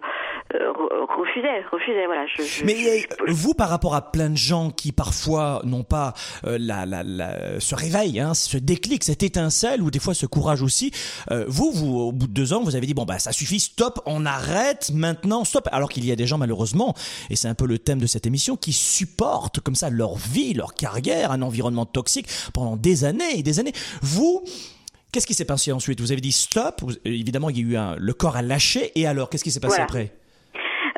euh, 0.54 0.72
refusait, 1.18 1.64
refusait, 1.72 2.06
voilà. 2.06 2.26
Je, 2.28 2.64
Mais 2.64 3.06
vous, 3.28 3.54
par 3.54 3.70
rapport 3.70 3.96
à 3.96 4.12
plein 4.12 4.30
de 4.30 4.38
gens 4.38 4.70
qui 4.70 4.92
parfois 4.92 5.62
n'ont 5.64 5.84
pas 5.84 6.14
euh, 6.46 6.58
la, 6.60 6.86
la, 6.86 7.04
la, 7.04 7.60
ce 7.60 7.76
réveil, 7.76 8.20
hein, 8.20 8.34
ce 8.34 8.58
déclic, 8.58 9.04
cette 9.04 9.24
étincelle 9.24 9.82
ou 9.82 9.92
des 9.92 10.00
fois 10.00 10.14
ce 10.14 10.26
courage 10.26 10.62
aussi, 10.62 10.92
euh, 11.32 11.46
vous, 11.48 11.72
vous, 11.72 12.00
au 12.00 12.12
bout 12.12 12.28
de 12.28 12.34
deux 12.34 12.54
ans, 12.54 12.64
vous 12.64 12.76
avez 12.76 12.88
dit 12.88 12.94
bon 12.94 13.06
bah 13.06 13.20
ça 13.20 13.32
suffit, 13.32 13.60
stop, 13.60 14.00
on 14.06 14.26
arrête 14.26 14.92
maintenant, 14.94 15.44
stop. 15.44 15.68
Alors 15.72 15.90
qu'il 15.90 16.06
y 16.06 16.12
a 16.12 16.16
des 16.16 16.28
gens 16.28 16.38
malheureusement, 16.38 16.94
et 17.30 17.36
c'est 17.36 17.48
un 17.48 17.56
peu 17.56 17.66
le 17.66 17.80
thème 17.80 18.00
de 18.00 18.08
cette 18.08 18.26
émission, 18.26 18.56
qui 18.56 18.72
supportent 18.72 19.60
comme 19.60 19.76
ça 19.76 19.90
leur 19.90 20.16
vie, 20.16 20.54
leur 20.54 20.74
carrière, 20.74 21.32
un 21.32 21.42
environnement 21.42 21.86
toxique 21.86 22.28
pendant 22.54 22.78
des 22.78 23.04
années 23.04 23.25
et 23.34 23.44
des 23.44 23.60
années. 23.60 23.74
Vous, 24.02 24.44
qu'est-ce 25.12 25.28
qui 25.28 25.34
s'est 25.34 25.46
passé 25.46 25.72
ensuite? 25.72 26.00
Vous 26.02 26.12
avez 26.12 26.22
dit 26.22 26.32
stop. 26.32 26.82
Évidemment, 27.06 27.50
il 27.50 27.58
y 27.58 27.62
a 27.62 27.64
eu 27.74 27.76
un, 27.78 27.96
le 27.98 28.14
corps 28.14 28.36
a 28.36 28.42
lâché. 28.42 28.92
Et 28.96 29.08
alors, 29.08 29.30
qu'est-ce 29.30 29.44
qui 29.44 29.52
s'est 29.52 29.60
passé 29.60 29.82
après? 29.82 30.12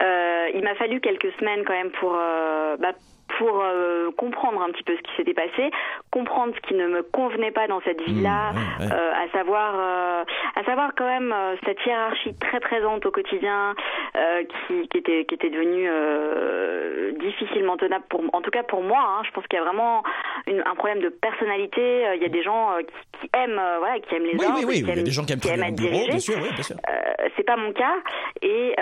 Euh, 0.01 0.47
Il 0.53 0.63
m'a 0.63 0.75
fallu 0.75 0.99
quelques 1.01 1.31
semaines 1.39 1.63
quand 1.65 1.73
même 1.73 1.91
pour 1.99 2.13
euh, 2.15 2.77
bah, 2.77 2.93
pour 3.37 3.61
euh, 3.61 4.11
comprendre 4.17 4.61
un 4.61 4.71
petit 4.71 4.83
peu 4.83 4.95
ce 4.95 5.01
qui 5.01 5.15
s'était 5.17 5.33
passé, 5.33 5.71
comprendre 6.11 6.53
ce 6.55 6.67
qui 6.67 6.73
ne 6.73 6.87
me 6.87 7.03
convenait 7.03 7.51
pas 7.51 7.67
dans 7.67 7.81
cette 7.81 8.01
vie-là, 8.01 8.51
mmh, 8.51 8.91
euh, 8.91 9.11
à 9.13 9.29
savoir, 9.31 9.73
euh, 9.75 10.23
à 10.55 10.63
savoir 10.63 10.91
quand 10.95 11.05
même 11.05 11.33
cette 11.65 11.77
hiérarchie 11.85 12.33
très 12.39 12.59
présente 12.59 13.05
au 13.05 13.11
quotidien, 13.11 13.75
qui, 14.67 14.87
qui, 14.87 14.97
était 14.97 15.25
qui 15.25 15.35
était 15.35 15.49
devenue 15.49 15.87
difficilement 17.19 17.77
tenable 17.77 18.05
pour, 18.09 18.23
en 18.33 18.41
tout 18.41 18.51
cas 18.51 18.63
pour 18.63 18.81
moi. 18.81 18.99
Hein, 18.99 19.21
je 19.25 19.31
pense 19.31 19.45
qu'il 19.47 19.59
y 19.59 19.61
a 19.61 19.65
vraiment 19.65 20.03
une, 20.47 20.63
un 20.65 20.75
problème 20.75 21.01
de 21.01 21.09
personnalité. 21.09 22.05
Il 22.15 22.21
y 22.21 22.25
a 22.25 22.29
des 22.29 22.43
gens 22.43 22.71
qui, 22.79 23.19
qui 23.19 23.29
aiment, 23.37 23.61
voilà, 23.79 23.99
qui 23.99 24.15
aiment 24.15 24.23
les 24.23 24.35
oui, 24.35 24.45
ordres, 24.45 24.59
oui, 24.59 24.65
oui, 24.67 24.83
qui, 24.83 24.89
aiment, 24.89 25.03
des 25.03 25.11
gens 25.11 25.25
qui 25.25 25.33
aiment, 25.33 25.39
qui 25.39 25.49
aiment 25.49 25.63
être 25.63 25.75
dirigés. 25.75 26.09
Bien 26.09 26.19
sûr, 26.19 26.35
oui, 26.41 26.49
bien 26.53 26.63
sûr. 26.63 26.77
c'est 27.35 27.43
pas 27.43 27.57
mon 27.57 27.73
cas. 27.73 27.95
Et 28.41 28.75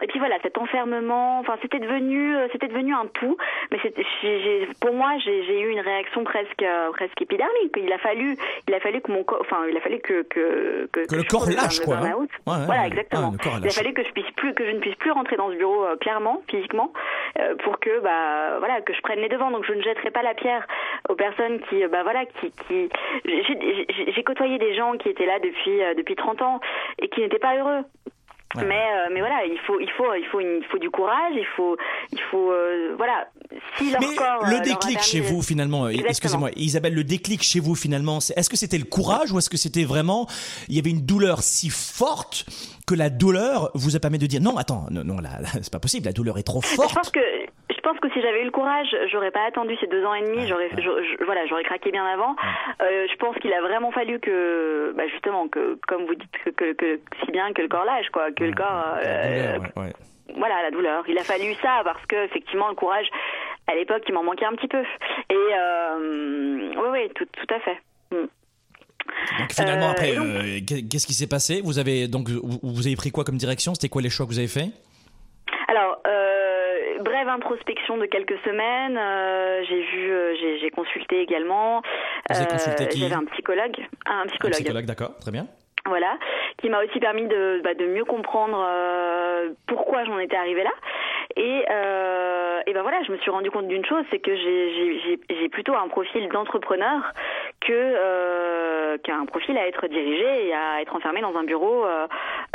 et 0.00 0.06
puis 0.06 0.18
voilà, 0.20 0.36
cet 0.42 0.56
enfermement. 0.58 1.40
Enfin, 1.40 1.56
c'était 1.60 1.80
devenu, 1.80 2.34
c'était 2.52 2.68
devenu 2.68 2.94
un 2.94 3.07
tout. 3.08 3.36
Mais 3.70 3.78
pour 4.80 4.94
moi, 4.94 5.12
j'ai 5.24 5.60
eu 5.60 5.70
une 5.70 5.80
réaction 5.80 6.24
presque 6.24 6.62
euh, 6.62 6.90
presque 6.92 7.20
épidermique. 7.20 7.74
Il 7.76 7.92
a 7.92 7.98
fallu, 7.98 8.36
il 8.66 8.74
a 8.74 8.80
fallu 8.80 9.00
que 9.00 9.10
mon 9.10 9.24
corps, 9.24 9.38
enfin, 9.40 9.66
il 9.68 9.76
a 9.76 9.80
fallu 9.80 9.98
que 10.00 10.22
que 10.22 10.88
que, 10.92 11.14
le 11.14 11.22
corps 11.24 11.48
lâche 11.48 11.80
quoi. 11.80 11.96
Hein. 11.96 12.26
voilà, 12.44 12.86
exactement. 12.86 13.32
il 13.60 13.66
a 13.66 13.70
fallu 13.70 13.92
que 13.92 14.04
je 14.04 14.12
puisse 14.12 14.30
plus, 14.36 14.54
que 14.54 14.64
je 14.64 14.72
ne 14.72 14.80
puisse 14.80 14.96
plus 14.96 15.10
rentrer 15.10 15.36
dans 15.36 15.50
ce 15.50 15.56
bureau 15.56 15.84
euh, 15.84 15.96
clairement, 15.96 16.42
physiquement, 16.48 16.92
euh, 17.38 17.54
pour 17.64 17.78
que 17.80 18.00
bah 18.00 18.58
voilà 18.58 18.80
que 18.80 18.92
je 18.92 19.00
prenne 19.00 19.20
les 19.20 19.28
devants. 19.28 19.50
Donc 19.50 19.64
je 19.64 19.72
ne 19.72 19.82
jetterai 19.82 20.10
pas 20.10 20.22
la 20.22 20.34
pierre 20.34 20.66
aux 21.08 21.14
personnes 21.14 21.60
qui 21.68 21.86
bah 21.86 22.02
voilà 22.02 22.24
qui 22.26 22.52
qui 22.66 22.88
j'ai 23.24 24.22
côtoyé 24.24 24.58
des 24.58 24.74
gens 24.74 24.96
qui 24.96 25.08
étaient 25.08 25.26
là 25.26 25.38
depuis 25.38 25.80
depuis 25.96 26.16
30 26.16 26.42
ans 26.42 26.60
et 27.00 27.08
qui 27.08 27.20
n'étaient 27.20 27.38
pas 27.38 27.56
heureux 27.56 27.84
Mais, 28.56 28.62
euh, 28.64 29.08
mais 29.12 29.20
voilà, 29.20 29.44
il 29.44 29.58
faut, 29.66 29.78
il 29.78 29.90
faut, 29.90 30.14
il 30.14 30.24
faut, 30.32 30.40
il 30.40 30.64
faut 30.70 30.78
du 30.78 30.88
courage, 30.90 31.34
il 31.34 31.46
faut, 31.56 31.76
il 32.12 32.20
faut, 32.30 32.50
euh, 32.50 32.94
voilà. 32.96 33.28
Si 33.76 33.90
leur 33.90 34.00
Mais 34.00 34.14
corps, 34.16 34.42
euh, 34.42 34.46
le 34.46 34.52
leur 34.52 34.62
déclic 34.62 35.00
chez 35.02 35.20
de- 35.20 35.24
vous 35.26 35.42
finalement, 35.42 35.84
euh, 35.84 35.90
excusez-moi, 35.90 36.50
Isabelle, 36.56 36.94
le 36.94 37.04
déclic 37.04 37.42
chez 37.42 37.60
vous 37.60 37.74
finalement, 37.74 38.20
c'est- 38.20 38.36
est-ce 38.38 38.48
que 38.48 38.56
c'était 38.56 38.78
le 38.78 38.84
courage 38.84 39.32
ou 39.32 39.38
est-ce 39.38 39.50
que 39.50 39.58
c'était 39.58 39.84
vraiment, 39.84 40.26
il 40.68 40.76
y 40.76 40.78
avait 40.78 40.90
une 40.90 41.04
douleur 41.04 41.42
si 41.42 41.68
forte 41.68 42.46
que 42.86 42.94
la 42.94 43.10
douleur 43.10 43.70
vous 43.74 43.96
a 43.96 44.00
permis 44.00 44.18
de 44.18 44.26
dire 44.26 44.40
non, 44.40 44.56
attends, 44.56 44.86
non, 44.90 45.04
non, 45.04 45.20
là, 45.20 45.40
là, 45.40 45.48
c'est 45.62 45.70
pas 45.72 45.78
possible, 45.80 46.06
la 46.06 46.12
douleur 46.12 46.38
est 46.38 46.42
trop 46.42 46.60
Mais 46.62 46.68
Je 46.70 46.76
pense 46.76 46.92
forte. 46.92 47.10
que 47.12 47.20
je 47.78 47.82
pense 47.82 47.98
que 48.00 48.10
si 48.10 48.20
j'avais 48.20 48.42
eu 48.42 48.44
le 48.44 48.50
courage, 48.50 48.88
j'aurais 49.10 49.30
pas 49.30 49.44
attendu 49.46 49.76
ces 49.80 49.86
deux 49.86 50.04
ans 50.04 50.12
et 50.12 50.22
demi. 50.22 50.46
J'aurais, 50.48 50.68
voilà, 51.24 51.46
j'aurais 51.46 51.62
craqué 51.62 51.92
bien 51.92 52.04
avant. 52.04 52.34
Euh, 52.82 53.06
je 53.08 53.16
pense 53.16 53.36
qu'il 53.36 53.52
a 53.52 53.60
vraiment 53.60 53.92
fallu 53.92 54.18
que, 54.18 54.92
bah 54.96 55.06
justement, 55.06 55.46
que 55.48 55.78
comme 55.86 56.04
vous 56.06 56.16
dites, 56.16 56.30
que, 56.44 56.50
que, 56.50 56.72
que- 56.72 57.00
si 57.24 57.30
bien 57.30 57.52
que 57.52 57.62
le 57.62 57.68
corps 57.68 57.84
lâche, 57.84 58.08
quoi, 58.10 58.32
que 58.32 58.42
le 58.44 58.52
corps, 58.52 58.96
La 59.00 59.06
euh, 59.06 59.52
douleur, 59.58 59.70
ouais, 59.76 59.82
ouais. 59.84 59.92
voilà, 60.36 60.62
la 60.62 60.70
douleur. 60.72 61.04
Il 61.08 61.16
a 61.18 61.22
fallu 61.22 61.54
ça 61.62 61.82
parce 61.84 62.04
que 62.06 62.16
effectivement 62.24 62.68
le 62.68 62.74
courage, 62.74 63.06
à 63.68 63.74
l'époque, 63.76 64.02
il 64.08 64.14
m'en 64.14 64.24
manquait 64.24 64.46
un 64.46 64.56
petit 64.56 64.68
peu. 64.68 64.82
Et 65.30 65.34
euh, 65.34 66.72
oui, 66.76 66.88
oui, 66.90 67.10
tout, 67.14 67.26
tout 67.26 67.54
à 67.54 67.60
fait. 67.60 67.78
Mm. 68.10 68.26
Donc 69.38 69.52
finalement 69.52 69.90
après, 69.90 70.14
qu'est-ce 70.66 71.06
qui 71.06 71.14
s'est 71.14 71.28
passé? 71.28 71.62
Vous 71.64 71.78
avez 71.78 72.08
donc 72.08 72.28
vous 72.28 72.58
vous 72.62 72.86
avez 72.86 72.96
pris 72.96 73.10
quoi 73.10 73.24
comme 73.24 73.36
direction? 73.38 73.72
C'était 73.74 73.88
quoi 73.88 74.02
les 74.02 74.10
choix 74.10 74.26
que 74.26 74.32
vous 74.32 74.38
avez 74.38 74.48
faits? 74.48 74.68
Alors, 75.68 75.98
euh, 76.06 76.27
brève 76.98 77.28
introspection 77.28 77.96
de 77.96 78.06
quelques 78.06 78.38
semaines. 78.44 78.96
euh, 78.98 79.62
j'ai 79.68 79.80
vu, 79.82 80.10
euh, 80.12 80.34
j'ai 80.40 80.58
j'ai 80.58 80.70
consulté 80.70 81.20
également. 81.20 81.82
Vous 82.30 82.36
avez 82.36 82.46
consulté 82.46 82.88
qui 82.88 83.00
J'avais 83.00 83.14
un 83.14 83.24
psychologue, 83.26 83.76
un 84.06 84.20
Un 84.22 84.26
psychologue. 84.26 84.54
psychologue, 84.54 84.84
d'accord, 84.86 85.18
très 85.20 85.30
bien. 85.30 85.46
Voilà, 85.86 86.18
qui 86.60 86.68
m'a 86.68 86.82
aussi 86.84 87.00
permis 87.00 87.26
de, 87.26 87.62
bah, 87.64 87.72
de 87.72 87.86
mieux 87.86 88.04
comprendre 88.04 88.62
euh, 88.62 89.50
pourquoi 89.66 90.04
j'en 90.04 90.18
étais 90.18 90.36
arrivée 90.36 90.62
là. 90.64 90.72
Et, 91.36 91.64
euh, 91.70 92.60
et 92.66 92.72
ben 92.74 92.82
voilà, 92.82 93.00
je 93.06 93.12
me 93.12 93.16
suis 93.18 93.30
rendu 93.30 93.50
compte 93.50 93.68
d'une 93.68 93.84
chose, 93.86 94.04
c'est 94.10 94.18
que 94.18 94.34
j'ai- 94.34 94.74
j'ai 94.74 94.98
j'ai- 95.00 95.36
j'ai 95.40 95.48
plutôt 95.48 95.74
un 95.74 95.88
profil 95.88 96.28
d'entrepreneur 96.28 97.12
que 97.68 97.72
euh, 97.74 98.96
qu'un 99.04 99.26
profil 99.26 99.56
à 99.58 99.68
être 99.68 99.86
dirigé 99.88 100.48
et 100.48 100.54
à 100.54 100.80
être 100.82 100.94
enfermé 100.96 101.20
dans 101.20 101.34
un 101.36 101.44
bureau 101.44 101.84
euh, 101.84 102.06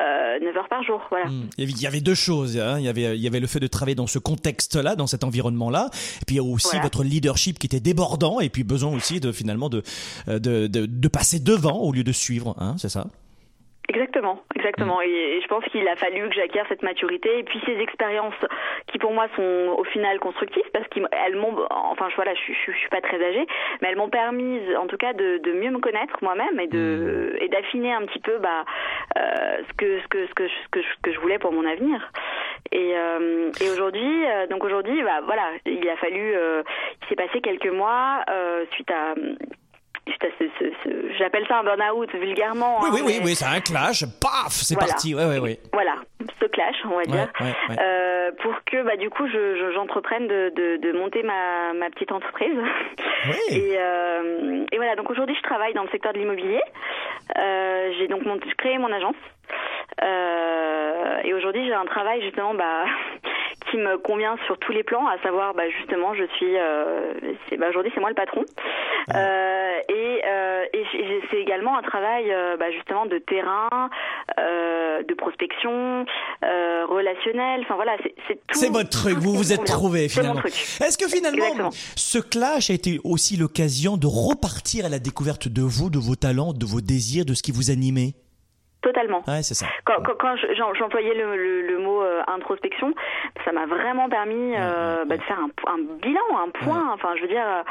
euh, 0.02 0.40
9 0.42 0.58
heures 0.58 0.68
par 0.70 0.84
jour. 0.84 1.02
Voilà. 1.12 1.28
Hmm. 1.28 1.48
Il 1.58 1.80
y 1.82 1.88
avait- 1.88 2.02
deux 2.02 2.16
choses. 2.16 2.58
hein. 2.60 2.76
Il, 2.80 2.86
y 2.86 2.90
avait, 2.90 3.16
il 3.16 3.22
y 3.22 3.28
avait 3.28 3.40
le 3.40 3.48
fait 3.48 3.60
de 3.60 3.68
travailler 3.68 3.96
dans 3.96 4.08
ce 4.08 4.20
contexte-là, 4.20 4.96
dans 4.96 5.08
cet 5.08 5.24
environnement-là, 5.24 5.90
et 6.22 6.26
puis 6.26 6.36
il 6.36 6.38
y 6.38 6.40
a 6.40 6.44
aussi 6.44 6.68
Voilà. 6.72 6.84
votre 6.84 7.04
leadership 7.04 7.60
qui 7.60 7.68
était 7.68 7.80
débordant, 7.80 8.40
et 8.40 8.50
puis 8.50 8.64
besoin 8.64 8.92
aussi 8.94 9.20
de 9.20 9.32
finalement 9.32 9.70
de, 9.70 9.84
euh, 10.28 10.40
de, 10.40 10.68
de, 10.68 10.86
de 10.88 11.08
passer 11.08 11.40
devant 11.40 11.78
au 11.80 11.92
lieu 11.94 12.04
de 12.04 12.12
suivre, 12.12 12.56
hein, 12.60 12.76
c'est 12.78 12.90
ça? 12.90 13.06
Exactement, 13.90 14.40
exactement. 14.56 15.00
Mm. 15.00 15.04
Et, 15.04 15.38
et 15.38 15.42
je 15.42 15.48
pense 15.48 15.64
qu'il 15.66 15.86
a 15.88 15.96
fallu 15.98 16.28
que 16.30 16.36
j'acquière 16.36 16.66
cette 16.70 16.84
maturité 16.84 17.40
et 17.40 17.44
puis 17.44 17.60
ces 17.66 17.78
expériences 17.80 18.34
qui 18.88 18.98
pour 18.98 19.12
moi 19.12 19.28
sont 19.36 19.76
au 19.78 19.84
final 19.84 20.20
constructives 20.20 20.64
parce 20.74 20.88
qu'elles 20.88 21.36
m'ont, 21.36 21.54
enfin 21.70 22.08
je, 22.10 22.16
voilà, 22.16 22.34
je, 22.34 22.54
je, 22.54 22.58
suis- 22.60 22.72
je 22.74 22.78
suis 22.78 22.90
pas 22.90 23.02
très 23.02 23.22
âgée, 23.24 23.46
mais 23.82 23.90
elles 23.90 23.98
m'ont 23.98 24.10
permis 24.10 24.60
en 24.78 24.88
tout 24.88 24.96
cas 24.98 25.12
de, 25.14 25.38
de 25.40 25.52
mieux 25.52 25.70
me 25.70 25.80
connaître 25.80 26.18
moi-même 26.22 26.60
et 26.60 26.68
de 26.68 27.34
Mm. 27.34 27.38
et 27.44 27.48
d'affiner 27.50 27.94
un 27.94 28.06
petit 28.06 28.20
peu 28.20 28.38
bah 28.40 28.64
euh, 29.18 29.58
ce 29.68 29.74
que 29.74 30.00
ce 30.02 30.08
que 30.08 30.28
ce 30.28 30.34
que 30.34 30.48
je- 30.48 30.54
ce 30.64 30.70
que 30.72 30.82
ce 30.82 31.02
que 31.04 31.12
je 31.12 31.20
voulais 31.20 31.38
pour 31.40 31.52
mon 31.52 31.66
avenir. 31.66 32.10
Et, 32.72 32.94
euh, 32.98 33.52
et 33.62 33.70
aujourd'hui, 33.70 34.26
euh, 34.26 34.48
donc 34.48 34.64
aujourd'hui, 34.64 35.04
bah 35.04 35.20
voilà, 35.26 35.44
il 35.66 35.88
a 35.90 35.98
fallu, 35.98 36.34
euh, 36.36 36.64
il 37.02 37.08
s'est 37.10 37.16
passé 37.16 37.42
quelques 37.42 37.68
mois 37.72 38.24
euh, 38.30 38.66
suite 38.72 38.90
à 38.92 39.14
j'appelle 41.18 41.46
ça 41.48 41.60
un 41.60 41.64
burn-out 41.64 42.12
vulgairement. 42.14 42.80
Oui, 42.82 42.88
hein, 42.88 42.92
oui, 42.94 43.02
oui, 43.06 43.14
mais- 43.20 43.26
oui, 43.26 43.36
c'est 43.36 43.46
un 43.46 43.60
clash, 43.62 44.04
paf, 44.22 44.50
c'est 44.52 44.76
Voilà. 44.76 44.90
parti, 44.90 45.16
ouais, 45.16 45.26
ouais, 45.26 45.40
ouais. 45.40 45.60
voilà, 45.72 45.96
ce 46.40 46.46
clash, 46.46 46.76
on 46.86 46.96
va 46.98 47.04
dire, 47.04 47.28
euh, 47.80 48.32
pour 48.42 48.54
que 48.66 48.84
bah, 48.84 48.98
du 48.98 49.10
coup 49.10 49.26
je, 49.28 49.56
je- 49.58 49.72
j'entreprenne 49.74 50.28
de, 50.28 50.52
de, 50.56 50.78
de 50.78 50.98
monter 50.98 51.24
ma, 51.24 51.74
ma 51.74 51.90
petite 51.90 52.12
entreprise. 52.12 52.58
Et, 53.52 53.76
euh, 53.78 54.66
et 54.72 54.76
voilà, 54.78 54.96
donc 54.98 55.10
aujourd'hui 55.10 55.36
je 55.36 55.44
travaille 55.44 55.74
dans 55.74 55.84
le 55.84 55.90
secteur 55.90 56.12
de 56.12 56.20
l'immobilier. 56.20 56.60
Euh, 57.38 57.92
j'ai 57.98 58.08
donc 58.10 58.26
monté, 58.26 58.50
créé 58.58 58.78
mon 58.78 58.92
agence. 58.92 59.16
Et 61.26 61.34
aujourd'hui 61.34 61.66
j'ai 61.66 61.74
un 61.74 61.86
travail 61.86 62.22
justement 62.22 62.54
bah, 62.54 62.84
qui 63.74 63.78
me 63.80 63.98
convient 63.98 64.36
sur 64.46 64.60
tous 64.60 64.72
les 64.72 64.84
plans, 64.84 65.08
à 65.08 65.18
savoir 65.24 65.56
bah, 65.56 65.64
justement 65.80 66.14
je 66.14 66.26
suis, 66.38 66.58
euh, 66.58 67.14
c'est, 67.50 67.58
bah, 67.58 67.70
aujourd'hui 67.70 67.92
c'est 67.96 68.00
moi 68.02 68.10
le 68.10 68.16
patron. 68.16 68.44
Euh, 69.16 69.74
et 69.90 70.22
euh, 70.26 70.64
et 70.74 70.84
j'ai- 70.92 71.22
c'est 71.32 71.42
également 71.42 71.76
un 71.78 71.82
travail 71.82 72.32
euh, 72.32 72.56
bah, 72.56 72.70
justement 72.72 73.06
de 73.08 73.18
terrain, 73.18 73.90
euh, 74.40 75.02
de 75.04 75.14
prospection, 75.16 76.06
euh, 76.46 76.86
relationnel. 76.86 77.62
Enfin 77.64 77.76
voilà, 77.76 77.94
c'est, 78.04 78.14
c'est 78.28 78.36
tout. 78.36 78.60
C'est 78.60 78.72
votre 78.72 78.90
truc, 78.90 79.18
vous 79.18 79.34
vous 79.34 79.52
êtes 79.54 79.66
trouvé 79.66 80.08
C'est 80.08 80.22
mon 80.22 80.34
finalement. 80.34 80.40
truc. 80.42 80.54
Est-ce 80.54 80.98
que 80.98 81.08
finalement, 81.10 81.44
Exactement. 81.46 81.70
ce 81.96 82.20
clash 82.20 82.70
a 82.70 82.74
été 82.74 83.00
aussi 83.04 83.38
l'occasion 83.38 83.98
de 83.98 84.08
repartir 84.08 84.86
à 84.86 84.90
la 84.90 85.00
découverte 85.00 85.48
de 85.48 85.62
vous, 85.64 85.90
de 85.90 85.98
vos 86.00 86.16
talents, 86.16 86.54
de 86.54 86.66
vos 86.66 86.82
désirs, 86.82 87.26
de 87.26 87.34
ce 87.34 87.42
qui 87.44 87.52
vous 87.52 87.72
animait? 87.72 88.14
Totalement. 88.84 89.24
Ouais, 89.28 89.42
c'est 89.44 89.54
ça. 89.54 89.66
Quand, 89.86 90.36
j'employais 90.78 91.14
le, 91.14 91.38
le, 91.38 91.62
le 91.62 91.80
mot 91.80 92.02
euh, 92.02 92.22
introspection, 92.28 92.94
ça 93.46 93.54
m'a 93.54 93.66
vraiment 93.66 94.10
permis 94.10 94.56
euh, 94.58 95.06
bah, 95.06 95.16
de 95.16 95.22
faire 95.24 95.40
un, 95.40 95.72
un 95.72 95.78
bilan, 96.02 96.20
un 96.46 96.50
point, 96.50 96.92
enfin 96.94 97.16
je 97.16 97.22
veux 97.22 97.30
dire, 97.30 97.46
euh, 97.46 97.64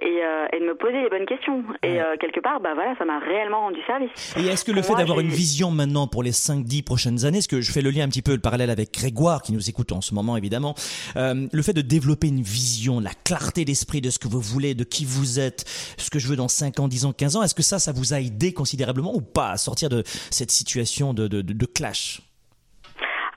et, 0.00 0.24
euh, 0.24 0.46
et 0.52 0.60
de 0.60 0.66
me 0.66 0.76
poser 0.76 1.02
les 1.02 1.10
bonnes 1.10 1.26
questions. 1.26 1.64
Et 1.82 1.98
quelque 2.20 2.40
part, 2.40 2.60
bah 2.60 2.70
voilà, 2.74 2.94
ça 2.98 3.04
m'a 3.04 3.18
réellement 3.18 3.62
rendu 3.62 3.80
service. 3.84 4.10
Et 4.36 4.46
est-ce 4.46 4.64
que 4.64 4.70
le 4.70 4.82
Pour 4.82 4.96
fait 4.96 5.02
d'avoir 5.02 5.18
une 5.18 5.28
vision 5.28 5.72
maintenant 5.72 6.06
pour 6.06 6.22
les 6.22 6.30
5-10 6.30 6.84
prochaines 6.84 7.24
années, 7.24 7.38
est-ce 7.38 7.48
que 7.48 7.60
je 7.60 7.72
fais 7.72 7.82
le 7.82 7.90
lien 7.90 8.04
un 8.04 8.08
petit 8.08 8.22
peu, 8.22 8.32
le 8.32 8.40
parallèle 8.40 8.70
avec 8.70 8.92
Grégoire 8.92 9.42
qui 9.42 9.52
nous 9.52 9.68
écoute 9.68 9.90
en 9.90 10.00
ce 10.00 10.14
moment 10.14 10.36
évidemment, 10.36 10.74
le 11.16 11.62
fait 11.62 11.72
de 11.72 11.82
développer 11.82 12.28
une 12.28 12.42
vision, 12.42 13.00
la 13.00 13.10
clarté 13.24 13.64
d'esprit 13.64 14.00
de 14.00 14.10
ce 14.10 14.20
que 14.20 14.28
vous 14.28 14.40
voulez, 14.40 14.74
de 14.74 14.84
qui 14.84 15.04
vous 15.04 15.40
êtes, 15.40 15.64
ce 15.96 16.10
que 16.10 16.20
je 16.20 16.28
veux 16.28 16.36
dans 16.36 16.48
5 16.48 16.78
ans, 16.78 16.88
10 16.88 17.06
ans, 17.06 17.12
15 17.12 17.36
ans, 17.36 17.42
est-ce 17.42 17.54
que 17.54 17.62
ça, 17.62 17.78
ça 17.78 17.92
vous 17.92 18.14
a 18.14 18.20
aidé 18.20 18.52
considérablement 18.52 19.14
ou 19.14 19.20
pas 19.20 19.50
à 19.50 19.56
sortir 19.56 19.88
de 19.88 20.02
cette 20.30 20.50
situation 20.60 21.12
de, 21.14 21.26
de, 21.28 21.66
clash 21.66 22.20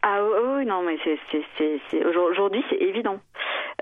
Ah 0.01 0.19
oui, 0.23 0.65
non, 0.65 0.81
mais 0.83 0.97
c'est, 1.03 2.05
aujourd'hui 2.05 2.63
c'est 2.69 2.77
évident. 2.81 3.19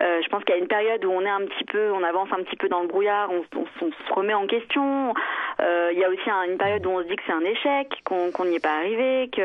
Euh, 0.02 0.20
je 0.24 0.30
pense 0.30 0.44
qu'il 0.46 0.56
y 0.56 0.58
a 0.58 0.62
une 0.62 0.68
période 0.68 1.04
où 1.06 1.12
on 1.12 1.22
est 1.22 1.30
un 1.30 1.42
petit 1.46 1.66
peu, 1.66 1.92
on 1.92 2.02
avance 2.04 2.30
un 2.32 2.42
petit 2.44 2.56
peu 2.56 2.70
dans 2.70 2.82
le 2.82 2.88
brouillard, 2.88 3.30
on, 3.30 3.44
on- 3.60 3.66
on 3.86 3.92
se 3.92 4.14
remet 4.14 4.34
en 4.34 4.48
question. 4.48 5.14
Euh, 5.62 5.90
il 5.94 6.00
y 6.00 6.04
a 6.04 6.10
aussi 6.10 6.28
un- 6.30 6.44
une 6.50 6.58
période 6.58 6.84
où 6.86 6.90
on 6.90 7.04
se 7.04 7.08
dit 7.08 7.16
que 7.16 7.22
c'est 7.28 7.34
un 7.34 7.42
échec, 7.46 7.88
qu'on 8.06 8.46
n'y 8.46 8.56
est 8.56 8.64
pas 8.64 8.78
arrivé, 8.78 9.30
que 9.36 9.42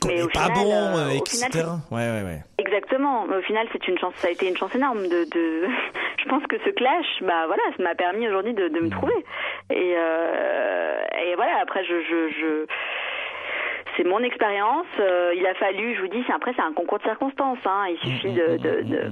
Qu'on 0.00 0.08
mais 0.08 0.14
n'est 0.14 0.22
au 0.22 0.28
pas 0.28 0.44
final, 0.44 0.54
bon, 0.54 0.72
euh, 0.72 1.06
euh, 1.08 1.24
final, 1.28 1.48
etc. 1.50 1.64
Ouais, 1.90 2.08
ouais, 2.08 2.22
ouais. 2.24 2.38
Exactement. 2.58 3.24
Au 3.24 3.42
final, 3.42 3.66
c'est 3.72 3.86
une 3.88 3.98
chance. 3.98 4.14
Ça 4.16 4.28
a 4.28 4.30
été 4.30 4.48
une 4.48 4.56
chance 4.56 4.74
énorme 4.74 5.02
de. 5.08 5.24
de... 5.30 5.66
je 6.22 6.28
pense 6.28 6.44
que 6.46 6.56
ce 6.64 6.70
clash, 6.70 7.06
bah 7.22 7.46
voilà, 7.46 7.62
ça 7.76 7.82
m'a 7.82 7.94
permis 7.94 8.26
aujourd'hui 8.28 8.54
de, 8.54 8.68
de 8.68 8.80
me 8.80 8.90
trouver. 8.90 9.14
Et, 9.70 9.90
et 9.90 11.34
voilà. 11.34 11.58
Après, 11.60 11.84
je, 11.84 12.00
je, 12.02 12.28
je... 12.40 12.66
c'est 13.96 14.04
mon 14.04 14.20
expérience. 14.20 14.86
Euh, 14.98 15.32
il 15.36 15.46
a 15.46 15.54
fallu, 15.54 15.94
je 15.94 16.00
vous 16.02 16.08
dis, 16.08 16.22
c'est 16.26 16.32
après 16.32 16.52
c'est 16.54 16.62
un 16.62 16.72
concours 16.72 16.98
de 16.98 17.04
circonstances. 17.04 17.58
Hein. 17.64 17.86
Il 17.90 17.98
suffit 17.98 18.32
de, 18.32 18.56
de, 18.56 18.82
de, 18.82 19.10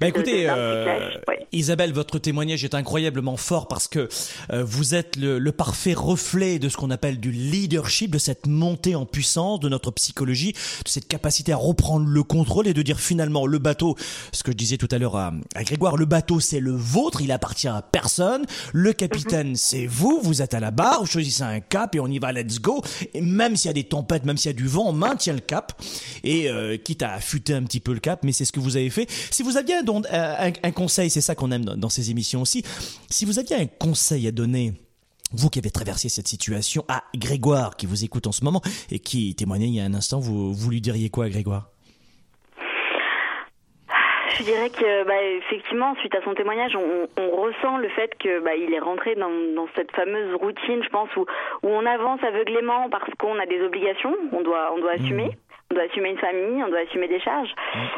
Bah 0.00 0.08
écoutez, 0.08 0.48
euh, 0.48 1.10
ouais. 1.28 1.46
Isabelle, 1.52 1.92
votre 1.92 2.18
témoignage 2.18 2.62
est 2.64 2.74
incroyablement 2.74 3.36
fort 3.36 3.68
parce 3.68 3.88
que 3.88 4.08
euh, 4.52 4.62
vous 4.64 4.94
êtes 4.94 5.16
le, 5.16 5.38
le 5.38 5.52
parfait 5.52 5.94
reflet 5.94 6.58
de 6.58 6.68
ce 6.68 6.76
qu'on 6.76 6.90
appelle 6.90 7.18
du 7.20 7.30
leadership, 7.30 8.10
de 8.10 8.18
cette 8.18 8.46
montée 8.46 8.94
en 8.94 9.06
puissance 9.06 9.60
de 9.60 9.68
notre 9.68 9.90
psychologie, 9.92 10.52
de 10.52 10.88
cette 10.88 11.08
capacité 11.08 11.52
à 11.52 11.56
reprendre 11.56 12.06
le 12.06 12.22
contrôle 12.22 12.66
et 12.68 12.74
de 12.74 12.82
dire 12.82 13.00
finalement 13.00 13.46
le 13.46 13.58
bateau, 13.58 13.96
ce 14.32 14.42
que 14.42 14.52
je 14.52 14.56
disais 14.56 14.76
tout 14.76 14.88
à 14.90 14.98
l'heure 14.98 15.16
à, 15.16 15.32
à 15.54 15.64
Grégoire, 15.64 15.96
le 15.96 16.04
bateau 16.04 16.38
c'est 16.40 16.60
le 16.60 16.72
vôtre, 16.72 17.22
il 17.22 17.32
appartient 17.32 17.68
à 17.68 17.80
personne, 17.82 18.44
le 18.72 18.92
capitaine 18.92 19.48
Mhm. 19.48 19.56
c'est 19.56 19.86
vous, 19.86 20.20
vous 20.22 20.42
êtes 20.42 20.54
à 20.54 20.60
la 20.60 20.70
barre, 20.70 21.00
vous 21.00 21.06
choisissez 21.06 21.42
un 21.42 21.60
cap 21.60 21.94
et 21.94 22.00
on 22.00 22.06
y 22.08 22.18
va, 22.18 22.32
let's 22.32 22.60
go. 22.60 22.82
Et 23.14 23.20
même 23.20 23.56
s'il 23.56 23.68
y 23.68 23.70
a 23.70 23.74
des 23.74 23.84
tempêtes, 23.84 24.24
même 24.24 24.36
s'il 24.36 24.50
y 24.50 24.54
a 24.54 24.56
du 24.56 24.66
vent, 24.66 24.88
on 24.88 24.92
maintient 24.92 25.32
le 25.32 25.40
cap 25.40 25.80
et 26.24 26.48
euh, 26.50 26.76
quitte 26.76 27.02
à 27.02 27.12
affûter 27.14 27.54
un 27.54 27.62
petit 27.62 27.80
peu 27.80 27.92
le 27.94 28.00
cap, 28.00 28.20
mais 28.24 28.32
c'est 28.32 28.44
ce 28.44 28.52
que 28.52 28.60
vous 28.60 28.76
avez 28.76 28.90
fait. 28.90 29.08
Si 29.30 29.42
vous 29.42 29.56
aviez 29.62 29.82
donc, 29.82 30.04
euh, 30.06 30.34
un, 30.38 30.52
un 30.62 30.72
conseil, 30.72 31.08
c'est 31.10 31.20
ça 31.20 31.34
qu'on 31.34 31.50
aime 31.50 31.64
dans, 31.64 31.76
dans 31.76 31.88
ces 31.88 32.10
émissions 32.10 32.42
aussi, 32.42 32.62
si 33.08 33.24
vous 33.24 33.38
aviez 33.38 33.56
un 33.56 33.66
conseil 33.66 34.26
à 34.26 34.32
donner 34.32 34.72
vous 35.32 35.48
qui 35.48 35.58
avez 35.58 35.70
traversé 35.70 36.08
cette 36.08 36.28
situation 36.28 36.84
à 36.88 37.04
Grégoire 37.16 37.76
qui 37.76 37.86
vous 37.86 38.04
écoute 38.04 38.26
en 38.26 38.32
ce 38.32 38.44
moment 38.44 38.60
et 38.90 38.98
qui 38.98 39.34
témoignait 39.34 39.68
il 39.68 39.74
y 39.74 39.80
a 39.80 39.84
un 39.84 39.94
instant, 39.94 40.20
vous, 40.20 40.52
vous 40.52 40.70
lui 40.70 40.80
diriez 40.80 41.08
quoi 41.08 41.24
à 41.26 41.28
Grégoire? 41.30 41.68
Je 44.38 44.44
dirais 44.44 44.70
que, 44.70 45.04
bah, 45.06 45.22
effectivement, 45.46 45.94
suite 46.00 46.14
à 46.14 46.22
son 46.24 46.34
témoignage, 46.34 46.74
on, 46.74 47.06
on 47.20 47.30
ressent 47.42 47.76
le 47.78 47.88
fait 47.90 48.10
que 48.18 48.42
bah, 48.42 48.56
il 48.56 48.72
est 48.74 48.80
rentré 48.80 49.14
dans, 49.14 49.30
dans 49.54 49.68
cette 49.76 49.92
fameuse 49.92 50.34
routine, 50.34 50.82
je 50.82 50.88
pense, 50.88 51.08
où, 51.16 51.20
où 51.62 51.68
on 51.68 51.86
avance 51.86 52.20
aveuglément 52.24 52.88
parce 52.90 53.12
qu'on 53.18 53.38
a 53.38 53.46
des 53.46 53.60
obligations, 53.62 54.14
on 54.32 54.42
doit, 54.42 54.72
on 54.74 54.80
doit 54.80 54.92
assumer. 54.92 55.36
On 55.72 55.74
doit 55.74 55.84
assumer 55.84 56.10
une 56.10 56.18
famille, 56.18 56.62
on 56.62 56.68
doit 56.68 56.80
assumer 56.80 57.08
des 57.08 57.18
charges. 57.18 57.54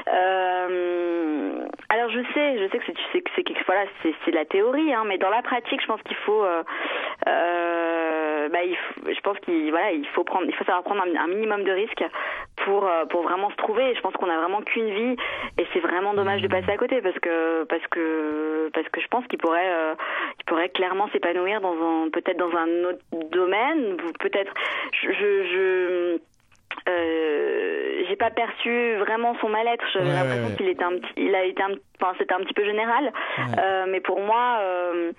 Euh, 0.07 1.67
alors 1.89 2.09
je 2.09 2.21
sais, 2.33 2.59
je 2.61 2.69
sais 2.71 2.79
que 2.79 2.85
c'est, 2.87 2.95
c'est, 3.13 3.45
c'est, 4.03 4.15
c'est, 4.25 4.31
la 4.31 4.45
théorie, 4.45 4.95
hein, 4.95 5.03
mais 5.07 5.19
dans 5.19 5.29
la 5.29 5.43
pratique, 5.43 5.81
je 5.83 5.87
pense 5.89 6.01
qu'il 6.03 6.17
faut, 6.19 6.45
euh, 6.45 6.63
euh, 7.27 8.49
bah, 8.49 8.61
je 9.09 9.21
pense 9.23 9.37
qu'il, 9.41 9.73
faut 10.15 10.23
prendre, 10.23 10.47
il 10.47 10.55
faut 10.55 10.65
savoir 10.65 10.85
prendre 10.85 11.03
un, 11.03 11.27
minimum 11.27 11.65
de 11.65 11.73
risques 11.73 12.05
pour 12.65 12.89
pour 13.11 13.23
vraiment 13.23 13.51
se 13.51 13.57
trouver. 13.57 13.93
je 13.97 14.01
pense 14.03 14.13
qu'on 14.15 14.31
a 14.31 14.39
vraiment 14.39 14.63
qu'une 14.63 14.91
vie 14.91 15.17
et 15.59 15.67
c'est 15.73 15.81
vraiment 15.81 16.15
dommage 16.15 16.43
de 16.43 16.49
passer 16.49 16.71
à 16.71 16.77
côté 16.77 17.03
parce 17.03 17.19
que 17.19 17.65
parce 17.65 17.87
que 17.89 18.71
parce 18.73 18.89
que 18.89 19.01
je 19.01 19.09
pense 19.09 19.27
qu'il 19.27 19.41
pourrait 19.41 19.97
il 20.39 20.45
pourrait 20.45 20.69
clairement 20.69 21.09
s'épanouir 21.09 21.61
dans 21.61 21.75
un 21.75 22.11
peut-être 22.11 22.39
dans 22.39 22.55
un 22.57 22.85
autre 22.85 23.03
domaine, 23.33 23.97
peut-être 24.21 24.53
euh, 26.89 28.05
j'ai 28.09 28.17
pas 28.17 28.31
perçu 28.31 28.95
vraiment 28.97 29.37
son 29.41 29.49
mal-être. 29.49 29.85
J'ai 29.93 30.01
l'impression 30.01 30.57
qu'il 30.57 30.69
était 30.69 30.85
un 30.85 30.99
petit, 30.99 31.13
il 31.17 31.35
a 31.35 31.45
été 31.45 31.63
un, 31.63 31.73
enfin 32.01 32.15
c'était 32.19 32.35
un 32.35 32.41
petit 32.41 32.55
peu 32.55 32.65
général. 32.65 33.13
Euh, 33.59 33.87
mais 33.89 34.01
pour 34.01 34.21
moi, 34.21 34.59
euh, 34.61 35.13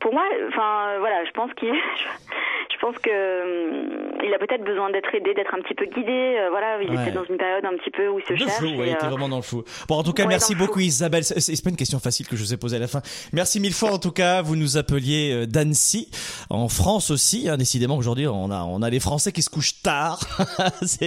pour 0.00 0.12
moi, 0.12 0.22
enfin 0.48 0.98
voilà, 0.98 1.24
je 1.24 1.30
pense 1.32 1.52
qu'il, 1.54 1.72
je 2.72 2.78
pense 2.80 2.96
que 2.98 3.10
hum, 3.10 4.20
il 4.24 4.32
a 4.34 4.38
peut-être 4.38 4.64
besoin 4.64 4.90
d'être 4.90 5.14
aidé, 5.14 5.34
d'être 5.34 5.54
un 5.54 5.62
petit 5.62 5.74
peu 5.74 5.86
guidé. 5.86 6.36
Euh, 6.38 6.48
voilà, 6.50 6.82
il 6.82 6.92
était 6.92 7.12
dans 7.12 7.24
une 7.24 7.36
période 7.36 7.64
un 7.64 7.76
petit 7.76 7.90
peu 7.90 8.08
où 8.08 8.18
il 8.18 8.24
se 8.24 8.32
de 8.32 8.38
cherche. 8.38 8.58
Flou, 8.58 8.76
ouais, 8.76 8.88
il 8.88 8.92
était 8.92 9.06
vraiment 9.06 9.28
dans 9.28 9.36
le 9.36 9.42
flou. 9.42 9.64
Bon, 9.88 9.96
en 9.96 10.02
tout 10.02 10.12
cas, 10.12 10.26
merci 10.26 10.54
beaucoup 10.54 10.80
Isabelle. 10.80 11.24
C'est 11.24 11.62
pas 11.62 11.70
une 11.70 11.76
question 11.76 11.98
facile 11.98 12.26
que 12.26 12.36
je 12.36 12.42
vous 12.42 12.54
ai 12.54 12.56
posée 12.56 12.76
à 12.76 12.80
la 12.80 12.88
fin. 12.88 13.00
Merci 13.32 13.60
mille 13.60 13.74
fois 13.74 13.92
en 13.92 13.98
tout 13.98 14.12
cas. 14.12 14.42
Vous 14.42 14.56
nous 14.56 14.76
appeliez 14.76 15.46
d'Annecy, 15.46 16.10
en 16.50 16.68
France 16.68 17.10
aussi. 17.10 17.48
Hein, 17.48 17.56
décidément, 17.56 17.96
aujourd'hui, 17.96 18.26
on 18.26 18.50
a 18.50 18.62
on 18.64 18.82
a 18.82 18.90
les 18.90 19.00
Français 19.00 19.32
qui 19.32 19.42
se 19.42 19.50
couchent 19.50 19.82
tard. 19.82 20.20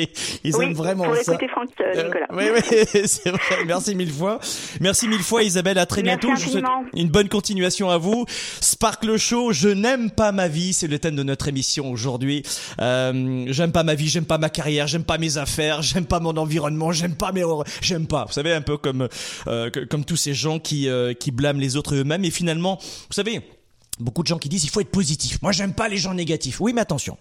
ils 0.43 0.55
oui, 0.55 0.65
aiment 0.65 0.73
vraiment 0.73 1.05
pour 1.05 1.15
ça. 1.17 1.37
Franck, 1.49 1.69
Nicolas. 1.79 2.27
oui, 2.31 2.45
oui, 2.53 2.85
c'est 3.05 3.29
vrai. 3.29 3.65
Merci 3.65 3.95
mille 3.95 4.11
fois. 4.11 4.39
Merci 4.81 5.07
mille 5.07 5.23
fois 5.23 5.43
Isabelle. 5.43 5.77
À 5.77 5.85
très 5.85 6.01
merci 6.01 6.27
bientôt. 6.27 6.39
Je 6.39 6.45
vous 6.45 6.51
souhaite 6.51 6.65
une 6.95 7.09
bonne 7.09 7.29
continuation 7.29 7.89
à 7.89 7.97
vous. 7.97 8.25
Sparkle 8.61 9.17
Show, 9.17 9.51
je 9.51 9.69
n'aime 9.69 10.11
pas 10.11 10.31
ma 10.31 10.47
vie, 10.47 10.73
c'est 10.73 10.87
le 10.87 10.99
thème 10.99 11.15
de 11.15 11.23
notre 11.23 11.47
émission 11.47 11.91
aujourd'hui. 11.91 12.43
Euh, 12.79 13.45
j'aime 13.49 13.71
pas 13.71 13.83
ma 13.83 13.95
vie, 13.95 14.07
j'aime 14.07 14.25
pas 14.25 14.37
ma 14.37 14.49
carrière, 14.49 14.87
j'aime 14.87 15.03
pas 15.03 15.17
mes 15.17 15.37
affaires, 15.37 15.81
j'aime 15.81 16.05
pas 16.05 16.19
mon 16.19 16.35
environnement, 16.37 16.91
j'aime 16.91 17.15
pas 17.15 17.31
mes, 17.31 17.43
j'aime 17.81 18.07
pas. 18.07 18.25
Vous 18.25 18.33
savez 18.33 18.53
un 18.53 18.61
peu 18.61 18.77
comme 18.77 19.07
euh, 19.47 19.69
comme 19.89 20.05
tous 20.05 20.17
ces 20.17 20.33
gens 20.33 20.59
qui 20.59 20.87
euh, 20.87 21.13
qui 21.13 21.31
blâment 21.31 21.59
les 21.59 21.75
autres 21.75 21.95
eux-mêmes 21.95 22.25
et 22.25 22.31
finalement, 22.31 22.77
vous 22.79 23.13
savez. 23.13 23.41
Beaucoup 23.99 24.23
de 24.23 24.27
gens 24.27 24.37
qui 24.37 24.47
disent 24.47 24.63
il 24.63 24.69
faut 24.69 24.79
être 24.79 24.91
positif. 24.91 25.41
Moi, 25.41 25.51
j'aime 25.51 25.73
pas 25.73 25.89
les 25.89 25.97
gens 25.97 26.13
négatifs. 26.13 26.61
Oui, 26.61 26.71
mais 26.71 26.79
attention. 26.79 27.17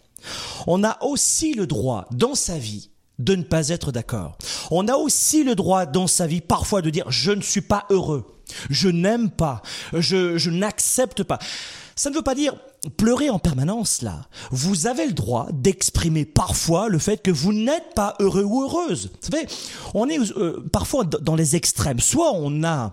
On 0.68 0.84
a 0.84 0.96
aussi 1.02 1.54
le 1.54 1.66
droit 1.66 2.06
dans 2.12 2.36
sa 2.36 2.56
vie 2.56 2.90
de 3.18 3.34
ne 3.34 3.42
pas 3.42 3.70
être 3.70 3.92
d'accord. 3.92 4.38
On 4.70 4.86
a 4.88 4.94
aussi 4.94 5.42
le 5.44 5.54
droit 5.54 5.86
dans 5.86 6.06
sa 6.06 6.26
vie 6.26 6.40
parfois 6.40 6.82
de 6.82 6.90
dire 6.90 7.10
je 7.10 7.32
ne 7.32 7.42
suis 7.42 7.60
pas 7.60 7.86
heureux, 7.90 8.26
je 8.70 8.88
n'aime 8.88 9.30
pas, 9.30 9.62
je, 9.92 10.38
je 10.38 10.50
n'accepte 10.50 11.22
pas. 11.22 11.38
Ça 11.96 12.10
ne 12.10 12.14
veut 12.14 12.22
pas 12.22 12.34
dire 12.36 12.54
pleurer 12.96 13.28
en 13.28 13.38
permanence 13.38 14.02
là. 14.02 14.26
Vous 14.50 14.86
avez 14.86 15.06
le 15.06 15.12
droit 15.12 15.48
d'exprimer 15.52 16.24
parfois 16.24 16.88
le 16.88 16.98
fait 16.98 17.22
que 17.22 17.30
vous 17.30 17.52
n'êtes 17.52 17.94
pas 17.94 18.14
heureux 18.20 18.44
ou 18.44 18.62
heureuse. 18.62 19.10
Vous 19.20 19.30
savez, 19.30 19.46
on 19.94 20.08
est 20.08 20.18
euh, 20.36 20.64
parfois 20.72 21.04
dans 21.04 21.34
les 21.34 21.56
extrêmes. 21.56 21.98
Soit 21.98 22.32
on 22.34 22.62
a 22.62 22.92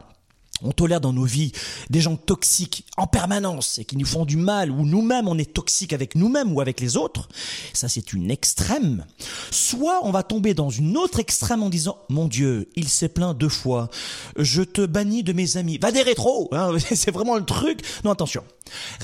on 0.62 0.72
tolère 0.72 1.02
dans 1.02 1.14
nos 1.14 1.26
vies 1.26 1.52
des 1.90 2.02
gens 2.02 2.16
toxiques 2.16 2.86
en 2.98 3.08
permanence 3.08 3.78
et 3.80 3.86
qui 3.86 3.98
nous 3.98 4.06
font 4.06 4.26
du 4.26 4.38
mal, 4.38 4.72
ou 4.72 4.86
nous-mêmes 4.86 5.28
on 5.28 5.38
est 5.38 5.54
toxique 5.54 5.94
avec 5.94 6.16
nous-mêmes 6.16 6.54
ou 6.54 6.62
avec 6.62 6.80
les 6.80 6.98
autres, 6.98 7.28
ça 7.74 7.90
c'est 7.90 8.14
une 8.14 8.32
extrême. 8.32 9.06
Soit 9.52 10.00
on 10.04 10.12
va 10.12 10.24
tomber 10.24 10.54
dans 10.54 10.70
une 10.70 10.98
autre 10.98 11.20
extrême 11.20 11.64
en 11.64 11.70
disant 11.70 11.98
mon 12.10 12.28
Dieu, 12.28 12.70
il 12.76 12.88
s'est 12.88 13.10
plaint 13.10 13.38
deux 13.38 13.50
fois, 13.50 13.90
je 14.38 14.62
te 14.62 14.86
bannis 14.86 15.24
de 15.24 15.34
mes 15.34 15.58
amis, 15.58 15.78
va 15.78 15.92
des 15.92 16.02
rétros, 16.02 16.50
hein, 16.54 16.72
c'est 16.80 17.12
vraiment 17.12 17.36
le 17.36 17.46
truc. 17.46 17.82
Non 18.04 18.12
attention, 18.12 18.44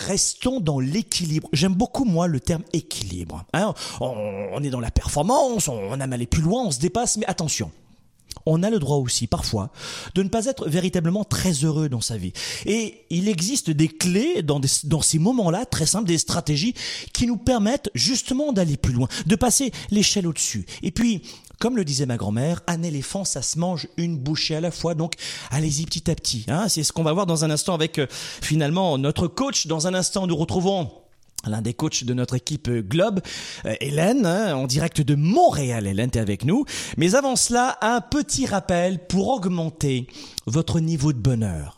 restons 0.08 0.60
dans 0.60 0.80
l'équilibre. 0.80 1.50
J'aime 1.52 1.74
beaucoup 1.74 2.06
moi 2.06 2.28
le 2.28 2.40
terme 2.40 2.64
équilibre. 2.74 3.46
Hein. 3.54 3.74
on, 4.00 4.64
est 4.64 4.70
dans 4.70 4.80
la 4.80 4.92
performance, 4.92 5.68
on 5.68 6.00
aime 6.00 6.14
aller 6.14 6.28
plus 6.28 6.42
loin, 6.42 6.64
on 6.66 6.72
se 6.72 6.80
dépasse, 6.80 7.18
mais 7.18 7.26
attention 7.26 7.72
on 8.46 8.64
a 8.64 8.70
le 8.70 8.80
droit 8.80 8.98
aussi 8.98 9.28
parfois 9.28 9.72
de 10.16 10.24
ne 10.24 10.30
pas 10.30 10.46
être 10.46 10.68
véritablement 10.68 11.24
très 11.24 11.52
heureux 11.52 11.90
dans 11.90 12.02
sa 12.02 12.18
vie. 12.18 12.34
Et 12.66 13.06
il 13.10 13.28
existe 13.28 13.70
des 13.70 13.88
clés 13.88 14.42
dans, 14.44 14.60
dans 14.84 15.02
ces 15.02 15.20
moments-là, 15.20 15.66
très 15.66 15.86
simples, 15.86 16.08
des 16.08 16.18
stratégies 16.18 16.74
qui 17.14 17.28
nous 17.28 17.38
permettent 17.38 17.90
justement 17.94 18.52
d'aller 18.54 18.78
plus 18.78 18.94
loin, 18.94 19.08
de 19.26 19.36
passer 19.36 19.72
l'échelle 19.90 20.28
au-dessus. 20.28 20.66
Et 20.84 20.92
puis, 20.92 21.24
comme 21.62 21.78
le 21.78 21.86
disait 21.86 22.08
ma 22.08 22.18
grand-mère, 22.18 22.62
un 22.66 22.82
éléphant, 22.82 23.24
ça 23.24 23.44
se 23.44 23.60
mange 23.60 23.88
une 23.96 24.18
bouchée 24.18 24.56
à 24.56 24.62
la 24.62 24.72
fois. 24.72 24.96
Donc, 24.96 25.14
allez-y 25.52 25.86
petit 25.86 26.10
à 26.10 26.16
petit. 26.16 26.46
Hein. 26.48 26.68
C'est 26.68 26.84
ce 26.84 26.92
qu'on 26.92 27.04
va 27.04 27.14
voir 27.14 27.28
dans 27.28 27.46
un 27.46 27.52
instant 27.52 27.76
avec 27.76 28.00
euh, 28.00 28.08
finalement 28.10 28.98
notre 28.98 29.28
coach. 29.28 29.68
Dans 29.68 29.86
un 29.86 29.94
instant, 29.94 30.26
nous 30.26 30.36
retrouvons 30.36 30.92
l'un 31.48 31.62
des 31.62 31.74
coachs 31.74 32.04
de 32.04 32.14
notre 32.14 32.36
équipe 32.36 32.68
euh, 32.68 32.82
Globe, 32.82 33.20
euh, 33.66 33.76
Hélène, 33.82 34.26
hein, 34.26 34.56
en 34.56 34.68
direct 34.68 35.02
de 35.02 35.16
Montréal. 35.16 35.88
Hélène, 35.88 36.12
t'es 36.12 36.20
avec 36.20 36.46
nous. 36.46 36.66
Mais 36.98 37.16
avant 37.16 37.36
cela, 37.36 37.78
un 37.82 38.02
petit 38.02 38.46
rappel 38.46 39.06
pour 39.08 39.30
augmenter 39.30 40.08
votre 40.46 40.80
niveau 40.80 41.14
de 41.14 41.20
bonheur 41.20 41.76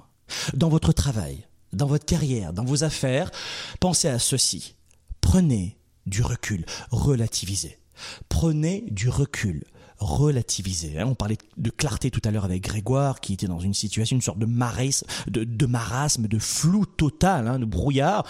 dans 0.54 0.69
votre 0.69 0.91
travail, 0.91 1.45
dans 1.71 1.88
votre 1.88 2.06
carrière, 2.06 2.54
dans 2.54 2.65
vos 2.65 2.84
affaires. 2.84 3.32
Pensez 3.80 4.08
à 4.08 4.19
ceci. 4.19 4.76
Prenez 5.21 5.78
du 6.06 6.21
recul, 6.21 6.65
relativisez. 6.91 7.80
Prenez 8.28 8.86
du 8.89 9.10
recul 9.10 9.63
relativiser. 10.04 11.00
Hein. 11.00 11.06
On 11.08 11.16
parlait 11.16 11.38
de 11.58 11.70
clarté 11.70 12.12
tout 12.12 12.22
à 12.24 12.32
l'heure 12.32 12.46
avec 12.46 12.63
Grégoire, 12.63 13.20
qui 13.20 13.34
était 13.34 13.48
dans 13.48 13.60
une 13.60 13.74
situation, 13.74 14.16
une 14.16 14.22
sorte 14.22 14.39
de 14.39 14.46
marasme, 14.46 15.08
de, 15.28 15.66
marasme, 15.66 16.28
de 16.28 16.39
flou 16.39 16.86
total, 16.86 17.48
hein, 17.48 17.60
de 17.60 17.66
brouillard. 17.66 18.26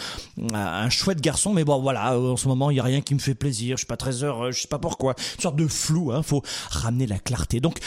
Un 0.54 0.90
chouette 0.90 1.22
garçon, 1.22 1.54
mais 1.54 1.64
bon, 1.64 1.82
voilà, 1.82 2.18
en 2.20 2.38
ce 2.38 2.48
moment, 2.48 2.70
il 2.72 2.78
y 2.78 2.80
a 2.80 2.84
rien 2.84 3.02
qui 3.02 3.14
me 3.14 3.20
fait 3.20 3.36
plaisir. 3.36 3.78
Je 3.78 3.82
suis 3.82 3.88
pas 3.88 3.98
très 3.98 4.24
heureux, 4.24 4.52
je 4.52 4.62
sais 4.62 4.68
pas 4.68 4.80
pourquoi. 4.80 5.16
Une 5.36 5.42
sorte 5.42 5.56
de 5.56 5.68
flou. 5.68 6.12
Hein, 6.12 6.24
faut 6.24 6.44
ramener 6.70 7.08
la 7.08 7.20
clarté. 7.20 7.60
Donc, 7.60 7.80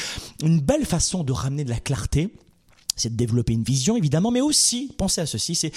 une 0.42 0.60
belle 0.60 0.84
façon 0.84 1.24
de 1.24 1.32
ramener 1.32 1.64
de 1.64 1.70
la 1.70 1.80
clarté, 1.80 2.30
c'est 2.96 3.10
de 3.10 3.16
développer 3.16 3.52
une 3.52 3.62
vision, 3.62 3.96
évidemment, 3.96 4.30
mais 4.30 4.40
aussi, 4.40 4.92
pensez 4.96 5.20
à 5.20 5.26
ceci, 5.26 5.54
c'est 5.54 5.72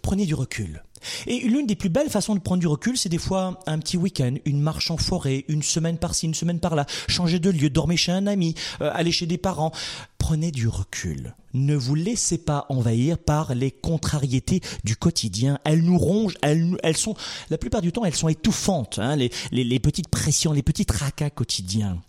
prenez 0.00 0.26
du 0.26 0.34
recul. 0.34 0.82
Et 1.26 1.40
l'une 1.40 1.66
des 1.66 1.74
plus 1.74 1.88
belles 1.88 2.10
façons 2.10 2.34
de 2.34 2.40
prendre 2.40 2.60
du 2.60 2.66
recul, 2.66 2.96
c'est 2.96 3.08
des 3.08 3.18
fois 3.18 3.60
un 3.66 3.78
petit 3.78 3.96
week-end, 3.96 4.34
une 4.44 4.60
marche 4.60 4.90
en 4.90 4.96
forêt, 4.96 5.44
une 5.48 5.62
semaine 5.62 5.98
par-ci, 5.98 6.26
une 6.26 6.34
semaine 6.34 6.60
par-là, 6.60 6.86
changer 7.08 7.38
de 7.38 7.50
lieu, 7.50 7.70
dormir 7.70 7.98
chez 7.98 8.12
un 8.12 8.26
ami, 8.26 8.54
euh, 8.80 8.90
aller 8.94 9.12
chez 9.12 9.26
des 9.26 9.38
parents. 9.38 9.72
Prenez 10.18 10.52
du 10.52 10.68
recul. 10.68 11.34
Ne 11.54 11.74
vous 11.74 11.96
laissez 11.96 12.38
pas 12.38 12.66
envahir 12.68 13.18
par 13.18 13.54
les 13.54 13.72
contrariétés 13.72 14.60
du 14.84 14.96
quotidien. 14.96 15.58
Elles 15.64 15.82
nous 15.82 15.98
rongent, 15.98 16.36
elles, 16.42 16.76
elles 16.82 16.96
sont, 16.96 17.14
la 17.50 17.58
plupart 17.58 17.82
du 17.82 17.90
temps, 17.90 18.04
elles 18.04 18.14
sont 18.14 18.28
étouffantes, 18.28 18.98
hein, 19.00 19.16
les, 19.16 19.30
les, 19.50 19.64
les 19.64 19.80
petites 19.80 20.08
pressions, 20.08 20.52
les 20.52 20.62
petits 20.62 20.86
tracas 20.86 21.30
quotidiens. 21.30 22.00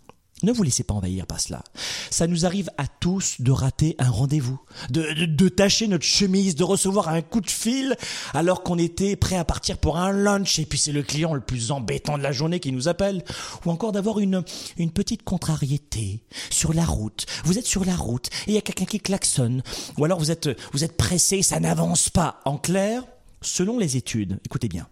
Ne 0.42 0.52
vous 0.52 0.62
laissez 0.62 0.82
pas 0.82 0.94
envahir 0.94 1.26
par 1.26 1.40
cela. 1.40 1.62
Ça 2.10 2.26
nous 2.26 2.44
arrive 2.44 2.68
à 2.76 2.86
tous 2.86 3.36
de 3.40 3.52
rater 3.52 3.94
un 3.98 4.10
rendez-vous, 4.10 4.60
de, 4.90 5.26
de, 5.26 5.48
tâcher 5.48 5.86
notre 5.86 6.04
chemise, 6.04 6.56
de 6.56 6.64
recevoir 6.64 7.08
un 7.08 7.22
coup 7.22 7.40
de 7.40 7.50
fil 7.50 7.96
alors 8.34 8.62
qu'on 8.62 8.76
était 8.78 9.16
prêt 9.16 9.36
à 9.36 9.44
partir 9.44 9.78
pour 9.78 9.96
un 9.96 10.12
lunch 10.12 10.58
et 10.58 10.66
puis 10.66 10.78
c'est 10.78 10.92
le 10.92 11.02
client 11.02 11.34
le 11.34 11.40
plus 11.40 11.70
embêtant 11.70 12.18
de 12.18 12.22
la 12.22 12.32
journée 12.32 12.60
qui 12.60 12.72
nous 12.72 12.88
appelle, 12.88 13.24
ou 13.64 13.70
encore 13.70 13.92
d'avoir 13.92 14.18
une, 14.18 14.42
une 14.76 14.90
petite 14.90 15.22
contrariété 15.22 16.24
sur 16.50 16.74
la 16.74 16.84
route. 16.84 17.26
Vous 17.44 17.58
êtes 17.58 17.66
sur 17.66 17.84
la 17.84 17.96
route 17.96 18.28
et 18.46 18.50
il 18.50 18.54
y 18.54 18.58
a 18.58 18.62
quelqu'un 18.62 18.86
qui 18.86 19.00
klaxonne, 19.00 19.62
ou 19.98 20.04
alors 20.04 20.18
vous 20.18 20.30
êtes, 20.30 20.48
vous 20.72 20.84
êtes 20.84 20.96
pressé, 20.96 21.42
ça 21.42 21.60
n'avance 21.60 22.10
pas. 22.10 22.40
En 22.44 22.58
clair, 22.58 23.04
selon 23.40 23.78
les 23.78 23.96
études, 23.96 24.40
écoutez 24.44 24.68
bien, 24.68 24.88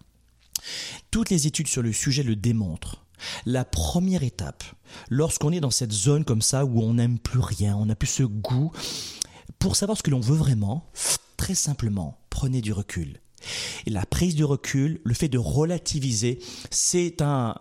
toutes 1.11 1.31
les 1.31 1.47
études 1.47 1.69
sur 1.69 1.83
le 1.83 1.93
sujet 1.93 2.23
le 2.23 2.37
démontrent 2.37 3.05
la 3.47 3.65
première 3.65 4.23
étape, 4.23 4.65
lorsqu'on 5.09 5.53
est 5.53 5.61
dans 5.61 5.71
cette 5.71 5.93
zone 5.93 6.25
comme 6.25 6.43
ça 6.43 6.65
où 6.65 6.81
on 6.83 6.95
n'aime 6.95 7.19
plus 7.19 7.41
rien, 7.41 7.77
on 7.77 7.87
n'a 7.87 7.95
plus 7.95 8.09
ce 8.09 8.23
goût, 8.23 8.73
pour 9.59 9.77
savoir 9.77 9.97
ce 9.97 10.03
que 10.03 10.11
l'on 10.11 10.21
veut 10.21 10.37
vraiment, 10.37 10.91
très 11.37 11.55
simplement, 11.55 12.19
prenez 12.31 12.61
du 12.61 12.73
recul. 12.73 13.21
Et 13.87 13.91
la 13.91 14.07
prise 14.07 14.35
du 14.35 14.45
recul, 14.45 15.01
le 15.05 15.15
fait 15.15 15.29
de 15.29 15.39
relativiser, 15.39 16.39
c'est 16.71 17.21
un, 17.21 17.55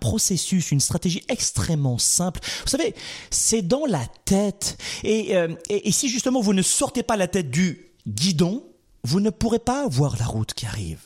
processus, 0.00 0.70
une 0.70 0.80
stratégie 0.80 1.22
extrêmement 1.28 1.98
simple. 1.98 2.40
Vous 2.64 2.70
savez, 2.70 2.94
c'est 3.30 3.62
dans 3.62 3.84
la 3.86 4.06
tête. 4.24 4.78
Euh, 5.04 5.54
et 5.68 5.92
si 5.92 6.08
justement 6.08 6.40
vous 6.40 6.54
ne 6.54 6.62
sortez 6.62 7.02
pas 7.02 7.16
la 7.16 7.28
tête 7.28 7.50
du 7.50 7.92
guidon, 8.06 8.64
vous 9.04 9.20
ne 9.20 9.30
pourrez 9.30 9.58
pas 9.58 9.88
voir 9.88 10.16
la 10.18 10.26
route 10.26 10.54
qui 10.54 10.66
arrive. 10.66 11.00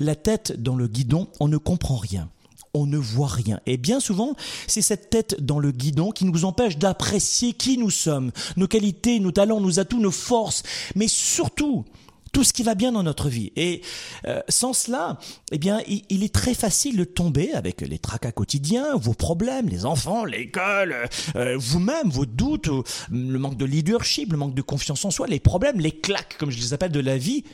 La 0.00 0.14
tête 0.14 0.60
dans 0.60 0.76
le 0.76 0.86
guidon, 0.86 1.28
on 1.40 1.48
ne 1.48 1.56
comprend 1.56 1.96
rien 1.96 2.30
on 2.74 2.86
ne 2.86 2.96
voit 2.96 3.28
rien. 3.28 3.60
Et 3.66 3.76
bien 3.76 4.00
souvent, 4.00 4.34
c'est 4.66 4.82
cette 4.82 5.10
tête 5.10 5.36
dans 5.40 5.58
le 5.58 5.72
guidon 5.72 6.10
qui 6.10 6.24
nous 6.24 6.44
empêche 6.44 6.78
d'apprécier 6.78 7.52
qui 7.52 7.76
nous 7.76 7.90
sommes, 7.90 8.32
nos 8.56 8.66
qualités, 8.66 9.20
nos 9.20 9.32
talents, 9.32 9.60
nos 9.60 9.78
atouts, 9.78 10.00
nos 10.00 10.10
forces, 10.10 10.62
mais 10.94 11.08
surtout 11.08 11.84
tout 12.32 12.44
ce 12.44 12.54
qui 12.54 12.62
va 12.62 12.74
bien 12.74 12.92
dans 12.92 13.02
notre 13.02 13.28
vie. 13.28 13.52
Et 13.56 13.82
euh, 14.26 14.40
sans 14.48 14.72
cela, 14.72 15.18
eh 15.50 15.58
bien, 15.58 15.82
il, 15.86 16.24
est 16.24 16.34
très 16.34 16.54
facile 16.54 16.96
de 16.96 17.04
tomber 17.04 17.52
avec 17.52 17.82
les 17.82 17.98
tracas 17.98 18.32
quotidiens, 18.32 18.96
vos 18.96 19.12
problèmes, 19.12 19.68
les 19.68 19.84
enfants, 19.84 20.24
l'école, 20.24 20.96
euh, 21.36 21.58
vous-même, 21.58 22.08
vos 22.08 22.24
doutes, 22.24 22.70
le 23.10 23.38
manque 23.38 23.58
de 23.58 23.66
leadership, 23.66 24.32
le 24.32 24.38
manque 24.38 24.54
de 24.54 24.62
confiance 24.62 25.04
en 25.04 25.10
soi, 25.10 25.26
les 25.26 25.40
problèmes, 25.40 25.78
les 25.78 25.92
claques, 25.92 26.38
comme 26.38 26.50
je 26.50 26.58
les 26.58 26.72
appelle, 26.72 26.92
de 26.92 27.00
la 27.00 27.18
vie. 27.18 27.44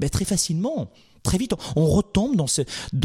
Eh 0.00 0.08
très 0.08 0.24
facilement, 0.24 0.90
très 1.22 1.36
vite, 1.36 1.52
on 1.76 1.86
retombe 1.86 2.34
dans 2.34 2.46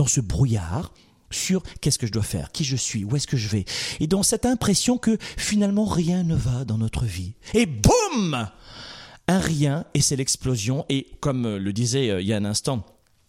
ce 0.07 0.21
brouillard 0.21 0.93
sur 1.31 1.63
qu'est-ce 1.81 1.99
que 1.99 2.07
je 2.07 2.11
dois 2.11 2.23
faire, 2.23 2.51
qui 2.51 2.63
je 2.63 2.75
suis, 2.75 3.03
où 3.03 3.15
est-ce 3.15 3.27
que 3.27 3.37
je 3.37 3.47
vais, 3.47 3.65
et 3.99 4.07
dans 4.07 4.23
cette 4.23 4.45
impression 4.45 4.97
que 4.97 5.17
finalement 5.37 5.85
rien 5.85 6.23
ne 6.23 6.35
va 6.35 6.65
dans 6.65 6.77
notre 6.77 7.05
vie. 7.05 7.33
Et 7.53 7.65
boum! 7.65 8.47
Un 9.27 9.39
rien, 9.39 9.85
et 9.93 10.01
c'est 10.01 10.15
l'explosion, 10.15 10.85
et 10.89 11.05
comme 11.19 11.57
le 11.57 11.73
disait 11.73 12.09
euh, 12.09 12.21
il 12.21 12.27
y 12.27 12.33
a 12.33 12.37
un 12.37 12.45
instant, 12.45 12.83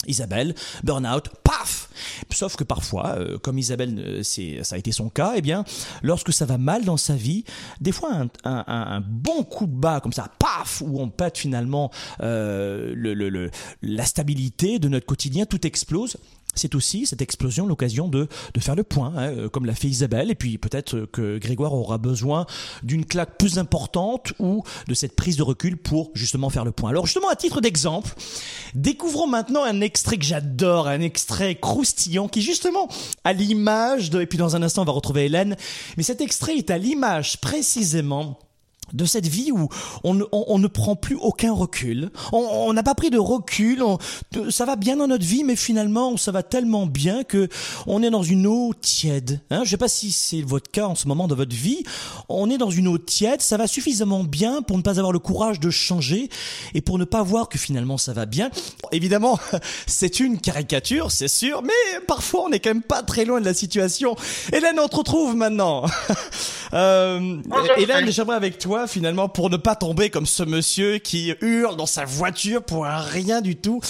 Isabelle, 0.07 0.55
burn-out, 0.83 1.29
paf! 1.45 1.91
Sauf 2.31 2.57
que 2.57 2.65
parfois, 2.65 3.17
euh, 3.19 3.37
comme 3.37 3.59
Isabelle, 3.59 3.99
euh, 3.99 4.23
c'est, 4.23 4.65
ça 4.65 4.77
a 4.77 4.79
été 4.79 4.93
son 4.93 5.11
cas, 5.11 5.35
eh 5.37 5.43
bien, 5.43 5.63
lorsque 6.03 6.33
ça 6.33 6.47
va 6.47 6.57
mal 6.57 6.87
dans 6.87 6.97
sa 6.97 7.17
vie, 7.17 7.45
des 7.83 7.93
fois 7.93 8.27
un, 8.45 9.01
bon 9.03 9.45
coup 9.45 9.67
de 9.67 9.75
bas 9.75 10.01
comme 10.01 10.15
ça, 10.15 10.31
paf, 10.39 10.81
où 10.81 11.01
on 11.01 11.11
pète 11.11 11.37
finalement 11.37 11.91
le, 12.21 12.95
le, 12.95 13.29
le, 13.29 13.51
la 13.83 14.07
stabilité 14.07 14.79
de 14.79 14.89
notre 14.89 15.05
quotidien, 15.05 15.45
tout 15.45 15.67
explose 15.67 16.17
c'est 16.55 16.75
aussi 16.75 17.07
cette 17.07 17.23
explosion 17.23 17.67
l'occasion 17.67 18.09
de, 18.09 18.29
de 18.55 18.61
faire 18.61 18.75
le 18.75 18.83
point, 18.83 19.13
hein, 19.17 19.29
euh, 19.31 19.49
comme 19.49 19.67
l'a 19.67 19.75
fait 19.75 19.89
Isabelle, 19.89 20.31
et 20.31 20.35
puis 20.35 20.59
peut-être 20.59 21.07
que 21.13 21.39
Grégoire 21.39 21.75
aura 21.75 21.99
besoin 21.99 22.47
d'une 22.83 23.05
claque 23.05 23.39
plus 23.39 23.59
importante 23.59 24.33
ou 24.39 24.63
de 24.89 24.95
cette 24.95 25.17
prise 25.17 25.37
de 25.37 25.43
recul 25.43 25.77
pour 25.77 26.11
justement 26.15 26.51
faire 26.51 26.65
le 26.65 26.73
point. 26.73 26.91
Alors 26.91 27.07
justement, 27.07 27.29
à 27.29 27.37
titre 27.37 27.61
d'exemple, 27.61 28.15
découvrons 28.75 29.27
maintenant 29.27 29.65
un 29.65 29.81
extrait 29.81 30.19
que 30.19 30.25
j'adore, 30.25 30.89
un 30.89 31.01
extrait 31.01 31.55
croustillant 31.55 32.29
qui 32.29 32.43
justement 32.43 32.89
à 33.25 33.33
l'image 33.33 34.11
de, 34.11 34.21
et 34.21 34.27
puis 34.27 34.39
dans 34.39 34.57
un 34.57 34.63
instant 34.63 34.83
on 34.83 34.87
va 34.87 34.93
retrouver 34.93 35.27
Hélène, 35.27 35.57
mais 35.97 36.03
cet 36.03 36.21
extrait 36.21 36.57
est 36.57 36.71
à 36.71 36.79
l'image 36.79 37.41
précisément 37.41 38.39
de 38.93 39.05
cette 39.05 39.27
vie 39.27 39.53
où 39.53 39.69
on 40.05 40.15
ne, 40.15 40.25
on, 40.33 40.59
ne 40.59 40.67
prend 40.67 40.97
plus 40.97 41.17
aucun 41.17 41.53
recul. 41.53 42.11
On 42.33 42.73
n'a 42.73 42.83
pas 42.83 42.95
pris 42.95 43.11
de 43.11 43.19
recul. 43.19 43.83
ça 44.51 44.65
va 44.65 44.77
bien 44.77 44.97
dans 44.97 45.07
notre 45.07 45.25
vie, 45.25 45.45
mais 45.45 45.57
finalement, 45.57 46.17
ça 46.17 46.33
va 46.33 46.43
tellement 46.43 46.87
bien 46.87 47.25
que 47.25 47.49
on 47.87 48.03
est 48.03 48.11
dans 48.11 48.23
une 48.23 48.47
eau 48.47 48.73
tiède. 48.81 49.41
Hein 49.51 49.63
Je 49.65 49.71
sais 49.71 49.77
pas 49.77 49.89
si 49.89 50.13
c'est 50.13 50.43
votre 50.43 50.71
cas 50.71 50.87
en 50.87 50.95
ce 50.95 51.09
moment 51.09 51.29
dans 51.29 51.35
votre 51.37 51.55
vie. 51.55 51.83
On 52.29 52.51
est 52.51 52.59
dans 52.59 52.71
une 52.71 52.89
eau 52.89 52.99
tiède. 52.99 53.41
Ça 53.41 53.57
va 53.57 53.67
suffisamment 53.67 54.25
bien 54.25 54.63
pour 54.63 54.77
ne 54.77 54.83
pas 54.83 54.99
avoir 54.99 55.13
le 55.13 55.19
courage 55.19 55.61
de 55.61 55.71
changer 55.71 56.29
et 56.75 56.81
pour 56.81 56.99
ne 56.99 57.05
pas 57.05 57.23
voir 57.23 57.49
que 57.49 57.59
finalement 57.59 57.99
ça 57.99 58.13
va 58.13 58.27
bien. 58.27 58.51
évidemment, 58.93 59.39
c'est 59.87 60.21
une 60.21 60.41
caricature, 60.41 61.11
c'est 61.11 61.29
sûr, 61.29 61.63
mais 61.63 62.01
parfois 62.07 62.45
on 62.45 62.49
n'est 62.49 62.61
quand 62.61 62.71
même 62.71 62.83
pas 62.83 63.03
très 63.03 63.25
loin 63.25 63.41
de 63.41 63.45
la 63.45 63.55
situation. 63.55 64.17
Hélène, 64.53 64.79
on 64.81 64.89
te 64.89 64.97
retrouve 64.97 65.37
maintenant. 65.37 65.85
euh, 66.73 67.37
Hélène, 67.77 68.11
j'aimerais 68.11 68.37
avec 68.37 68.59
toi 68.59 68.80
finalement 68.87 69.29
pour 69.29 69.51
ne 69.51 69.57
pas 69.57 69.75
tomber 69.75 70.11
comme 70.11 70.27
ce 70.27 70.43
monsieur 70.43 70.99
qui 70.99 71.35
hurle 71.41 71.77
dans 71.77 71.87
sa 71.87 72.05
voiture 72.05 72.63
pour 72.63 72.85
rien 72.85 73.41
du 73.41 73.57
tout. 73.57 73.81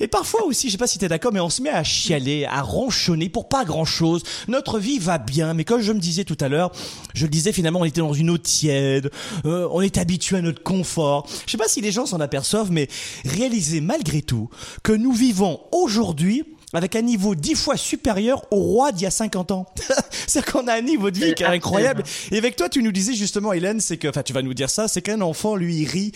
Et 0.00 0.08
parfois 0.08 0.44
aussi, 0.44 0.68
je 0.68 0.72
sais 0.72 0.78
pas 0.78 0.86
si 0.86 0.98
tu 0.98 1.04
es 1.04 1.08
d'accord, 1.08 1.32
mais 1.32 1.40
on 1.40 1.50
se 1.50 1.62
met 1.62 1.70
à 1.70 1.84
chialer, 1.84 2.44
à 2.44 2.62
ronchonner 2.62 3.28
pour 3.28 3.48
pas 3.48 3.64
grand 3.64 3.84
chose. 3.84 4.22
Notre 4.48 4.78
vie 4.78 4.98
va 4.98 5.18
bien, 5.18 5.54
mais 5.54 5.64
comme 5.64 5.80
je 5.80 5.92
me 5.92 6.00
disais 6.00 6.24
tout 6.24 6.38
à 6.40 6.48
l'heure, 6.48 6.72
je 7.14 7.24
le 7.24 7.30
disais 7.30 7.52
finalement, 7.52 7.80
on 7.80 7.84
était 7.84 8.00
dans 8.00 8.12
une 8.12 8.30
eau 8.30 8.38
tiède, 8.38 9.10
euh, 9.44 9.68
on 9.72 9.80
est 9.80 9.98
habitué 9.98 10.36
à 10.36 10.42
notre 10.42 10.62
confort. 10.62 11.28
Je 11.46 11.52
sais 11.52 11.58
pas 11.58 11.68
si 11.68 11.80
les 11.80 11.92
gens 11.92 12.06
s'en 12.06 12.20
aperçoivent, 12.20 12.72
mais 12.72 12.88
réalisez 13.24 13.80
malgré 13.80 14.22
tout 14.22 14.48
que 14.82 14.92
nous 14.92 15.12
vivons 15.12 15.60
aujourd'hui 15.72 16.44
avec 16.74 16.96
un 16.96 17.02
niveau 17.02 17.34
dix 17.34 17.54
fois 17.54 17.76
supérieur 17.76 18.44
au 18.50 18.56
roi 18.56 18.92
d'il 18.92 19.04
y 19.04 19.06
a 19.06 19.10
50 19.10 19.50
ans. 19.52 19.66
c'est 20.26 20.44
qu'on 20.44 20.66
a 20.66 20.74
un 20.74 20.82
niveau 20.82 21.10
de 21.10 21.18
vie 21.18 21.34
qui 21.34 21.42
est 21.42 21.46
incroyable. 21.46 22.02
Et 22.30 22.38
avec 22.38 22.56
toi, 22.56 22.68
tu 22.68 22.82
nous 22.82 22.92
disais 22.92 23.14
justement, 23.14 23.52
Hélène, 23.52 23.80
c'est 23.80 23.96
que, 23.96 24.08
enfin, 24.08 24.22
tu 24.22 24.32
vas 24.32 24.42
nous 24.42 24.54
dire 24.54 24.70
ça, 24.70 24.88
c'est 24.88 25.02
qu'un 25.02 25.20
enfant, 25.20 25.56
lui, 25.56 25.76
il 25.76 25.88
rit 25.88 26.12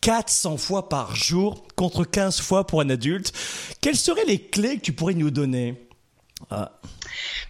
400 0.00 0.56
fois 0.56 0.88
par 0.88 1.14
jour 1.14 1.64
contre 1.76 2.04
15 2.04 2.40
fois 2.40 2.66
pour 2.66 2.80
un 2.80 2.90
adulte. 2.90 3.32
Quelles 3.80 3.96
seraient 3.96 4.24
les 4.26 4.40
clés 4.40 4.76
que 4.76 4.82
tu 4.82 4.92
pourrais 4.92 5.14
nous 5.14 5.30
donner? 5.30 5.86
Ah. 6.50 6.72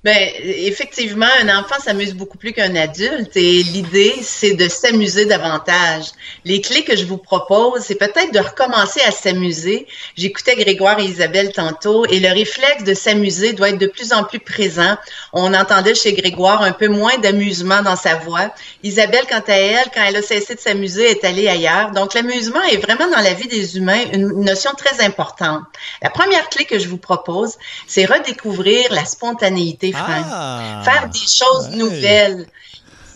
Ben, 0.03 0.17
effectivement, 0.45 1.27
un 1.43 1.59
enfant 1.59 1.79
s'amuse 1.79 2.15
beaucoup 2.15 2.39
plus 2.39 2.53
qu'un 2.53 2.75
adulte 2.75 3.37
et 3.37 3.63
l'idée, 3.63 4.15
c'est 4.23 4.55
de 4.55 4.67
s'amuser 4.67 5.27
davantage. 5.27 6.07
Les 6.47 6.63
clés 6.63 6.85
que 6.85 6.97
je 6.97 7.05
vous 7.05 7.19
propose, 7.19 7.83
c'est 7.83 7.97
peut-être 7.97 8.33
de 8.33 8.39
recommencer 8.39 9.01
à 9.03 9.11
s'amuser. 9.11 9.87
J'écoutais 10.17 10.57
Grégoire 10.57 10.99
et 11.01 11.05
Isabelle 11.05 11.53
tantôt 11.53 12.07
et 12.07 12.19
le 12.19 12.29
réflexe 12.29 12.85
de 12.85 12.95
s'amuser 12.95 13.53
doit 13.53 13.69
être 13.69 13.79
de 13.79 13.87
plus 13.87 14.15
en 14.15 14.25
plus 14.25 14.41
présent. 14.41 14.97
On 15.33 15.55
entendait 15.55 15.95
chez 15.95 16.13
Grégoire 16.13 16.63
un 16.63 16.73
peu 16.73 16.89
moins 16.89 17.17
d'amusement 17.19 17.83
dans 17.83 17.97
sa 17.97 18.17
voix. 18.17 18.53
Isabelle, 18.83 19.25
quant 19.29 19.43
à 19.47 19.55
elle, 19.55 19.87
quand 19.95 20.03
elle 20.03 20.17
a 20.17 20.23
cessé 20.23 20.55
de 20.55 20.61
s'amuser, 20.61 21.11
est 21.11 21.25
allée 21.25 21.49
ailleurs. 21.49 21.93
Donc, 21.93 22.15
l'amusement 22.15 22.63
est 22.63 22.79
vraiment 22.79 23.09
dans 23.09 23.23
la 23.23 23.33
vie 23.33 23.49
des 23.49 23.77
humains 23.77 24.03
une 24.13 24.45
notion 24.45 24.73
très 24.77 25.05
importante. 25.05 25.63
La 26.03 26.11
première 26.11 26.49
clé 26.49 26.65
que 26.65 26.79
je 26.79 26.89
vous 26.89 26.99
propose, 26.99 27.57
c'est 27.87 28.07
redécouvrir 28.07 28.93
la 28.93 29.05
spontanéité 29.05 29.93
ah, 29.97 30.83
Faire 30.85 31.09
des 31.09 31.19
choses 31.19 31.71
nouvelles. 31.71 32.47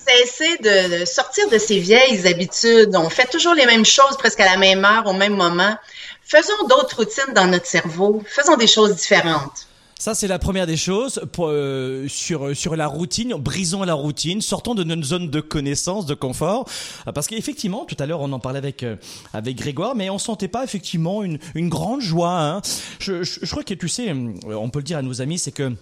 Cesser 0.06 0.58
de 0.58 1.04
sortir 1.06 1.48
de 1.48 1.56
ses 1.56 1.78
vieilles 1.78 2.26
habitudes. 2.28 2.94
On 2.94 3.08
fait 3.08 3.24
toujours 3.24 3.54
les 3.54 3.64
mêmes 3.64 3.86
choses 3.86 4.18
presque 4.18 4.38
à 4.40 4.44
la 4.44 4.58
même 4.58 4.84
heure, 4.84 5.06
au 5.06 5.14
même 5.14 5.34
moment. 5.34 5.74
Faisons 6.22 6.66
d'autres 6.68 6.96
routines 6.96 7.32
dans 7.34 7.46
notre 7.46 7.66
cerveau. 7.66 8.22
Faisons 8.26 8.56
des 8.56 8.66
choses 8.66 8.96
différentes. 8.96 9.66
Ça, 10.04 10.14
c'est 10.14 10.28
la 10.28 10.38
première 10.38 10.66
des 10.66 10.76
choses 10.76 11.22
pour, 11.32 11.46
euh, 11.48 12.06
sur, 12.08 12.54
sur 12.54 12.76
la 12.76 12.86
routine. 12.86 13.32
Brisons 13.38 13.84
la 13.84 13.94
routine, 13.94 14.42
sortons 14.42 14.74
de 14.74 14.84
notre 14.84 15.02
zone 15.02 15.30
de 15.30 15.40
connaissance, 15.40 16.04
de 16.04 16.12
confort. 16.12 16.68
Parce 17.14 17.26
qu'effectivement, 17.26 17.86
tout 17.86 17.96
à 17.98 18.04
l'heure, 18.04 18.20
on 18.20 18.30
en 18.32 18.38
parlait 18.38 18.58
avec, 18.58 18.82
euh, 18.82 18.96
avec 19.32 19.56
Grégoire, 19.56 19.94
mais 19.94 20.10
on 20.10 20.18
sentait 20.18 20.46
pas 20.46 20.62
effectivement 20.62 21.22
une, 21.22 21.38
une 21.54 21.70
grande 21.70 22.02
joie. 22.02 22.38
Hein. 22.38 22.60
Je, 22.98 23.22
je, 23.22 23.38
je, 23.40 23.50
crois 23.50 23.64
que, 23.64 23.72
tu 23.72 23.88
sais, 23.88 24.14
on 24.46 24.68
peut 24.68 24.80
le 24.80 24.84
dire 24.84 24.98
à 24.98 25.02
nos 25.02 25.22
amis, 25.22 25.38
c'est 25.38 25.52
que 25.52 25.72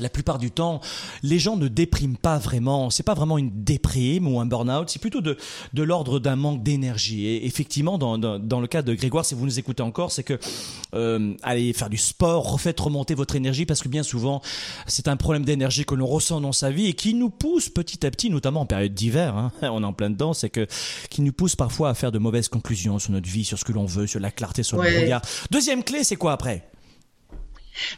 la 0.00 0.08
plupart 0.08 0.38
du 0.38 0.50
temps, 0.50 0.80
les 1.22 1.38
gens 1.38 1.56
ne 1.56 1.68
dépriment 1.68 2.16
pas 2.16 2.38
vraiment. 2.38 2.88
C'est 2.88 3.02
pas 3.02 3.14
vraiment 3.14 3.36
une 3.36 3.50
déprime 3.62 4.26
ou 4.26 4.40
un 4.40 4.46
burn-out. 4.46 4.88
C'est 4.88 5.00
plutôt 5.00 5.20
de, 5.20 5.36
de 5.74 5.82
l'ordre 5.82 6.18
d'un 6.18 6.36
manque 6.36 6.62
d'énergie. 6.62 7.26
Et 7.26 7.46
effectivement, 7.46 7.98
dans, 7.98 8.16
dans, 8.16 8.38
dans, 8.38 8.60
le 8.60 8.66
cas 8.66 8.80
de 8.80 8.94
Grégoire, 8.94 9.24
si 9.24 9.34
vous 9.34 9.44
nous 9.44 9.58
écoutez 9.58 9.82
encore, 9.82 10.10
c'est 10.10 10.22
que 10.22 10.38
euh, 10.94 11.34
allez 11.42 11.72
faire 11.74 11.90
du 11.90 11.98
sport, 11.98 12.50
refaites 12.50 12.80
remonter 12.80 13.14
votre 13.14 13.36
énergie 13.36 13.66
parce 13.66 13.82
que 13.82 13.88
bien 13.88 14.02
souvent, 14.02 14.40
c'est 14.86 15.08
un 15.08 15.16
problème 15.16 15.44
d'énergie 15.44 15.84
que 15.84 15.94
l'on 15.94 16.06
ressent 16.06 16.40
dans 16.40 16.52
sa 16.52 16.70
vie 16.70 16.86
et 16.86 16.94
qui 16.94 17.12
nous 17.12 17.30
pousse 17.30 17.68
petit 17.68 18.06
à 18.06 18.10
petit, 18.10 18.30
notamment 18.30 18.62
en 18.62 18.66
période 18.66 18.94
d'hiver, 18.94 19.36
hein, 19.36 19.52
on 19.62 19.82
est 19.82 19.86
en 19.86 19.92
plein 19.92 20.10
dedans, 20.10 20.32
c'est 20.32 20.50
que 20.50 20.66
qui 21.10 21.20
nous 21.20 21.32
pousse 21.32 21.56
parfois 21.56 21.90
à 21.90 21.94
faire 21.94 22.12
de 22.12 22.18
mauvaises 22.18 22.48
conclusions 22.48 22.98
sur 22.98 23.12
notre 23.12 23.28
vie, 23.28 23.44
sur 23.44 23.58
ce 23.58 23.64
que 23.64 23.72
l'on 23.72 23.84
veut, 23.84 24.06
sur 24.06 24.20
la 24.20 24.30
clarté, 24.30 24.62
sur 24.62 24.82
le 24.82 25.02
regard. 25.02 25.22
Deuxième 25.50 25.84
clé, 25.84 26.02
c'est 26.04 26.16
quoi 26.16 26.32
après? 26.32 26.66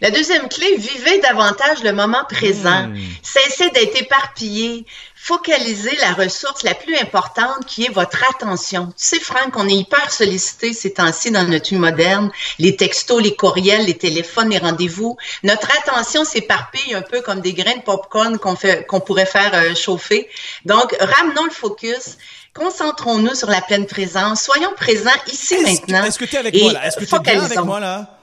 La 0.00 0.10
deuxième 0.10 0.48
clé, 0.48 0.76
vivez 0.76 1.18
davantage 1.20 1.82
le 1.82 1.92
moment 1.92 2.24
présent. 2.28 2.88
Hmm. 2.88 2.96
Cessez 3.22 3.70
d'être 3.70 4.00
éparpillé. 4.00 4.86
Focalisez 5.14 5.96
la 6.02 6.12
ressource 6.12 6.64
la 6.64 6.74
plus 6.74 6.94
importante 6.98 7.64
qui 7.66 7.86
est 7.86 7.92
votre 7.92 8.22
attention. 8.28 8.88
Tu 8.88 8.92
sais, 8.96 9.20
Franck, 9.20 9.56
on 9.56 9.66
est 9.66 9.74
hyper 9.74 10.12
sollicité 10.12 10.74
ces 10.74 10.92
temps-ci 10.92 11.30
dans 11.30 11.44
notre 11.44 11.70
vie 11.70 11.76
moderne. 11.76 12.30
Les 12.58 12.76
textos, 12.76 13.22
les 13.22 13.34
courriels, 13.34 13.86
les 13.86 13.96
téléphones, 13.96 14.50
les 14.50 14.58
rendez-vous. 14.58 15.16
Notre 15.42 15.68
attention 15.78 16.26
s'éparpille 16.26 16.94
un 16.94 17.00
peu 17.00 17.22
comme 17.22 17.40
des 17.40 17.54
grains 17.54 17.76
de 17.76 17.82
popcorn 17.82 18.38
qu'on 18.38 18.54
fait, 18.54 18.86
qu'on 18.86 19.00
pourrait 19.00 19.24
faire 19.24 19.50
euh, 19.54 19.74
chauffer. 19.74 20.28
Donc, 20.66 20.94
ramenons 21.00 21.44
le 21.44 21.50
focus. 21.50 22.18
Concentrons-nous 22.52 23.34
sur 23.34 23.48
la 23.48 23.62
pleine 23.62 23.86
présence. 23.86 24.42
Soyons 24.42 24.74
présents 24.76 25.10
ici 25.26 25.56
maintenant. 25.62 26.04
Est-ce 26.04 26.18
que 26.18 26.26
tu 26.26 26.36
es 26.36 26.38
avec 26.38 26.54
moi 26.60 26.72
là? 26.74 26.86
Est-ce 26.86 26.98
que 26.98 27.04
tu 27.04 27.14
es 27.14 27.18
bien 27.18 27.42
avec 27.42 27.58
moi 27.60 27.80
là? 27.80 28.13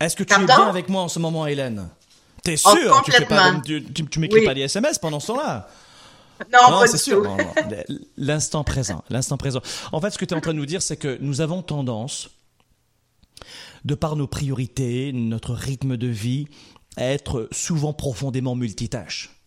Est-ce 0.00 0.16
que 0.16 0.24
tu 0.24 0.34
es 0.34 0.44
bien 0.44 0.66
avec 0.66 0.88
moi 0.88 1.02
en 1.02 1.08
ce 1.08 1.18
moment, 1.18 1.46
Hélène? 1.46 1.88
T'es 2.42 2.56
oh, 2.64 2.74
sûr 2.74 3.02
Tu, 3.64 3.84
tu, 4.08 4.18
m'écris 4.18 4.44
pas 4.44 4.54
des 4.54 4.62
SMS 4.62 4.98
pendant 4.98 5.20
ce 5.20 5.28
temps-là? 5.28 5.68
Non, 6.50 6.82
c'est 6.86 6.96
sûr. 6.96 7.36
L'instant 8.16 8.64
présent, 8.64 9.04
l'instant 9.10 9.36
présent. 9.36 9.60
En 9.92 10.00
fait, 10.00 10.10
ce 10.10 10.18
que 10.18 10.24
tu 10.24 10.32
es 10.32 10.36
en 10.36 10.40
train 10.40 10.54
de 10.54 10.58
nous 10.58 10.66
dire, 10.66 10.80
c'est 10.80 10.96
que 10.96 11.18
nous 11.20 11.42
avons 11.42 11.60
tendance, 11.60 12.30
de 13.84 13.94
par 13.94 14.16
nos 14.16 14.26
priorités, 14.26 15.12
notre 15.12 15.52
rythme 15.52 15.98
de 15.98 16.06
vie, 16.06 16.46
à 16.96 17.04
être 17.04 17.48
souvent 17.52 17.92
profondément 17.92 18.54
multitâche. 18.54 19.39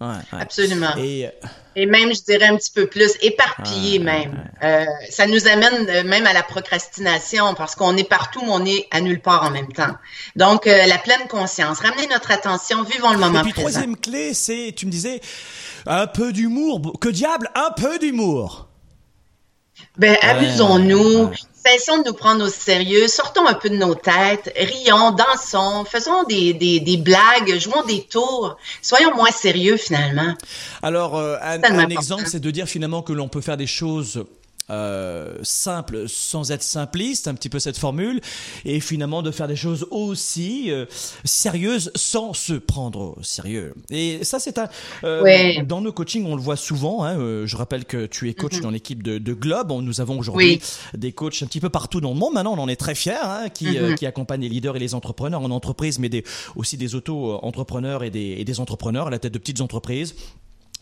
Absolument. 0.00 0.94
Et, 0.98 1.28
et, 1.76 1.86
même, 1.86 2.14
je 2.14 2.22
dirais 2.22 2.46
un 2.46 2.56
petit 2.56 2.72
peu 2.72 2.86
plus 2.86 3.12
éparpillé 3.22 3.98
même. 3.98 4.50
Euh, 4.62 4.84
ça 5.08 5.26
nous 5.26 5.46
amène 5.46 5.88
euh, 5.88 6.04
même 6.04 6.26
à 6.26 6.32
la 6.32 6.42
procrastination 6.42 7.54
parce 7.54 7.74
qu'on 7.74 7.96
est 7.96 8.08
partout, 8.08 8.40
mais 8.42 8.50
on 8.50 8.64
est 8.66 8.86
à 8.90 9.00
nulle 9.00 9.20
part 9.20 9.44
en 9.44 9.50
même 9.50 9.72
temps. 9.72 9.94
Donc, 10.36 10.66
euh, 10.66 10.86
la 10.86 10.98
pleine 10.98 11.26
conscience, 11.28 11.80
ramener 11.80 12.06
notre 12.08 12.32
attention, 12.32 12.82
vivons 12.82 13.12
le 13.12 13.18
moment 13.18 13.40
et 13.40 13.42
puis, 13.42 13.52
troisième 13.52 13.96
clé, 13.96 14.34
c'est, 14.34 14.74
tu 14.76 14.86
me 14.86 14.90
disais, 14.90 15.20
un 15.86 16.06
peu 16.06 16.32
d'humour. 16.32 16.98
Que 17.00 17.08
diable, 17.08 17.50
un 17.54 17.70
peu 17.70 17.98
d'humour? 17.98 18.68
Ben, 19.96 20.16
abusons-nous. 20.22 21.30
Cessons 21.66 22.02
de 22.02 22.08
nous 22.08 22.14
prendre 22.14 22.44
au 22.44 22.48
sérieux, 22.48 23.08
sortons 23.08 23.46
un 23.46 23.54
peu 23.54 23.70
de 23.70 23.76
nos 23.76 23.94
têtes, 23.94 24.52
rions, 24.54 25.12
dansons, 25.12 25.84
faisons 25.86 26.24
des, 26.24 26.52
des, 26.52 26.78
des 26.78 26.98
blagues, 26.98 27.58
jouons 27.58 27.82
des 27.86 28.02
tours, 28.02 28.58
soyons 28.82 29.14
moins 29.14 29.30
sérieux 29.30 29.78
finalement. 29.78 30.34
Alors, 30.82 31.16
euh, 31.16 31.36
un, 31.40 31.62
un 31.62 31.88
exemple, 31.88 32.24
c'est 32.26 32.40
de 32.40 32.50
dire 32.50 32.66
finalement 32.66 33.00
que 33.00 33.14
l'on 33.14 33.28
peut 33.28 33.40
faire 33.40 33.56
des 33.56 33.66
choses 33.66 34.24
euh, 34.70 35.38
simple 35.42 36.08
sans 36.08 36.50
être 36.50 36.62
simpliste, 36.62 37.28
un 37.28 37.34
petit 37.34 37.48
peu 37.48 37.58
cette 37.58 37.78
formule, 37.78 38.20
et 38.64 38.80
finalement 38.80 39.22
de 39.22 39.30
faire 39.30 39.48
des 39.48 39.56
choses 39.56 39.86
aussi 39.90 40.70
euh, 40.70 40.86
sérieuses 41.24 41.90
sans 41.94 42.32
se 42.32 42.54
prendre 42.54 43.16
au 43.18 43.22
sérieux. 43.22 43.74
Et 43.90 44.24
ça, 44.24 44.38
c'est 44.38 44.58
un 44.58 44.68
euh, 45.04 45.62
dans 45.64 45.80
nos 45.80 45.92
coachings, 45.92 46.26
on 46.26 46.36
le 46.36 46.42
voit 46.42 46.56
souvent. 46.56 47.04
Hein, 47.04 47.18
euh, 47.18 47.46
je 47.46 47.56
rappelle 47.56 47.84
que 47.84 48.06
tu 48.06 48.28
es 48.28 48.34
coach 48.34 48.56
mhm. 48.56 48.60
dans 48.60 48.70
l'équipe 48.70 49.02
de, 49.02 49.18
de, 49.18 49.34
Globe. 49.34 49.72
Nous 49.82 50.00
avons 50.00 50.18
aujourd'hui 50.18 50.60
des 50.96 51.12
coachs 51.12 51.42
un 51.42 51.46
petit 51.46 51.60
peu 51.60 51.68
partout 51.68 52.00
dans 52.00 52.12
le 52.12 52.18
monde. 52.18 52.34
Maintenant, 52.34 52.54
on 52.54 52.62
en 52.62 52.68
est 52.68 52.76
très 52.76 52.94
fiers, 52.94 53.12
hein, 53.22 53.48
qui, 53.52 53.78
mhm. 53.78 53.96
qui 53.96 54.06
accompagnent 54.06 54.42
les 54.42 54.48
leaders 54.48 54.76
et 54.76 54.78
les 54.78 54.94
entrepreneurs 54.94 55.42
en 55.42 55.50
entreprise, 55.50 55.98
mais 55.98 56.08
des, 56.08 56.24
aussi 56.56 56.76
des 56.76 56.94
auto-entrepreneurs 56.94 58.04
et 58.04 58.10
des, 58.10 58.36
et 58.38 58.44
des 58.44 58.60
entrepreneurs 58.60 59.08
à 59.08 59.10
la 59.10 59.18
tête 59.18 59.34
de 59.34 59.38
petites 59.38 59.60
entreprises 59.60 60.14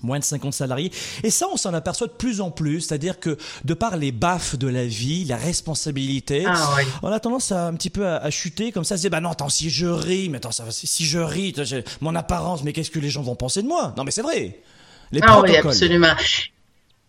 moins 0.02 0.18
de 0.18 0.24
50 0.24 0.52
salariés. 0.52 0.92
Et 1.22 1.30
ça, 1.30 1.46
on 1.52 1.56
s'en 1.56 1.74
aperçoit 1.74 2.06
de 2.06 2.12
plus 2.12 2.40
en 2.40 2.50
plus, 2.50 2.82
c'est-à-dire 2.82 3.20
que 3.20 3.36
de 3.64 3.74
par 3.74 3.96
les 3.96 4.12
baffes 4.12 4.56
de 4.58 4.68
la 4.68 4.84
vie, 4.84 5.24
la 5.24 5.36
responsabilité, 5.36 6.44
ah, 6.46 6.76
on 7.02 7.10
a 7.10 7.20
tendance 7.20 7.52
à 7.52 7.66
un 7.66 7.74
petit 7.74 7.90
peu 7.90 8.06
à, 8.06 8.30
chuter 8.30 8.72
comme 8.72 8.84
ça, 8.84 8.96
se 8.96 9.02
dire 9.02 9.10
bah 9.10 9.20
non, 9.20 9.30
attends, 9.30 9.48
si 9.48 9.70
je 9.70 9.86
ris, 9.86 10.28
mais 10.28 10.38
attends, 10.38 10.52
ça, 10.52 10.64
si 10.70 11.04
je 11.04 11.18
ris, 11.18 11.54
mon 12.00 12.14
apparence, 12.14 12.64
mais 12.64 12.72
qu'est-ce 12.72 12.90
que 12.90 12.98
les 12.98 13.10
gens 13.10 13.22
vont 13.22 13.36
penser 13.36 13.62
de 13.62 13.68
moi? 13.68 13.94
Non, 13.96 14.04
mais 14.04 14.10
c'est 14.10 14.22
vrai. 14.22 14.60
Les 15.10 15.20
ah 15.22 15.40
oui, 15.40 15.56
absolument. 15.56 16.14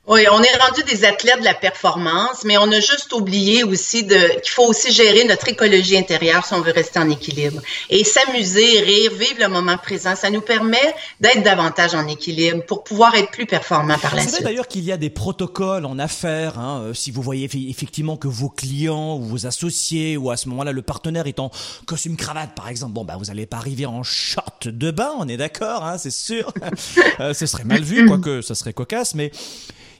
Oui, 0.05 0.25
on 0.29 0.43
est 0.43 0.57
rendu 0.57 0.83
des 0.83 1.05
athlètes 1.05 1.39
de 1.39 1.45
la 1.45 1.53
performance, 1.53 2.43
mais 2.43 2.57
on 2.57 2.69
a 2.73 2.81
juste 2.81 3.13
oublié 3.13 3.63
aussi 3.63 4.03
de 4.03 4.41
qu'il 4.41 4.51
faut 4.51 4.65
aussi 4.65 4.91
gérer 4.91 5.23
notre 5.23 5.47
écologie 5.47 5.97
intérieure 5.97 6.45
si 6.45 6.53
on 6.53 6.59
veut 6.59 6.73
rester 6.73 6.99
en 6.99 7.09
équilibre. 7.09 7.61
Et 7.89 8.03
s'amuser, 8.03 8.81
rire, 8.81 9.13
vivre 9.13 9.39
le 9.39 9.47
moment 9.47 9.77
présent, 9.77 10.13
ça 10.17 10.29
nous 10.29 10.41
permet 10.41 10.93
d'être 11.21 11.41
davantage 11.43 11.95
en 11.95 12.05
équilibre 12.05 12.65
pour 12.65 12.83
pouvoir 12.83 13.15
être 13.15 13.31
plus 13.31 13.45
performant 13.45 13.97
par 13.97 14.13
la 14.13 14.23
suite. 14.23 14.35
C'est 14.35 14.43
d'ailleurs 14.43 14.67
qu'il 14.67 14.83
y 14.83 14.91
a 14.91 14.97
des 14.97 15.09
protocoles 15.09 15.85
en 15.85 15.97
affaires. 15.97 16.59
Hein, 16.59 16.81
euh, 16.81 16.93
si 16.93 17.09
vous 17.09 17.21
voyez 17.21 17.49
effectivement 17.69 18.17
que 18.17 18.27
vos 18.27 18.49
clients 18.49 19.15
ou 19.15 19.23
vos 19.23 19.45
associés 19.45 20.17
ou 20.17 20.31
à 20.31 20.35
ce 20.35 20.49
moment-là 20.49 20.73
le 20.73 20.81
partenaire 20.81 21.27
est 21.27 21.39
en 21.39 21.49
costume 21.85 22.17
cravate 22.17 22.53
par 22.55 22.67
exemple, 22.67 22.91
bon 22.91 23.05
bah 23.05 23.15
vous 23.17 23.25
n'allez 23.25 23.45
pas 23.45 23.57
arriver 23.57 23.85
en 23.85 24.03
short 24.03 24.67
de 24.67 24.91
bain, 24.91 25.13
on 25.17 25.29
est 25.29 25.37
d'accord, 25.37 25.85
hein, 25.85 25.97
c'est 25.97 26.11
sûr. 26.11 26.51
euh, 27.21 27.33
ce 27.33 27.45
serait 27.45 27.63
mal 27.63 27.83
vu, 27.83 28.05
quoique 28.05 28.41
ça 28.41 28.53
serait 28.53 28.73
cocasse, 28.73 29.15
mais 29.15 29.31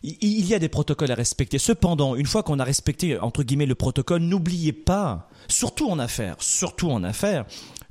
il 0.04 0.46
y 0.46 0.54
a 0.54 0.60
des 0.60 0.70
protocoles 0.70 1.12
à 1.12 1.16
respecter. 1.16 1.58
Cependant, 1.58 2.16
une 2.16 2.26
fois 2.26 2.44
qu'on 2.44 2.60
a 2.60 2.64
respecté, 2.64 3.18
entre 3.20 3.44
guillemets, 3.44 3.66
le 3.66 3.76
protocole, 3.76 4.22
n'oubliez 4.22 4.74
pas, 4.74 5.30
surtout 5.48 5.90
en 5.90 5.98
affaires, 5.98 6.36
surtout 6.40 6.92
en 6.92 7.04
affaires, 7.04 7.46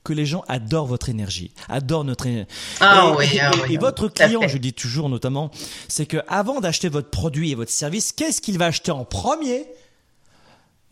que 0.04 0.12
les 0.12 0.26
gens 0.26 0.44
adorent 0.48 0.86
votre 0.86 1.08
énergie, 1.08 1.52
adorent 1.68 2.04
notre 2.04 2.26
énergie. 2.26 2.48
Ah, 2.80 3.14
oui, 3.16 3.38
ah 3.40 3.50
et, 3.70 3.78
votre 3.78 4.08
client, 4.08 4.42
je 4.46 4.58
dis 4.58 4.72
toujours 4.72 5.08
notamment, 5.08 5.50
c'est 5.88 6.06
que 6.06 6.18
avant 6.28 6.60
d'acheter 6.60 6.88
votre 6.88 7.08
produit 7.08 7.52
et 7.52 7.54
votre 7.54 7.70
service, 7.70 8.12
qu'est-ce 8.12 8.40
qu'il 8.40 8.58
va 8.58 8.66
acheter 8.66 8.90
en 8.90 9.04
premier? 9.04 9.66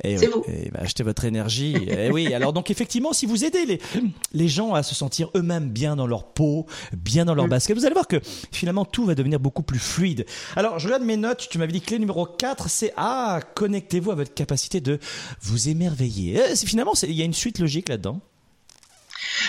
Et, 0.05 0.18
oui, 0.18 0.70
bah, 0.72 0.80
achetez 0.82 1.03
votre 1.03 1.24
énergie. 1.24 1.76
et 1.88 2.11
oui, 2.11 2.32
alors 2.34 2.53
donc 2.53 2.70
effectivement, 2.70 3.12
si 3.12 3.26
vous 3.26 3.44
aidez 3.44 3.66
les, 3.66 3.80
les 4.32 4.48
gens 4.48 4.74
à 4.74 4.82
se 4.82 4.94
sentir 4.94 5.30
eux-mêmes 5.36 5.68
bien 5.68 5.96
dans 5.96 6.07
leur 6.07 6.32
peau, 6.32 6.66
bien 6.92 7.24
dans 7.24 7.34
leur 7.34 7.46
mm. 7.46 7.51
basket, 7.51 7.76
vous 7.76 7.84
allez 7.84 7.94
voir 7.94 8.09
que 8.09 8.20
finalement 8.53 8.84
tout 8.84 9.05
va 9.05 9.14
devenir 9.14 9.40
beaucoup 9.40 9.62
plus 9.62 9.78
fluide. 9.78 10.26
Alors 10.57 10.78
je 10.78 10.86
regarde 10.86 11.05
mes 11.05 11.16
notes, 11.16 11.48
tu 11.51 11.59
m'avais 11.59 11.72
dit 11.72 11.80
clé 11.80 11.98
numéro 11.98 12.26
4, 12.26 12.68
c'est 12.68 12.92
ah, 12.96 13.40
connectez-vous 13.55 14.11
à 14.11 14.14
votre 14.14 14.34
capacité 14.34 14.80
de 14.80 14.98
vous 15.42 15.68
émerveiller. 15.68 16.40
Finalement, 16.57 16.92
il 17.03 17.12
y 17.12 17.22
a 17.22 17.24
une 17.24 17.34
suite 17.34 17.59
logique 17.59 17.88
là-dedans. 17.88 18.20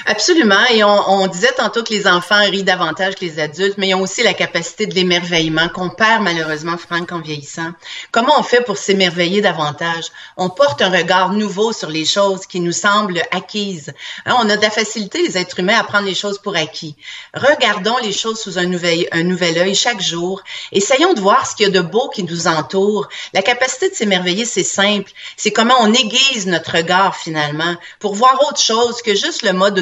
Absolument. 0.05 0.65
Et 0.71 0.83
on, 0.83 1.27
disait 1.27 1.53
tantôt 1.55 1.83
que 1.83 1.93
les 1.93 2.07
enfants 2.07 2.41
rient 2.49 2.63
davantage 2.63 3.15
que 3.15 3.25
les 3.25 3.39
adultes, 3.39 3.77
mais 3.77 3.89
ils 3.89 3.95
ont 3.95 4.01
aussi 4.01 4.23
la 4.23 4.33
capacité 4.33 4.85
de 4.85 4.93
l'émerveillement 4.95 5.69
qu'on 5.69 5.89
perd 5.89 6.23
malheureusement, 6.23 6.77
Franck, 6.77 7.11
en 7.11 7.19
vieillissant. 7.19 7.71
Comment 8.11 8.39
on 8.39 8.43
fait 8.43 8.61
pour 8.61 8.77
s'émerveiller 8.77 9.41
davantage? 9.41 10.05
On 10.37 10.49
porte 10.49 10.81
un 10.81 10.89
regard 10.89 11.33
nouveau 11.33 11.71
sur 11.73 11.89
les 11.89 12.05
choses 12.05 12.45
qui 12.45 12.59
nous 12.59 12.71
semblent 12.71 13.21
acquises. 13.31 13.93
Hein, 14.25 14.35
on 14.39 14.49
a 14.49 14.57
de 14.57 14.61
la 14.61 14.69
facilité, 14.69 15.21
les 15.21 15.37
êtres 15.37 15.59
humains, 15.59 15.77
à 15.77 15.83
prendre 15.83 16.05
les 16.05 16.15
choses 16.15 16.39
pour 16.39 16.55
acquis. 16.55 16.95
Regardons 17.33 17.97
les 18.01 18.13
choses 18.13 18.39
sous 18.39 18.57
un 18.57 18.65
nouvel, 18.65 19.07
un 19.11 19.23
nouvel 19.23 19.57
œil 19.57 19.75
chaque 19.75 20.01
jour. 20.01 20.41
Essayons 20.71 21.13
de 21.13 21.21
voir 21.21 21.45
ce 21.45 21.55
qu'il 21.55 21.67
y 21.67 21.69
a 21.69 21.71
de 21.71 21.87
beau 21.87 22.09
qui 22.09 22.23
nous 22.23 22.47
entoure. 22.47 23.07
La 23.33 23.41
capacité 23.41 23.89
de 23.89 23.95
s'émerveiller, 23.95 24.45
c'est 24.45 24.63
simple. 24.63 25.11
C'est 25.37 25.51
comment 25.51 25.75
on 25.79 25.93
aiguise 25.93 26.47
notre 26.47 26.77
regard 26.77 27.15
finalement 27.15 27.75
pour 27.99 28.15
voir 28.15 28.39
autre 28.47 28.59
chose 28.59 29.01
que 29.01 29.15
juste 29.15 29.43
le 29.43 29.53
mode 29.53 29.75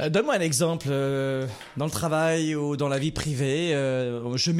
Euh, 0.00 0.08
donne-moi 0.08 0.34
un 0.34 0.40
exemple 0.40 0.88
euh, 0.90 1.46
dans 1.76 1.84
le 1.84 1.90
travail 1.90 2.54
ou 2.54 2.76
dans 2.76 2.88
la 2.88 2.98
vie 2.98 3.12
privée. 3.12 3.74
Euh, 3.74 4.36
je. 4.36 4.52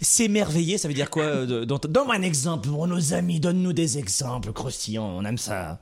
S'émerveiller, 0.00 0.78
ça 0.78 0.88
veut 0.88 0.94
dire 0.94 1.10
quoi 1.10 1.46
Donne-moi 1.46 2.14
un 2.14 2.22
exemple 2.22 2.68
pour 2.68 2.86
nos 2.86 3.14
amis. 3.14 3.40
Donne-nous 3.40 3.72
des 3.72 3.98
exemples 3.98 4.52
croustillants. 4.52 5.06
On 5.16 5.24
aime 5.24 5.38
ça. 5.38 5.78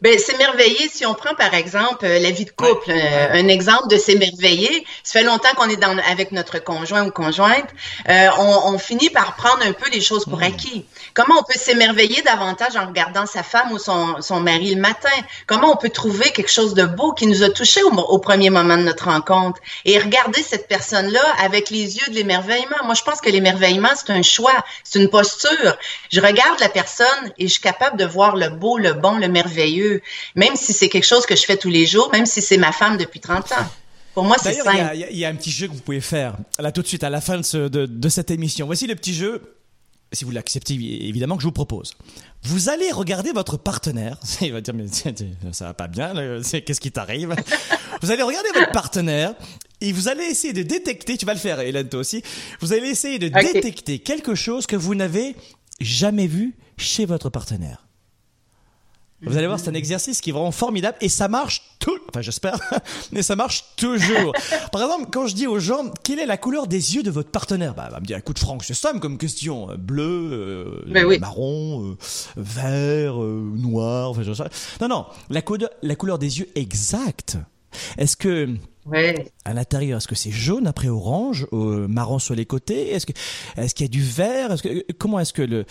Ben, 0.00 0.18
s'émerveiller, 0.18 0.88
si 0.88 1.06
on 1.06 1.14
prend 1.14 1.34
par 1.34 1.54
exemple 1.54 2.04
euh, 2.04 2.18
la 2.18 2.30
vie 2.30 2.44
de 2.44 2.50
couple, 2.50 2.90
euh, 2.90 3.28
un 3.32 3.48
exemple 3.48 3.88
de 3.88 3.96
s'émerveiller, 3.96 4.84
ça 5.02 5.20
fait 5.20 5.24
longtemps 5.24 5.54
qu'on 5.56 5.68
est 5.68 5.76
dans, 5.76 5.96
avec 6.10 6.32
notre 6.32 6.58
conjoint 6.58 7.06
ou 7.06 7.10
conjointe, 7.10 7.68
euh, 8.08 8.28
on, 8.38 8.74
on, 8.74 8.78
finit 8.78 9.10
par 9.10 9.36
prendre 9.36 9.64
un 9.64 9.72
peu 9.72 9.88
les 9.90 10.00
choses 10.00 10.24
pour 10.24 10.38
hmm. 10.38 10.44
acquis. 10.44 10.84
Comment 11.14 11.36
on 11.38 11.42
peut 11.42 11.58
s'émerveiller 11.58 12.22
davantage 12.22 12.76
en 12.76 12.86
regardant 12.86 13.26
sa 13.26 13.42
femme 13.42 13.72
ou 13.72 13.78
son, 13.78 14.20
son 14.20 14.40
mari 14.40 14.74
le 14.74 14.80
matin? 14.80 15.08
Comment 15.46 15.72
on 15.72 15.76
peut 15.76 15.90
trouver 15.90 16.30
quelque 16.30 16.50
chose 16.50 16.74
de 16.74 16.84
beau 16.84 17.12
qui 17.12 17.26
nous 17.26 17.42
a 17.42 17.50
touché 17.50 17.82
au, 17.82 17.90
au 17.90 18.18
premier 18.18 18.50
moment 18.50 18.76
de 18.76 18.82
notre 18.82 19.04
rencontre? 19.04 19.60
Et 19.84 19.98
regarder 19.98 20.42
cette 20.42 20.68
personne-là 20.68 21.24
avec 21.42 21.70
les 21.70 21.96
yeux 21.96 22.08
de 22.08 22.14
l'émerveillement? 22.14 22.76
Moi, 22.84 22.94
je 22.94 23.02
pense 23.02 23.20
que 23.20 23.30
l'émerveillement, 23.30 23.90
c'est 23.94 24.12
un 24.12 24.22
choix, 24.22 24.64
c'est 24.82 25.00
une 25.00 25.08
posture. 25.10 25.76
Je 26.10 26.20
regarde 26.20 26.60
la 26.60 26.68
personne 26.68 27.32
et 27.38 27.46
je 27.46 27.52
suis 27.52 27.62
capable 27.62 27.96
de 27.96 28.04
voir 28.04 28.36
le 28.36 28.48
beau, 28.48 28.78
le 28.78 28.92
bon, 28.92 29.18
le 29.18 29.28
merveilleux 29.28 29.63
même 30.34 30.56
si 30.56 30.72
c'est 30.72 30.88
quelque 30.88 31.06
chose 31.06 31.26
que 31.26 31.36
je 31.36 31.42
fais 31.42 31.56
tous 31.56 31.70
les 31.70 31.86
jours, 31.86 32.10
même 32.12 32.26
si 32.26 32.42
c'est 32.42 32.56
ma 32.56 32.72
femme 32.72 32.96
depuis 32.96 33.20
30 33.20 33.52
ans. 33.52 33.66
Pour 34.14 34.24
moi, 34.24 34.36
c'est 34.40 34.54
simple. 34.54 34.92
Il 35.10 35.18
y, 35.18 35.24
a 35.24 35.28
un 35.28 35.34
petit 35.34 35.50
jeu 35.50 35.66
que 35.66 35.72
vous 35.72 35.80
pouvez 35.80 36.00
faire 36.00 36.36
là 36.60 36.70
tout 36.70 36.82
de 36.82 36.86
suite 36.86 37.02
à 37.02 37.10
la 37.10 37.20
fin 37.20 37.38
de, 37.38 38.08
cette 38.08 38.30
émission. 38.30 38.66
Voici 38.66 38.86
le 38.86 38.94
petit 38.94 39.12
jeu 39.12 39.42
si 40.12 40.24
vous 40.24 40.30
l'acceptez 40.30 40.74
évidemment 40.74 41.36
que 41.36 41.42
je 41.42 41.48
vous 41.48 41.52
propose. 41.52 41.96
Vous 42.44 42.68
allez 42.68 42.92
regarder 42.92 43.32
votre 43.32 43.56
partenaire. 43.56 44.20
Il 44.40 44.52
va 44.52 44.60
dire 44.60 44.74
mais 44.74 44.86
ça 45.52 45.64
va 45.64 45.74
pas 45.74 45.88
bien. 45.88 46.14
Qu'est-ce 46.42 46.80
qui 46.80 46.92
t'arrive? 46.92 47.34
Vous 48.02 48.10
allez 48.10 48.22
regarder 48.22 48.50
votre 48.52 48.72
partenaire 48.72 49.34
et 49.80 49.92
vous 49.92 50.08
allez 50.08 50.24
essayer 50.24 50.52
de 50.52 50.62
détecter. 50.62 51.16
Tu 51.16 51.24
vas 51.24 51.32
le 51.32 51.38
faire, 51.38 51.60
Hélène, 51.60 51.88
toi 51.88 52.00
aussi. 52.00 52.22
Vous 52.60 52.72
allez 52.72 52.88
essayer 52.88 53.18
de 53.18 53.28
détecter 53.28 53.98
quelque 53.98 54.34
chose 54.34 54.66
que 54.66 54.76
vous 54.76 54.94
n'avez 54.94 55.36
jamais 55.80 56.26
vu 56.26 56.54
chez 56.76 57.06
votre 57.06 57.30
partenaire. 57.30 57.83
Vous 59.22 59.36
allez 59.36 59.46
voir, 59.46 59.58
c'est 59.58 59.70
un 59.70 59.74
exercice 59.74 60.20
qui 60.20 60.30
est 60.30 60.32
vraiment 60.32 60.50
formidable 60.50 60.98
et 61.00 61.08
ça 61.08 61.28
marche 61.28 61.62
tout, 61.78 61.98
enfin 62.08 62.20
j'espère, 62.20 62.58
mais 63.12 63.22
ça 63.22 63.36
marche 63.36 63.64
toujours. 63.76 64.34
Par 64.70 64.82
exemple, 64.82 65.08
quand 65.10 65.26
je 65.26 65.34
dis 65.34 65.46
aux 65.46 65.58
gens, 65.58 65.90
quelle 66.02 66.18
est 66.18 66.26
la 66.26 66.36
couleur 66.36 66.66
des 66.66 66.96
yeux 66.96 67.02
de 67.02 67.10
votre 67.10 67.30
partenaire? 67.30 67.74
Bah, 67.74 67.88
va 67.90 68.00
me 68.00 68.04
dire, 68.04 68.18
écoute 68.18 68.38
Franck, 68.38 68.64
c'est 68.64 68.74
simple 68.74 69.00
comme 69.00 69.16
question, 69.16 69.68
bleu, 69.78 70.84
euh, 70.86 71.18
marron, 71.18 71.92
euh, 71.92 71.96
vert, 72.36 73.22
euh, 73.22 73.50
noir, 73.56 74.10
enfin 74.10 74.22
je 74.22 74.32
sais. 74.32 74.44
Non, 74.80 74.88
non, 74.88 75.06
la 75.30 75.40
la 75.82 75.94
couleur 75.96 76.18
des 76.18 76.40
yeux 76.40 76.48
exacte. 76.54 77.38
Est-ce 77.98 78.16
que 78.16 78.48
Ouais. 78.86 79.32
À 79.46 79.54
l'intérieur, 79.54 79.96
est-ce 79.96 80.08
que 80.08 80.14
c'est 80.14 80.30
jaune 80.30 80.66
après 80.66 80.88
orange, 80.88 81.46
euh, 81.54 81.88
marron 81.88 82.18
sur 82.18 82.34
les 82.34 82.44
côtés? 82.44 82.92
Est-ce 82.92 83.06
que 83.06 83.12
est-ce 83.56 83.74
qu'il 83.74 83.84
y 83.84 83.88
a 83.88 83.90
du 83.90 84.02
vert? 84.02 84.60
Que, 84.60 84.68
euh, 84.68 84.82
Comment 84.98 85.20
est-ce 85.20 85.32
que 85.32 85.40
le 85.40 85.64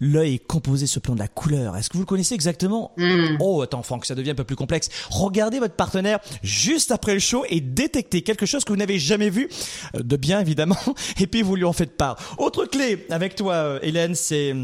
l'œil 0.00 0.34
est 0.34 0.46
composé 0.46 0.88
ce 0.88 0.98
plan 0.98 1.14
de 1.14 1.20
la 1.20 1.28
couleur? 1.28 1.76
Est-ce 1.76 1.88
que 1.88 1.94
vous 1.94 2.02
le 2.02 2.06
connaissez 2.06 2.34
exactement? 2.34 2.92
Hmm. 2.96 3.36
Oh, 3.38 3.62
attends, 3.62 3.84
Franck, 3.84 4.04
ça 4.04 4.16
devient 4.16 4.30
un 4.30 4.34
peu 4.34 4.44
plus 4.44 4.56
complexe. 4.56 4.88
Regardez 5.10 5.60
votre 5.60 5.76
partenaire 5.76 6.18
juste 6.42 6.90
après 6.90 7.14
le 7.14 7.20
show 7.20 7.44
et 7.48 7.60
détectez 7.60 8.22
quelque 8.22 8.46
chose 8.46 8.64
que 8.64 8.72
vous 8.72 8.78
n'avez 8.78 8.98
jamais 8.98 9.30
vu, 9.30 9.48
euh, 9.94 10.02
de 10.02 10.16
bien 10.16 10.40
évidemment, 10.40 10.76
et 11.20 11.28
puis 11.28 11.42
vous 11.42 11.54
lui 11.54 11.64
en 11.64 11.72
faites 11.72 11.96
part. 11.96 12.16
Autre 12.38 12.64
clé 12.66 13.06
avec 13.10 13.36
toi, 13.36 13.78
Hélène, 13.82 14.16
c'est 14.16 14.56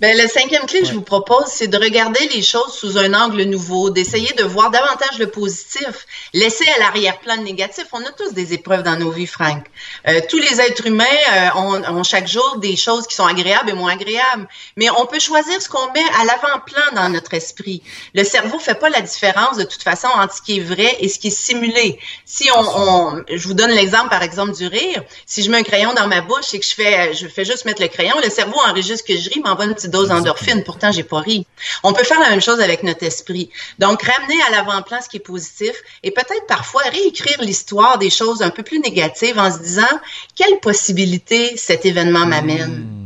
ben, 0.00 0.16
la 0.16 0.28
cinquième 0.28 0.66
clé 0.66 0.80
que 0.80 0.86
je 0.86 0.92
vous 0.92 1.02
propose, 1.02 1.46
c'est 1.46 1.68
de 1.68 1.76
regarder 1.78 2.28
les 2.34 2.42
choses 2.42 2.72
sous 2.72 2.98
un 2.98 3.14
angle 3.14 3.42
nouveau, 3.42 3.90
d'essayer 3.90 4.32
de 4.34 4.44
voir 4.44 4.70
davantage 4.70 5.18
le 5.18 5.28
positif, 5.28 6.06
laisser 6.34 6.66
à 6.76 6.78
l'arrière-plan 6.80 7.36
le 7.36 7.42
négatif. 7.42 7.86
On 7.92 8.02
a 8.02 8.12
tous 8.12 8.32
des 8.32 8.52
épreuves 8.52 8.82
dans 8.82 8.96
nos 8.96 9.10
vies, 9.10 9.26
Franck. 9.26 9.64
Euh, 10.06 10.20
tous 10.28 10.38
les 10.38 10.60
êtres 10.60 10.86
humains 10.86 11.04
euh, 11.32 11.48
ont, 11.56 11.82
ont, 11.96 12.02
chaque 12.02 12.28
jour 12.28 12.58
des 12.58 12.76
choses 12.76 13.06
qui 13.06 13.14
sont 13.14 13.26
agréables 13.26 13.70
et 13.70 13.72
moins 13.72 13.92
agréables, 13.92 14.46
mais 14.76 14.90
on 14.90 15.06
peut 15.06 15.20
choisir 15.20 15.60
ce 15.60 15.68
qu'on 15.68 15.90
met 15.92 16.04
à 16.20 16.24
l'avant-plan 16.24 16.94
dans 16.94 17.08
notre 17.08 17.34
esprit. 17.34 17.82
Le 18.14 18.24
cerveau 18.24 18.58
fait 18.58 18.78
pas 18.78 18.90
la 18.90 19.00
différence 19.00 19.56
de 19.56 19.64
toute 19.64 19.82
façon 19.82 20.08
entre 20.08 20.34
ce 20.34 20.42
qui 20.42 20.58
est 20.58 20.62
vrai 20.62 20.96
et 21.00 21.08
ce 21.08 21.18
qui 21.18 21.28
est 21.28 21.30
simulé. 21.30 21.98
Si 22.24 22.48
on, 22.54 22.60
on 22.60 23.24
je 23.28 23.48
vous 23.48 23.54
donne 23.54 23.70
l'exemple 23.70 24.10
par 24.10 24.22
exemple 24.22 24.54
du 24.54 24.66
rire. 24.66 25.02
Si 25.26 25.42
je 25.42 25.50
mets 25.50 25.58
un 25.58 25.62
crayon 25.62 25.94
dans 25.94 26.06
ma 26.06 26.20
bouche 26.20 26.54
et 26.54 26.60
que 26.60 26.66
je 26.66 26.74
fais, 26.74 27.14
je 27.14 27.26
fais 27.26 27.44
juste 27.44 27.64
mettre 27.64 27.82
le 27.82 27.88
crayon, 27.88 28.14
le 28.22 28.30
cerveau 28.30 28.58
enregistre 28.66 29.06
que 29.06 29.16
je 29.16 29.30
ris, 29.30 29.40
m'envoie 29.40 29.64
une 29.64 29.74
petite 29.74 29.85
dose 29.88 30.08
d'endorphine. 30.08 30.62
Pourtant, 30.64 30.92
j'ai 30.92 31.02
pas 31.02 31.20
ri. 31.20 31.46
On 31.82 31.92
peut 31.92 32.04
faire 32.04 32.20
la 32.20 32.30
même 32.30 32.40
chose 32.40 32.60
avec 32.60 32.82
notre 32.82 33.04
esprit. 33.04 33.50
Donc, 33.78 34.02
ramener 34.02 34.40
à 34.48 34.50
l'avant-plan 34.50 34.98
ce 35.02 35.08
qui 35.08 35.18
est 35.18 35.20
positif 35.20 35.72
et 36.02 36.10
peut-être 36.10 36.46
parfois 36.46 36.82
réécrire 36.82 37.40
l'histoire 37.40 37.98
des 37.98 38.10
choses 38.10 38.42
un 38.42 38.50
peu 38.50 38.62
plus 38.62 38.80
négatives 38.80 39.38
en 39.38 39.50
se 39.50 39.58
disant 39.58 40.00
quelle 40.34 40.58
possibilité 40.60 41.56
cet 41.56 41.86
événement 41.86 42.26
m'amène? 42.26 42.86
Hmm 43.02 43.05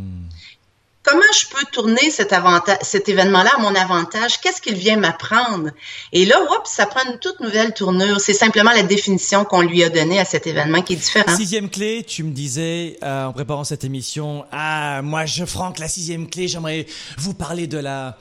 comment 1.03 1.21
je 1.33 1.47
peux 1.49 1.65
tourner 1.73 2.11
cet, 2.11 2.35
cet 2.83 3.09
événement-là 3.09 3.51
à 3.57 3.61
mon 3.61 3.75
avantage? 3.75 4.41
Qu'est-ce 4.41 4.61
qu'il 4.61 4.75
vient 4.75 4.97
m'apprendre? 4.97 5.71
Et 6.13 6.25
là, 6.27 6.41
hop, 6.43 6.63
ça 6.67 6.87
prend 6.87 7.01
une 7.11 7.19
toute 7.19 7.41
nouvelle 7.41 7.73
tournure. 7.73 8.21
C'est 8.21 8.35
simplement 8.35 8.73
la 8.73 8.83
définition 8.83 9.45
qu'on 9.45 9.63
lui 9.63 9.83
a 9.83 9.89
donnée 9.89 10.21
à 10.21 10.25
cet 10.25 10.47
événement 10.47 10.83
qui 10.83 10.95
est 10.95 10.97
différent. 10.97 11.37
Sixième 11.37 11.71
clé, 11.71 12.05
tu 12.07 12.23
me 12.23 12.33
disais 12.33 12.99
euh, 13.03 13.27
en 13.27 13.33
préparant 13.33 13.65
cette 13.65 13.85
émission, 13.85 14.45
ah, 14.53 15.01
moi, 15.03 15.27
je, 15.27 15.45
Franck, 15.45 15.79
la 15.79 15.89
sixième 15.89 16.29
clé, 16.29 16.49
j'aimerais 16.49 16.87
vous 17.19 17.35
parler 17.35 17.67
de 17.67 17.79
la 17.79 18.19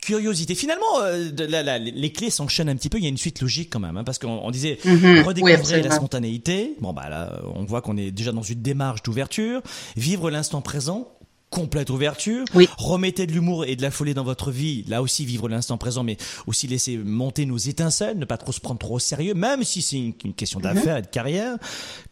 curiosité. 0.00 0.54
Finalement, 0.54 1.00
euh, 1.02 1.30
les 1.78 2.12
clés 2.12 2.30
s'enchaînent 2.30 2.70
un 2.70 2.76
petit 2.76 2.88
peu. 2.88 2.98
Il 2.98 3.04
y 3.04 3.06
a 3.06 3.10
une 3.10 3.18
suite 3.18 3.40
logique 3.42 3.70
quand 3.70 3.80
même, 3.80 3.98
hein, 3.98 4.04
parce 4.04 4.18
qu'on 4.18 4.50
disait 4.50 4.78
mhm. 4.84 5.22
redécouvrir 5.22 5.84
la 5.84 5.90
spontanéité. 5.90 6.74
Bon 6.80 6.94
bah 6.94 7.10
là, 7.10 7.38
on 7.54 7.64
voit 7.64 7.82
qu'on 7.82 7.98
est 7.98 8.10
déjà 8.10 8.32
dans 8.32 8.42
une 8.42 8.62
démarche 8.62 9.02
d'ouverture. 9.02 9.60
Vivre 9.96 10.30
l'instant 10.30 10.62
présent 10.62 11.08
complète 11.50 11.90
ouverture. 11.90 12.44
Remettez 12.78 13.26
de 13.26 13.32
l'humour 13.32 13.64
et 13.64 13.76
de 13.76 13.82
la 13.82 13.90
folie 13.90 14.14
dans 14.14 14.24
votre 14.24 14.50
vie. 14.50 14.84
Là 14.88 15.02
aussi, 15.02 15.24
vivre 15.26 15.48
l'instant 15.48 15.76
présent, 15.76 16.04
mais 16.04 16.16
aussi 16.46 16.66
laisser 16.66 16.96
monter 16.96 17.44
nos 17.44 17.58
étincelles, 17.58 18.18
ne 18.18 18.24
pas 18.24 18.38
trop 18.38 18.52
se 18.52 18.60
prendre 18.60 18.78
trop 18.78 18.94
au 18.94 18.98
sérieux, 18.98 19.34
même 19.34 19.64
si 19.64 19.82
c'est 19.82 19.98
une, 19.98 20.34
question 20.34 20.60
d'affaires 20.60 20.96
et 20.96 21.02
de 21.02 21.06
carrière. 21.06 21.56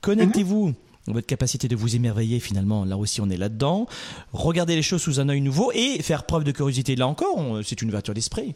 Connectez-vous. 0.00 0.74
Votre 1.06 1.26
capacité 1.26 1.68
de 1.68 1.76
vous 1.76 1.96
émerveiller, 1.96 2.38
finalement, 2.38 2.84
là 2.84 2.98
aussi 2.98 3.22
on 3.22 3.30
est 3.30 3.38
là-dedans. 3.38 3.86
Regardez 4.34 4.76
les 4.76 4.82
choses 4.82 5.00
sous 5.00 5.20
un 5.20 5.28
œil 5.30 5.40
nouveau 5.40 5.72
et 5.72 6.02
faire 6.02 6.24
preuve 6.24 6.44
de 6.44 6.52
curiosité. 6.52 6.96
Là 6.96 7.06
encore, 7.06 7.60
c'est 7.64 7.80
une 7.80 7.88
ouverture 7.88 8.12
d'esprit. 8.12 8.54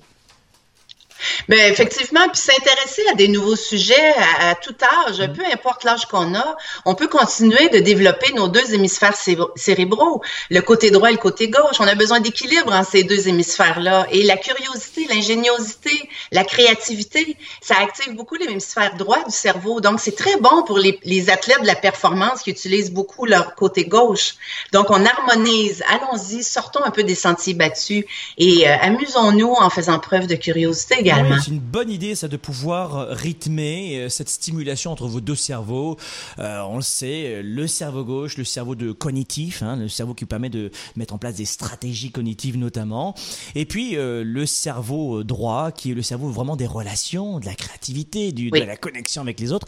Mais 1.49 1.71
effectivement, 1.71 2.29
puis 2.29 2.41
s'intéresser 2.41 3.03
à 3.11 3.15
des 3.15 3.29
nouveaux 3.29 3.57
sujets 3.57 4.15
à, 4.41 4.55
tout 4.55 4.75
âge, 5.07 5.21
mm. 5.21 5.33
peu 5.33 5.43
importe 5.53 5.85
l'âge 5.85 6.07
qu'on 6.07 6.35
a, 6.35 6.57
on 6.85 6.95
peut 6.95 7.09
continuer 7.09 7.69
de 7.69 7.79
développer 7.79 8.33
nos 8.33 8.49
deux 8.49 8.75
hémisphères 8.75 9.17
cérébraux, 9.57 10.23
le 10.51 10.61
côté 10.61 10.91
droit 10.91 11.11
et 11.11 11.13
le 11.13 11.19
côté 11.19 11.49
gauche. 11.49 11.77
On 11.79 11.87
a 11.87 11.95
besoin 11.95 12.21
d'équilibre 12.21 12.73
en 12.73 12.85
ces 12.85 13.05
deux 13.05 13.29
hémisphères-là. 13.29 14.07
Et 14.11 14.23
la 14.25 14.37
curiosité, 14.37 15.07
l'ingéniosité, 15.09 16.09
la 16.31 16.45
créativité, 16.45 17.37
ça 17.61 17.77
active 17.81 18.15
beaucoup 18.15 18.35
l'hémisphère 18.35 18.97
droit 18.97 19.23
du 19.25 19.35
cerveau. 19.35 19.81
Donc, 19.81 20.01
c'est 20.01 20.17
très 20.17 20.37
bon 20.37 20.63
pour 20.65 20.79
les, 20.79 20.99
les, 21.05 21.31
athlètes 21.31 21.63
de 21.63 21.67
la 21.67 21.77
performance 21.77 22.43
qui 22.43 22.51
utilisent 22.51 22.93
beaucoup 22.93 23.27
leur 23.27 23.55
côté 23.55 23.85
gauche. 23.85 24.35
Donc, 24.73 24.91
on 24.91 25.05
harmonise. 25.05 25.83
Allons-y, 25.89 26.43
sortons 26.43 26.83
un 26.85 26.91
peu 26.91 27.05
des 27.05 27.15
sentiers 27.15 27.55
battus 27.55 28.05
et 28.39 28.69
euh, 28.69 28.77
amusons-nous 28.81 29.53
en 29.53 29.71
faisant 29.71 29.99
preuve 29.99 30.27
de 30.27 30.35
curiosité 30.35 30.97
également 30.99 31.12
c'est 31.41 31.51
une 31.51 31.59
bonne 31.61 31.91
idée, 31.91 32.15
ça, 32.15 32.29
de 32.29 32.37
pouvoir 32.37 32.97
euh, 32.97 33.13
rythmer 33.13 33.97
euh, 33.97 34.09
cette 34.09 34.29
stimulation 34.29 34.91
entre 34.91 35.07
vos 35.07 35.21
deux 35.21 35.35
cerveaux. 35.35 35.97
Euh, 36.39 36.61
on 36.63 36.77
le 36.77 36.83
sait, 36.83 37.43
le 37.43 37.67
cerveau 37.67 38.05
gauche, 38.05 38.37
le 38.37 38.45
cerveau 38.45 38.75
de 38.75 38.93
cognitif, 38.93 39.63
hein, 39.63 39.77
le 39.77 39.89
cerveau 39.89 40.15
qui 40.15 40.25
permet 40.25 40.51
de 40.51 40.71
mettre 40.97 41.15
en 41.15 41.19
place 41.19 41.37
des 41.37 41.45
stratégies 41.45 42.11
cognitives 42.11 42.57
notamment. 42.57 43.15
Et 43.55 43.65
puis 43.65 43.97
le 43.97 44.47
cerveau 44.47 45.23
droit, 45.25 45.73
qui 45.73 45.93
est 45.93 45.95
le 45.95 46.03
cerveau 46.03 46.29
vraiment 46.29 46.57
des 46.57 46.67
relations, 46.67 47.41
de 47.41 47.47
la 47.47 47.55
créativité, 47.55 48.33
du, 48.33 48.51
de 48.51 48.59
la 48.59 48.77
connexion 48.77 49.23
avec 49.23 49.41
les 49.41 49.53
autres. 49.53 49.67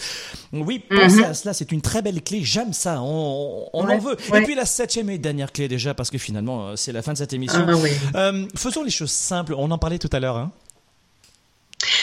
Oui, 0.53 0.83
pensez 0.89 1.19
mhm. 1.19 1.25
à 1.25 1.35
cela, 1.35 1.55
c'est 1.55 1.73
une 1.73 1.81
très 1.81 2.03
belle 2.03 2.23
clé. 2.23 2.43
J'aime 2.43 2.73
ça, 2.73 3.01
on, 3.03 3.69
on 3.73 3.89
en 3.89 3.99
veut. 3.99 4.17
Et 4.35 4.43
puis 4.43 4.55
la 4.55 4.67
septième 4.67 5.11
et 5.11 5.19
dernière 5.19 5.53
clé 5.53 5.69
déjà, 5.69 5.95
parce 5.95 6.11
que 6.11 6.19
finalement 6.19 6.77
c'est 6.77 6.93
la 6.93 7.03
fin 7.03 7.13
de 7.13 7.19
cette 7.19 7.33
émission. 7.33 7.67
Ah, 8.15 8.33
faisons 8.57 8.83
les 8.83 8.91
choses 8.91 9.11
simples. 9.11 9.55
On 9.57 9.71
en 9.71 9.79
parlait 9.79 9.99
tout 9.99 10.11
à 10.13 10.21
l'heure. 10.21 10.37
Hein. 10.37 10.51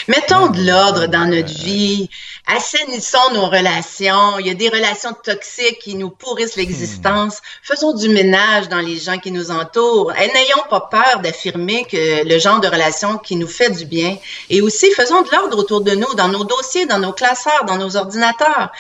Mettons 0.07 0.47
de 0.47 0.65
l'ordre 0.65 1.07
dans 1.07 1.25
notre 1.25 1.53
vie, 1.53 2.09
assainissons 2.47 3.34
nos 3.34 3.47
relations. 3.47 4.39
Il 4.39 4.47
y 4.47 4.49
a 4.49 4.53
des 4.53 4.69
relations 4.69 5.13
toxiques 5.23 5.79
qui 5.82 5.95
nous 5.95 6.09
pourrissent 6.09 6.55
l'existence. 6.55 7.38
Hmm. 7.38 7.63
Faisons 7.63 7.93
du 7.93 8.09
ménage 8.09 8.69
dans 8.69 8.79
les 8.79 8.97
gens 8.97 9.17
qui 9.17 9.32
nous 9.32 9.51
entourent. 9.51 10.13
Et 10.13 10.27
n'ayons 10.27 10.63
pas 10.69 10.82
peur 10.82 11.21
d'affirmer 11.21 11.86
que 11.86 12.27
le 12.27 12.39
genre 12.39 12.59
de 12.59 12.67
relation 12.67 13.17
qui 13.17 13.36
nous 13.36 13.47
fait 13.47 13.71
du 13.71 13.86
bien. 13.86 14.17
Et 14.49 14.61
aussi, 14.61 14.91
faisons 14.91 15.21
de 15.21 15.29
l'ordre 15.32 15.57
autour 15.57 15.82
de 15.82 15.91
nous, 15.91 16.13
dans 16.15 16.27
nos 16.27 16.43
dossiers, 16.43 16.86
dans 16.86 16.99
nos 16.99 17.13
classeurs, 17.13 17.65
dans 17.65 17.77
nos 17.77 17.95
ordinateurs. 17.95 18.71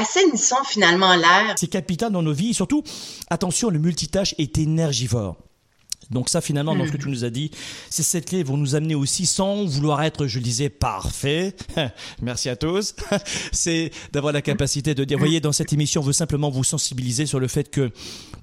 Assainissons 0.00 0.64
finalement 0.68 1.14
l'air. 1.14 1.54
C'est 1.56 1.68
capital 1.68 2.12
dans 2.12 2.22
nos 2.22 2.32
vies. 2.32 2.54
surtout, 2.54 2.82
attention, 3.30 3.70
le 3.70 3.78
multitâche 3.78 4.34
est 4.38 4.58
énergivore. 4.58 5.36
Donc 6.10 6.28
ça, 6.28 6.40
finalement, 6.40 6.74
dans 6.74 6.86
ce 6.86 6.92
que 6.92 6.96
tu 6.96 7.08
nous 7.08 7.24
as 7.24 7.30
dit, 7.30 7.50
ces 7.88 8.02
sept 8.02 8.26
clés 8.26 8.42
vont 8.42 8.56
nous 8.56 8.74
amener 8.74 8.94
aussi, 8.94 9.26
sans 9.26 9.64
vouloir 9.64 10.02
être, 10.02 10.26
je 10.26 10.38
le 10.38 10.44
disais, 10.44 10.68
parfait. 10.68 11.54
Merci 12.22 12.48
à 12.48 12.56
tous. 12.56 12.94
C'est 13.52 13.90
d'avoir 14.12 14.32
la 14.32 14.42
capacité 14.42 14.94
de 14.94 15.04
dire, 15.04 15.18
voyez, 15.18 15.40
dans 15.40 15.52
cette 15.52 15.72
émission, 15.72 16.00
on 16.00 16.04
veut 16.04 16.12
simplement 16.12 16.50
vous 16.50 16.64
sensibiliser 16.64 17.26
sur 17.26 17.38
le 17.38 17.48
fait 17.48 17.70
que 17.70 17.90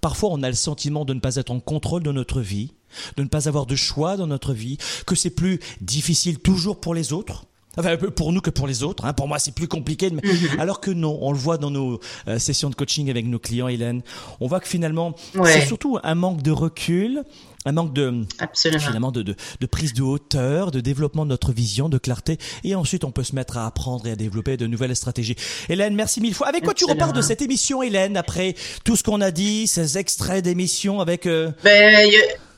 parfois 0.01 0.29
on 0.31 0.43
a 0.43 0.49
le 0.49 0.55
sentiment 0.55 1.05
de 1.05 1.13
ne 1.13 1.19
pas 1.19 1.35
être 1.35 1.51
en 1.51 1.59
contrôle 1.59 2.03
de 2.03 2.11
notre 2.11 2.41
vie, 2.41 2.73
de 3.17 3.23
ne 3.23 3.27
pas 3.27 3.47
avoir 3.47 3.65
de 3.65 3.75
choix 3.75 4.15
dans 4.15 4.27
notre 4.27 4.53
vie, 4.53 4.77
que 5.05 5.15
c'est 5.15 5.29
plus 5.29 5.59
difficile 5.81 6.39
toujours 6.39 6.79
pour 6.79 6.93
les 6.93 7.11
autres. 7.13 7.45
Enfin, 7.77 7.95
pour 7.97 8.33
nous 8.33 8.41
que 8.41 8.49
pour 8.49 8.67
les 8.67 8.83
autres. 8.83 9.05
Hein. 9.05 9.13
Pour 9.13 9.27
moi, 9.27 9.39
c'est 9.39 9.53
plus 9.53 9.67
compliqué. 9.67 10.09
Mhm. 10.09 10.59
Alors 10.59 10.79
que 10.81 10.91
non, 10.91 11.17
on 11.21 11.31
le 11.31 11.37
voit 11.37 11.57
dans 11.57 11.71
nos 11.71 11.99
euh, 12.27 12.39
sessions 12.39 12.69
de 12.69 12.75
coaching 12.75 13.09
avec 13.09 13.25
nos 13.25 13.39
clients, 13.39 13.67
Hélène. 13.67 14.01
On 14.39 14.47
voit 14.47 14.59
que 14.59 14.67
finalement, 14.67 15.15
c'est 15.45 15.65
surtout 15.65 15.97
un 16.03 16.15
manque 16.15 16.41
de 16.41 16.51
recul, 16.51 17.23
un 17.65 17.71
manque 17.71 17.93
de 17.93 18.25
finalement 18.55 19.11
de, 19.11 19.21
de, 19.21 19.35
de, 19.59 19.65
prise 19.65 19.93
de 19.93 20.01
hauteur, 20.01 20.71
de 20.71 20.79
développement 20.79 21.25
de 21.25 21.29
notre 21.29 21.51
vision, 21.51 21.89
de 21.89 21.97
clarté, 21.97 22.37
et 22.63 22.75
ensuite 22.75 23.03
on 23.03 23.11
peut 23.11 23.23
se 23.23 23.35
mettre 23.35 23.57
à 23.57 23.65
apprendre 23.65 24.07
et 24.07 24.11
à 24.11 24.15
développer 24.15 24.57
de 24.57 24.67
nouvelles 24.67 24.95
stratégies. 24.95 25.35
Hélène, 25.69 25.95
merci 25.95 26.21
mille 26.21 26.33
fois. 26.33 26.47
Avec 26.47 26.63
quoi 26.63 26.73
tu 26.73 26.85
repars 26.85 27.13
de 27.13 27.21
cette 27.21 27.41
émission, 27.41 27.83
Hélène, 27.83 28.17
après 28.17 28.55
tout 28.83 28.95
ce 28.95 29.03
qu'on 29.03 29.21
a 29.21 29.31
dit, 29.31 29.67
ces 29.67 29.97
extraits 29.97 30.43
d'émission 30.43 31.01
avec 31.01 31.25
euh... 31.25 31.51
ben, 31.63 32.09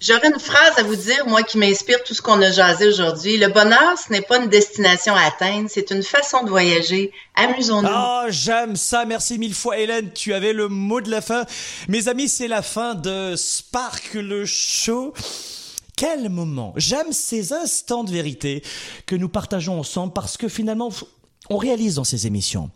J'aurais 0.01 0.29
une 0.29 0.39
phrase 0.39 0.77
à 0.77 0.83
vous 0.83 0.95
dire, 0.95 1.27
moi, 1.27 1.43
qui 1.43 1.57
m'inspire 1.57 2.01
tout 2.03 2.13
ce 2.13 2.21
qu'on 2.21 2.41
a 2.41 2.51
jasé 2.51 2.87
aujourd'hui. 2.87 3.37
Le 3.37 3.49
bonheur, 3.49 3.97
ce 3.97 4.11
n'est 4.13 4.21
pas 4.21 4.37
une 4.37 4.47
destination 4.47 5.13
à 5.13 5.23
atteindre, 5.23 5.69
c'est 5.69 5.91
une 5.91 6.03
façon 6.03 6.43
de 6.43 6.49
voyager. 6.49 7.11
Amusons-nous. 7.35 7.89
Oh, 7.91 8.25
j'aime 8.29 8.77
ça. 8.77 9.03
Merci 9.03 9.37
mille 9.37 9.53
fois, 9.53 9.77
Hélène. 9.77 10.11
Tu 10.13 10.33
avais 10.33 10.53
le 10.53 10.69
mot 10.69 11.01
de 11.01 11.11
la 11.11 11.19
fin. 11.19 11.45
Mes 11.89 12.07
amis, 12.07 12.29
c'est 12.29 12.47
la 12.47 12.61
fin 12.61 12.95
de 12.95 13.35
Spark 13.35 14.13
le 14.13 14.45
show. 14.45 15.13
Quel 15.97 16.29
moment. 16.29 16.73
J'aime 16.77 17.11
ces 17.11 17.51
instants 17.51 18.05
de 18.05 18.11
vérité 18.11 18.63
que 19.05 19.17
nous 19.17 19.27
partageons 19.27 19.77
ensemble 19.77 20.13
parce 20.13 20.37
que 20.37 20.47
finalement, 20.47 20.91
on 21.49 21.57
réalise 21.57 21.95
dans 21.95 22.05
ces 22.05 22.25
émissions 22.25 22.69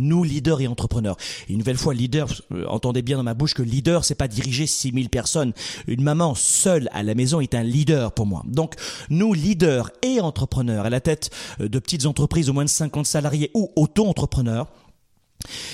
nous, 0.00 0.24
leaders 0.24 0.60
et 0.60 0.66
entrepreneurs. 0.66 1.16
une 1.48 1.58
nouvelle 1.58 1.76
fois, 1.76 1.94
leader, 1.94 2.28
euh, 2.52 2.64
entendez 2.66 3.02
bien 3.02 3.16
dans 3.16 3.22
ma 3.22 3.34
bouche 3.34 3.54
que 3.54 3.62
leader, 3.62 4.04
c'est 4.04 4.14
pas 4.14 4.28
diriger 4.28 4.66
6000 4.66 5.08
personnes. 5.08 5.52
Une 5.86 6.02
maman 6.02 6.34
seule 6.34 6.88
à 6.92 7.02
la 7.02 7.14
maison 7.14 7.40
est 7.40 7.54
un 7.54 7.62
leader 7.62 8.12
pour 8.12 8.26
moi. 8.26 8.42
Donc, 8.46 8.74
nous, 9.08 9.32
leaders 9.32 9.90
et 10.02 10.20
entrepreneurs, 10.20 10.86
à 10.86 10.90
la 10.90 11.00
tête 11.00 11.30
euh, 11.60 11.68
de 11.68 11.78
petites 11.78 12.06
entreprises 12.06 12.50
au 12.50 12.52
moins 12.52 12.64
de 12.64 12.70
50 12.70 13.06
salariés 13.06 13.50
ou 13.54 13.70
auto-entrepreneurs, 13.76 14.68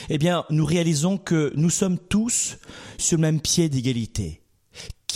eh 0.09 0.19
bien, 0.19 0.45
nous 0.51 0.65
réalisons 0.65 1.19
que 1.19 1.53
nous 1.57 1.71
sommes 1.71 1.99
tous 1.99 2.59
sur 2.99 3.17
le 3.17 3.23
même 3.23 3.41
pied 3.41 3.69
d'égalité 3.69 4.41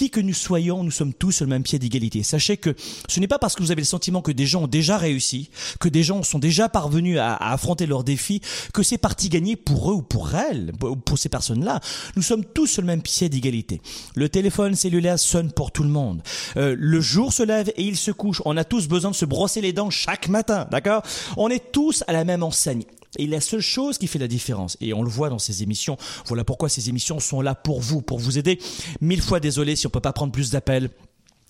qui 0.01 0.09
que 0.09 0.21
nous 0.21 0.33
soyons, 0.33 0.83
nous 0.83 0.91
sommes 0.91 1.13
tous 1.13 1.33
sur 1.33 1.45
le 1.45 1.51
même 1.51 1.63
pied 1.63 1.79
d'égalité. 1.79 2.23
Sachez 2.23 2.57
que 2.57 2.75
ce 3.07 3.21
n'est 3.21 3.29
pas 3.29 3.39
parce 3.39 3.55
que 3.55 3.63
vous 3.63 3.71
avez 3.71 3.83
le 3.83 3.87
sentiment 3.87 4.23
que 4.23 4.33
des 4.33 4.47
gens 4.47 4.63
ont 4.63 4.67
déjà 4.67 4.97
réussi, 4.97 5.51
que 5.79 5.91
des 5.91 6.03
gens 6.03 6.23
sont 6.23 6.39
déjà 6.39 6.71
parvenus 6.71 7.19
à, 7.19 7.35
affronter 7.53 7.85
leurs 7.85 8.03
défis, 8.03 8.41
que 8.73 8.83
c'est 8.83 8.97
parti 8.97 9.29
gagné 9.29 9.57
pour 9.57 9.91
eux 9.91 9.95
ou 9.97 10.01
pour 10.01 10.35
elles, 10.35 10.73
pour 11.05 11.19
ces 11.19 11.29
personnes-là. 11.29 11.81
Nous 12.17 12.23
sommes 12.23 12.47
tous 12.47 12.67
sur 12.67 12.81
le 12.81 12.87
même 12.87 13.03
pied 13.03 13.29
d'égalité. 13.29 13.83
Le 14.15 14.31
téléphone 14.31 14.75
cellulaire 14.75 15.19
sonne 15.19 15.53
pour 15.53 15.71
tout 15.71 15.83
le 15.83 15.91
monde. 15.91 16.23
Euh, 16.57 16.75
le 16.79 17.01
jour 17.03 17.35
se 17.35 17.43
lève 17.43 17.71
et 17.77 17.83
il 17.83 17.99
se 17.99 18.11
couche. 18.11 18.41
On 18.47 18.57
a 18.57 18.65
tous 18.65 18.89
besoin 18.89 19.11
de 19.11 19.17
se 19.17 19.27
brosser 19.27 19.61
les 19.61 19.75
dents 19.75 19.91
chaque 19.91 20.31
matin, 20.31 20.67
d'accord? 20.71 21.03
On 21.37 21.51
est 21.51 21.73
tous 21.73 22.05
à 22.07 22.15
la 22.15 22.25
même 22.25 22.43
enseigne. 22.43 22.85
Et 23.19 23.27
la 23.27 23.41
seule 23.41 23.61
chose 23.61 23.99
qui 23.99 24.07
fait 24.07 24.19
la 24.19 24.29
différence, 24.29 24.77
et 24.81 24.95
on 24.95 25.03
le 25.03 25.11
voit 25.11 25.31
dans 25.31 25.39
ces 25.39 25.63
émissions, 25.63 25.97
voilà 26.27 26.45
pourquoi 26.45 26.69
ces 26.69 26.89
émissions 26.89 27.19
sont 27.19 27.41
là 27.41 27.55
pour 27.55 27.81
vous, 27.81 28.03
pour 28.03 28.19
vous 28.19 28.39
aider. 28.39 28.59
Mille 29.01 29.23
fois 29.23 29.41
désolé 29.41 29.75
si 29.77 29.87
on 29.87 29.91
peut 29.91 30.01
pas 30.01 30.13
prendre 30.13 30.33
plus 30.33 30.51
d'appels. 30.51 30.91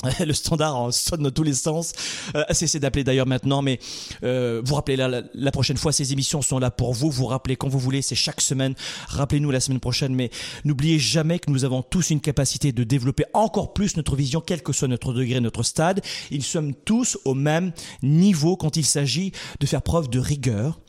Le 0.27 0.33
standard 0.33 0.93
sonne 0.93 1.23
dans 1.23 1.31
tous 1.31 1.43
les 1.43 1.53
sens. 1.53 1.93
Euh, 2.35 2.45
cessez 2.51 2.81
d'appeler 2.81 3.05
d'ailleurs 3.05 3.27
maintenant, 3.27 3.63
mais 3.63 3.79
euh, 4.23 4.63
vous 4.65 4.75
rappelez 4.75 4.97
la, 4.97 5.23
la, 5.35 5.51
prochaine 5.51 5.77
fois, 5.77 5.93
ces 5.93 6.13
émissions 6.13 6.43
sont 6.43 6.59
là 6.59 6.71
pour 6.71 6.95
vous. 6.95 7.11
Vous 7.11 7.27
rappelez 7.27 7.57
quand 7.57 7.69
vous 7.69 7.79
voulez, 7.79 8.03
c'est 8.03 8.15
chaque 8.15 8.41
semaine. 8.41 8.75
Rappelez-nous 9.09 9.51
la 9.51 9.61
semaine 9.61 9.81
prochaine, 9.81 10.15
mais 10.15 10.31
n'oubliez 10.65 10.99
jamais 10.99 11.39
que 11.39 11.51
nous 11.51 11.65
avons 11.65 11.83
tous 11.83 12.11
une 12.11 12.21
capacité 12.21 12.73
de 12.73 12.85
développer 12.85 13.25
encore 13.35 13.75
plus 13.75 13.97
notre 13.97 14.17
vision, 14.17 14.41
quel 14.41 14.63
que 14.63 14.73
soit 14.73 14.89
notre 14.89 15.13
degré, 15.13 15.41
notre 15.41 15.63
stade. 15.63 16.01
Nous 16.31 16.41
sommes 16.41 16.75
tous 16.75 17.19
au 17.25 17.35
même 17.35 17.73
niveau 18.03 18.57
quand 18.57 18.77
il 18.77 18.85
s'agit 18.87 19.33
de 19.61 19.67
faire 19.67 19.83
preuve 19.83 20.09
de 20.09 20.19
rigueur, 20.19 20.81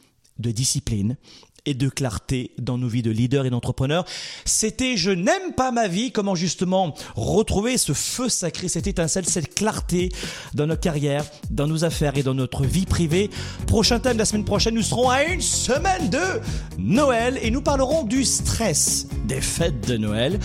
de 0.42 0.52
discipline 0.52 1.18
et 1.66 1.74
de 1.74 1.90
clarté 1.90 2.52
dans 2.58 2.78
nos 2.78 2.88
vies 2.88 3.02
de 3.02 3.12
leaders 3.12 3.46
et 3.46 3.50
d'entrepreneurs. 3.50 4.06
C'était 4.46 4.98
Je 4.98 5.12
n'aime 5.12 5.54
pas 5.56 5.72
ma 5.72 5.88
vie, 5.88 6.12
comment 6.12 6.36
justement 6.36 6.96
retrouver 7.16 7.78
ce 7.78 7.94
feu 7.94 8.30
sacré, 8.30 8.68
cette 8.68 8.88
étincelle, 8.88 9.28
cette 9.28 9.54
clarté 9.54 10.10
dans 10.54 10.68
nos 10.68 10.78
carrières, 10.78 11.26
dans 11.50 11.68
nos 11.68 11.84
affaires 11.84 12.18
et 12.18 12.24
dans 12.24 12.34
notre 12.34 12.64
vie 12.64 12.86
privée. 12.86 13.30
Prochain 13.68 14.00
thème 14.00 14.18
la 14.18 14.26
semaine 14.26 14.46
prochaine, 14.46 14.76
nous 14.76 14.82
serons 14.82 15.10
à 15.10 15.24
une 15.24 15.42
semaine 15.42 16.10
de 16.10 16.42
Noël 16.78 17.40
et 17.42 17.52
nous 17.52 17.62
parlerons 17.62 18.04
du 18.04 18.26
stress 18.26 19.08
des 19.26 19.42
fêtes 19.42 19.88
de 19.88 19.98
Noël. 19.98 20.40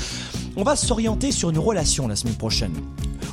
On 0.59 0.63
va 0.63 0.75
s'orienter 0.75 1.33
sur 1.33 1.51
une 1.51 1.59
relation 1.59 2.09
la 2.09 2.17
semaine 2.17 2.35
prochaine. 2.35 2.73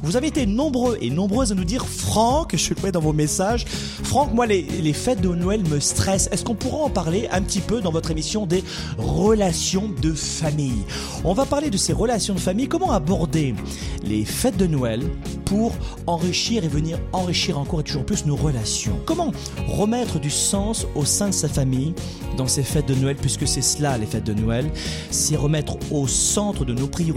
Vous 0.04 0.18
avez 0.18 0.28
été 0.28 0.46
nombreux 0.46 0.98
et 1.00 1.10
nombreuses 1.10 1.54
à 1.54 1.56
nous 1.56 1.64
dire 1.64 1.86
Franck, 1.86 2.58
je 2.58 2.74
le 2.74 2.92
dans 2.92 3.00
vos 3.00 3.14
messages, 3.14 3.64
Franck, 3.66 4.34
moi 4.34 4.46
les, 4.46 4.64
les 4.64 4.92
fêtes 4.92 5.22
de 5.22 5.30
Noël 5.30 5.64
me 5.70 5.80
stressent. 5.80 6.28
Est-ce 6.34 6.44
qu'on 6.44 6.56
pourra 6.56 6.84
en 6.84 6.90
parler 6.90 7.30
un 7.32 7.42
petit 7.42 7.62
peu 7.62 7.80
dans 7.80 7.92
votre 7.92 8.12
émission 8.12 8.46
des 8.46 8.66
relations 8.98 9.90
de 10.02 10.12
famille? 10.12 10.84
On 11.24 11.34
va 11.34 11.46
parler 11.46 11.70
de 11.70 11.78
ces 11.78 11.94
relations 11.94 12.34
de 12.34 12.42
famille, 12.42 12.68
comment 12.68 12.92
aborder 12.92 13.56
les 14.04 14.26
fêtes 14.26 14.58
de 14.58 14.68
Noël 14.68 15.02
pour 15.46 15.72
enrichir 16.06 16.66
et 16.66 16.68
venir 16.68 17.00
enrichir 17.14 17.58
encore 17.58 17.80
et 17.80 17.84
toujours 17.84 18.06
plus 18.06 18.26
nos 18.26 18.36
relations? 18.36 19.00
Comment 19.06 19.32
remettre 19.70 20.20
du 20.20 20.30
sens 20.30 20.86
au 20.96 21.06
sein 21.06 21.30
de 21.30 21.34
sa 21.34 21.48
famille 21.48 21.94
dans 22.36 22.48
ces 22.48 22.64
fêtes 22.64 22.88
de 22.88 22.96
Noël, 22.96 23.16
puisque 23.16 23.48
c'est 23.48 23.62
cela 23.62 23.98
les 23.98 24.08
fêtes 24.08 24.26
de 24.26 24.34
Noël, 24.34 24.70
c'est 25.12 25.38
remettre 25.38 25.78
au 25.92 26.08
centre 26.08 26.66
de 26.66 26.74
nos 26.74 26.88
priorités 26.88 27.12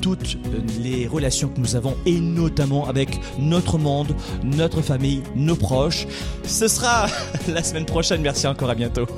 toutes 0.00 0.36
les 0.80 1.06
relations 1.06 1.48
que 1.48 1.60
nous 1.60 1.76
avons 1.76 1.96
et 2.04 2.20
notamment 2.20 2.86
avec 2.86 3.20
notre 3.38 3.78
monde, 3.78 4.14
notre 4.44 4.82
famille, 4.82 5.22
nos 5.34 5.56
proches. 5.56 6.06
Ce 6.44 6.68
sera 6.68 7.06
la 7.48 7.62
semaine 7.62 7.86
prochaine. 7.86 8.20
Merci 8.20 8.46
encore, 8.46 8.68
à 8.70 8.74
bientôt. 8.74 9.06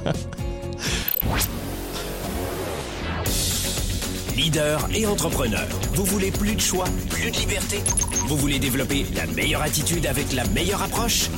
Leader 4.37 4.87
et 4.93 5.07
entrepreneur, 5.07 5.67
vous 5.95 6.05
voulez 6.05 6.31
plus 6.31 6.55
de 6.55 6.61
choix, 6.61 6.85
plus 7.09 7.31
de 7.31 7.37
liberté? 7.37 7.79
Vous 8.27 8.37
voulez 8.37 8.59
développer 8.59 9.07
la 9.15 9.27
meilleure 9.27 9.63
attitude 9.63 10.07
avec 10.07 10.33
la 10.33 10.45
meilleure 10.49 10.83
approche? 10.83 11.31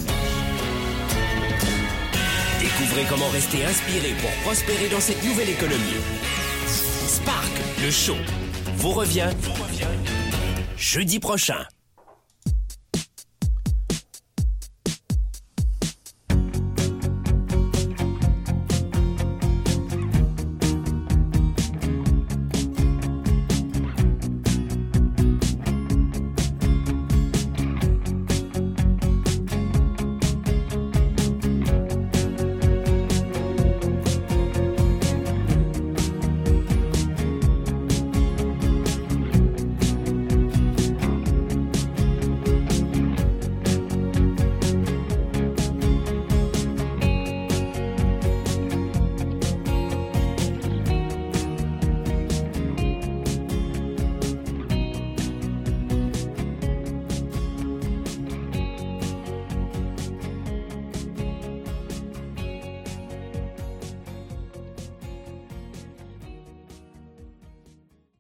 Découvrez 2.59 3.05
comment 3.09 3.29
rester 3.29 3.65
inspiré 3.65 4.15
pour 4.21 4.31
prospérer 4.45 4.89
dans 4.91 5.01
cette 5.01 5.23
nouvelle 5.25 5.51
économie. 5.51 6.01
Spark, 7.07 7.53
le 7.85 7.91
show 7.91 8.17
vous 8.77 8.93
revient, 8.93 9.31
jeudi 10.77 11.19
prochain. 11.19 11.65